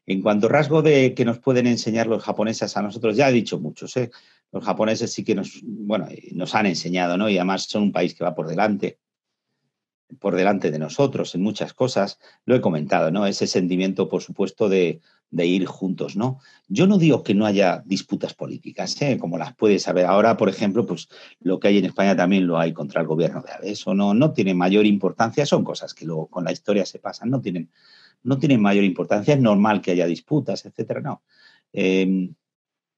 [0.06, 3.32] En cuanto a rasgo de que nos pueden enseñar los japoneses a nosotros, ya he
[3.32, 4.10] dicho muchos, ¿eh?
[4.52, 7.28] los japoneses sí que nos, bueno, nos han enseñado, ¿no?
[7.28, 8.98] Y además son un país que va por delante.
[10.20, 12.20] por delante de nosotros en muchas cosas.
[12.44, 13.26] Lo he comentado, ¿no?
[13.26, 15.00] Ese sentimiento, por supuesto, de,
[15.32, 16.38] ir juntos, ¿no?
[16.68, 19.18] Yo no digo que no haya disputas políticas, ¿eh?
[19.18, 20.06] como las puedes saber.
[20.06, 21.08] Ahora, por ejemplo, pues
[21.40, 24.32] lo que hay en España también lo hay contra el gobierno de Eso no, no
[24.32, 27.70] tiene mayor importancia, son cosas que luego con la historia se pasan, no tienen,
[28.22, 29.34] no tienen mayor importancia.
[29.34, 31.22] Es normal que haya disputas, etcétera, no.
[31.72, 32.34] Em,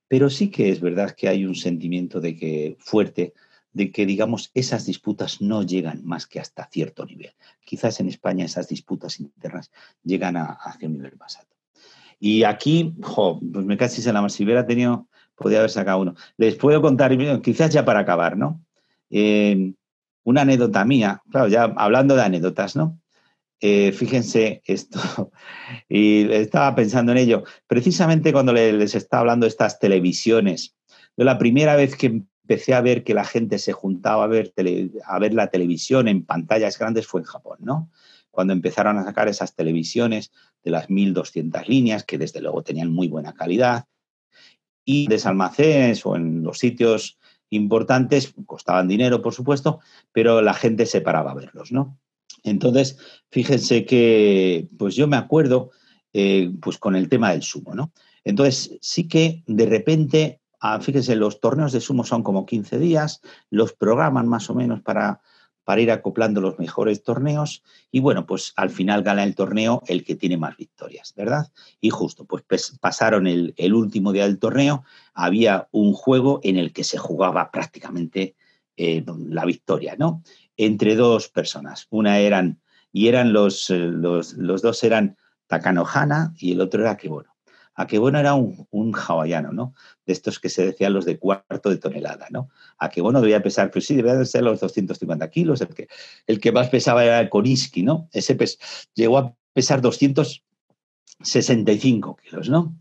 [0.09, 3.35] pero sí que es verdad que hay un sentimiento de que fuerte
[3.73, 7.33] de que, digamos, esas disputas no llegan más que hasta cierto nivel.
[7.65, 9.71] Quizás en España esas disputas internas
[10.03, 11.55] llegan a, hacia un nivel más alto.
[12.19, 14.29] Y aquí, pues me casi se la.
[14.29, 16.15] Si hubiera tenido, podría haber sacado uno.
[16.37, 18.61] Les puedo contar, quizás ya para acabar, ¿no?
[19.11, 19.73] Eh,
[20.25, 22.99] una anécdota mía, claro, ya hablando de anécdotas, ¿no?
[23.61, 25.01] Eh, fíjense esto,
[25.89, 30.77] y estaba pensando en ello, precisamente cuando les estaba hablando de estas televisiones.
[31.17, 34.55] Yo la primera vez que empecé a ver que la gente se juntaba a ver,
[35.05, 37.91] a ver la televisión en pantallas grandes fue en Japón, ¿no?
[38.31, 40.31] Cuando empezaron a sacar esas televisiones
[40.63, 43.87] de las 1200 líneas, que desde luego tenían muy buena calidad,
[44.85, 47.19] y de almacenes o en los sitios
[47.51, 49.81] importantes, costaban dinero, por supuesto,
[50.13, 51.99] pero la gente se paraba a verlos, ¿no?
[52.45, 52.99] Entonces,
[53.31, 55.71] fíjense que, pues yo me acuerdo,
[56.13, 57.93] eh, pues con el tema del sumo, ¿no?
[58.25, 63.21] Entonces, sí que de repente Ah, fíjense, los torneos de sumo son como 15 días,
[63.49, 65.21] los programan más o menos para,
[65.63, 67.63] para ir acoplando los mejores torneos
[67.93, 71.53] y bueno, pues al final gana el torneo el que tiene más victorias, ¿verdad?
[71.81, 72.43] Y justo, pues
[72.81, 74.83] pasaron el, último día del torneo,
[75.15, 78.35] había un juego en el que se jugaba prácticamente
[78.77, 80.23] eh, la victoria, ¿no?
[80.59, 82.61] Entre dos personas, una eran,
[82.93, 85.17] y eran los, eh, los, los dos eran
[85.47, 87.39] Takanohana y el otro era Kebono
[87.79, 89.73] a que bueno era un, un, hawaiano, ¿no?
[90.05, 92.49] De estos que se decían los de cuarto de tonelada, ¿no?
[92.77, 95.87] A que bueno debía pesar, pues sí, debía ser los 250 kilos, el que,
[96.27, 98.09] el que más pesaba era el Koniski, ¿no?
[98.13, 98.37] Ese
[98.95, 102.77] llegó a pesar 265 kilos, ¿no?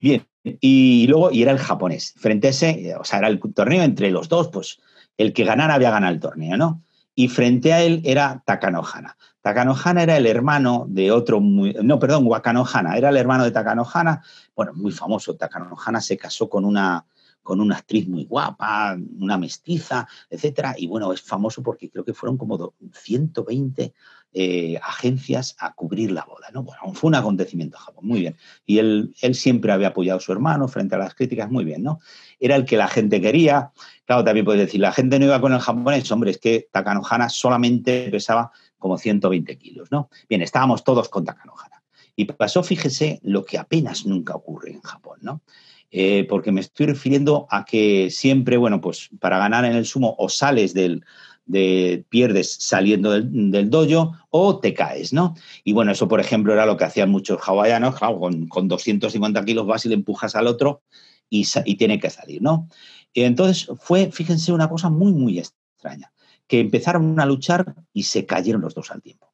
[0.00, 2.14] Bien, y luego, y era el japonés.
[2.16, 4.80] Frente a ese, o sea, era el torneo entre los dos, pues
[5.18, 6.82] el que ganara había ganado el torneo, ¿no?
[7.18, 9.16] Y frente a él era Takanohana.
[9.40, 14.22] Takanohana era el hermano de otro, muy, no, perdón, Wakanohana, era el hermano de Takanohana,
[14.54, 15.34] bueno, muy famoso.
[15.34, 17.04] Takanohana se casó con una,
[17.42, 22.14] con una actriz muy guapa, una mestiza, etcétera, y bueno, es famoso porque creo que
[22.14, 23.94] fueron como 120
[24.34, 26.62] eh, agencias a cubrir la boda, ¿no?
[26.62, 28.36] Bueno, fue un acontecimiento en Japón, muy bien.
[28.66, 31.82] Y él, él siempre había apoyado a su hermano frente a las críticas, muy bien,
[31.82, 32.00] ¿no?
[32.38, 33.72] Era el que la gente quería.
[34.04, 37.30] Claro, también puedes decir, la gente no iba con el japonés, hombre, es que Takanohana
[37.30, 40.10] solamente pesaba como 120 kilos, ¿no?
[40.28, 41.82] Bien, estábamos todos con Takanohana.
[42.14, 45.42] Y pasó, fíjese, lo que apenas nunca ocurre en Japón, ¿no?
[45.90, 50.14] Eh, porque me estoy refiriendo a que siempre, bueno, pues para ganar en el sumo
[50.18, 51.02] o sales del,
[51.48, 55.34] de pierdes saliendo del, del, dojo o te caes, ¿no?
[55.64, 59.66] Y bueno, eso por ejemplo era lo que hacían muchos hawaianos, con, con 250 kilos
[59.66, 60.82] vas y le empujas al otro
[61.28, 62.68] y, y, tiene que salir, ¿no?
[63.12, 66.12] Y entonces fue, fíjense, una cosa muy, muy extraña
[66.46, 69.32] que empezaron a luchar y se cayeron los dos al tiempo.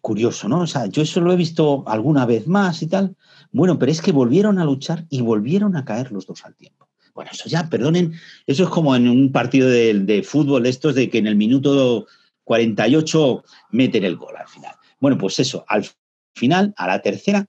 [0.00, 0.60] Curioso, ¿no?
[0.60, 3.16] O sea, yo eso lo he visto alguna vez más y tal.
[3.52, 6.83] Bueno, pero es que volvieron a luchar y volvieron a caer los dos al tiempo.
[7.14, 8.14] Bueno, eso ya, perdonen,
[8.46, 12.06] eso es como en un partido de, de fútbol, estos de que en el minuto
[12.44, 14.74] 48 meten el gol al final.
[15.00, 15.86] Bueno, pues eso, al
[16.34, 17.46] final, a la tercera,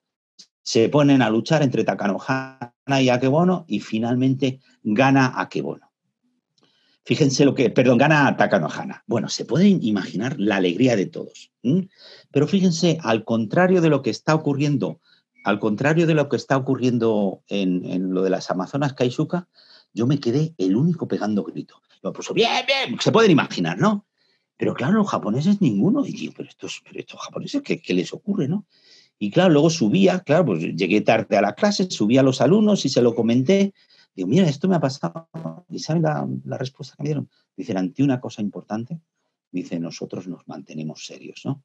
[0.61, 5.91] se ponen a luchar entre Takanohana y Akebono y finalmente gana Akebono.
[7.03, 9.03] Fíjense lo que, perdón, gana Takanohana.
[9.05, 11.51] Bueno, se pueden imaginar la alegría de todos.
[12.31, 15.01] Pero fíjense, al contrario de lo que está ocurriendo,
[15.45, 19.47] al contrario de lo que está ocurriendo en, lo de las Amazonas Kaisuka,
[19.93, 21.83] yo me quedé el único pegando grito.
[22.03, 24.07] Yo, pues bien, bien, se pueden imaginar, ¿no?
[24.57, 26.03] Pero claro, los japoneses ninguno.
[26.03, 28.65] Y digo, pero estos, pero estos japoneses, ¿qué, ¿qué, les ocurre, no?
[29.19, 32.83] Y claro, luego subía, claro, pues llegué tarde a la clase, subía a los alumnos
[32.85, 33.75] y se lo comenté.
[34.15, 35.29] Digo, mira, esto me ha pasado.
[35.69, 36.01] ¿Y saben
[36.43, 37.29] la, respuesta que me dieron?
[37.55, 38.99] Dicen, ante una cosa importante,
[39.51, 41.61] dice, nosotros nos mantenemos serios, ¿no?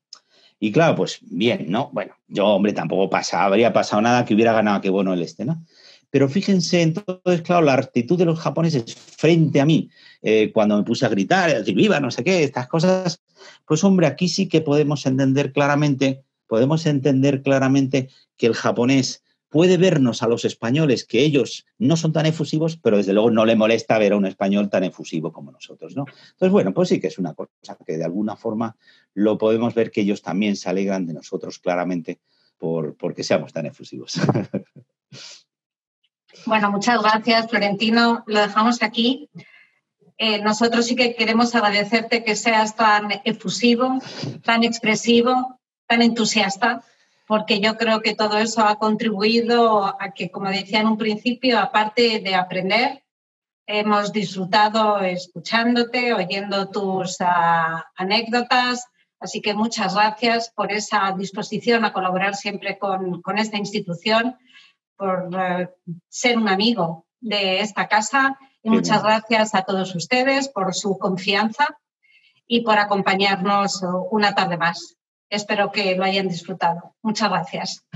[0.63, 1.89] Y claro, pues bien, ¿no?
[1.93, 5.47] Bueno, yo, hombre, tampoco pasa, habría pasado nada que hubiera ganado qué bueno el este,
[5.47, 5.65] ¿no?
[6.11, 9.89] Pero fíjense, entonces, claro, la actitud de los japoneses frente a mí,
[10.21, 13.23] eh, cuando me puse a gritar, a decir, viva, no sé qué, estas cosas,
[13.65, 19.77] pues hombre, aquí sí que podemos entender claramente, podemos entender claramente que el japonés puede
[19.77, 23.57] vernos a los españoles que ellos no son tan efusivos, pero desde luego no le
[23.57, 26.07] molesta ver a un español tan efusivo como nosotros, ¿no?
[26.09, 28.77] Entonces, bueno, pues sí que es una cosa que de alguna forma
[29.15, 32.21] lo podemos ver que ellos también se alegran de nosotros claramente
[32.59, 34.15] por porque seamos tan efusivos.
[36.47, 38.25] Bueno, muchas gracias, Florentino.
[38.27, 39.29] Lo dejamos aquí.
[40.17, 43.99] Eh, nosotros sí que queremos agradecerte que seas tan efusivo,
[44.43, 46.83] tan expresivo, tan entusiasta,
[47.27, 51.59] porque yo creo que todo eso ha contribuido a que, como decía en un principio,
[51.59, 53.03] aparte de aprender,
[53.67, 58.87] hemos disfrutado escuchándote, oyendo tus ah, anécdotas.
[59.21, 64.37] Así que muchas gracias por esa disposición a colaborar siempre con, esta institución,
[64.97, 65.69] por eh,
[66.09, 71.79] ser un amigo de esta casa y muchas gracias a todos ustedes por su confianza
[72.47, 74.97] y por acompañarnos una tarde más.
[75.29, 76.97] Espero que lo hayan disfrutado.
[77.03, 77.87] Muchas gracias.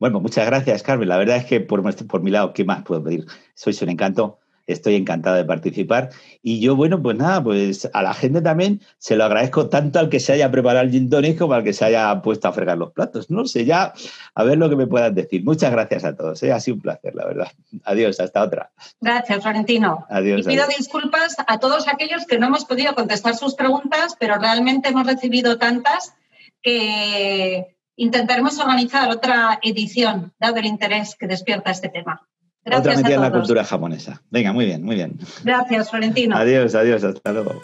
[0.00, 1.08] Bueno, muchas gracias, Carmen.
[1.08, 3.26] La verdad es que por, por mi lado, ¿qué más puedo pedir?
[3.54, 4.38] Sois un encanto
[4.68, 6.10] estoy encantado de participar.
[6.42, 10.08] Y yo, bueno, pues nada, pues a la gente también se lo agradezco tanto al
[10.08, 12.78] que se haya preparado el gin tonic como al que se haya puesto a fregar
[12.78, 13.30] los platos.
[13.30, 13.92] No sé, ya
[14.34, 15.42] a ver lo que me puedan decir.
[15.44, 16.52] Muchas gracias a todos, ¿eh?
[16.52, 17.48] ha sido un placer, la verdad.
[17.84, 18.70] Adiós, hasta otra.
[19.00, 20.06] Gracias, Florentino.
[20.10, 20.42] Adiós.
[20.42, 24.90] Y pido disculpas a todos aquellos que no hemos podido contestar sus preguntas, pero realmente
[24.90, 26.14] hemos recibido tantas
[26.62, 32.28] que intentaremos organizar otra edición, dado el interés que despierta este tema.
[32.76, 34.22] Otra metida en la cultura japonesa.
[34.30, 35.18] Venga, muy bien, muy bien.
[35.44, 36.36] Gracias, Florentino.
[36.36, 37.60] Adiós, adiós, hasta luego.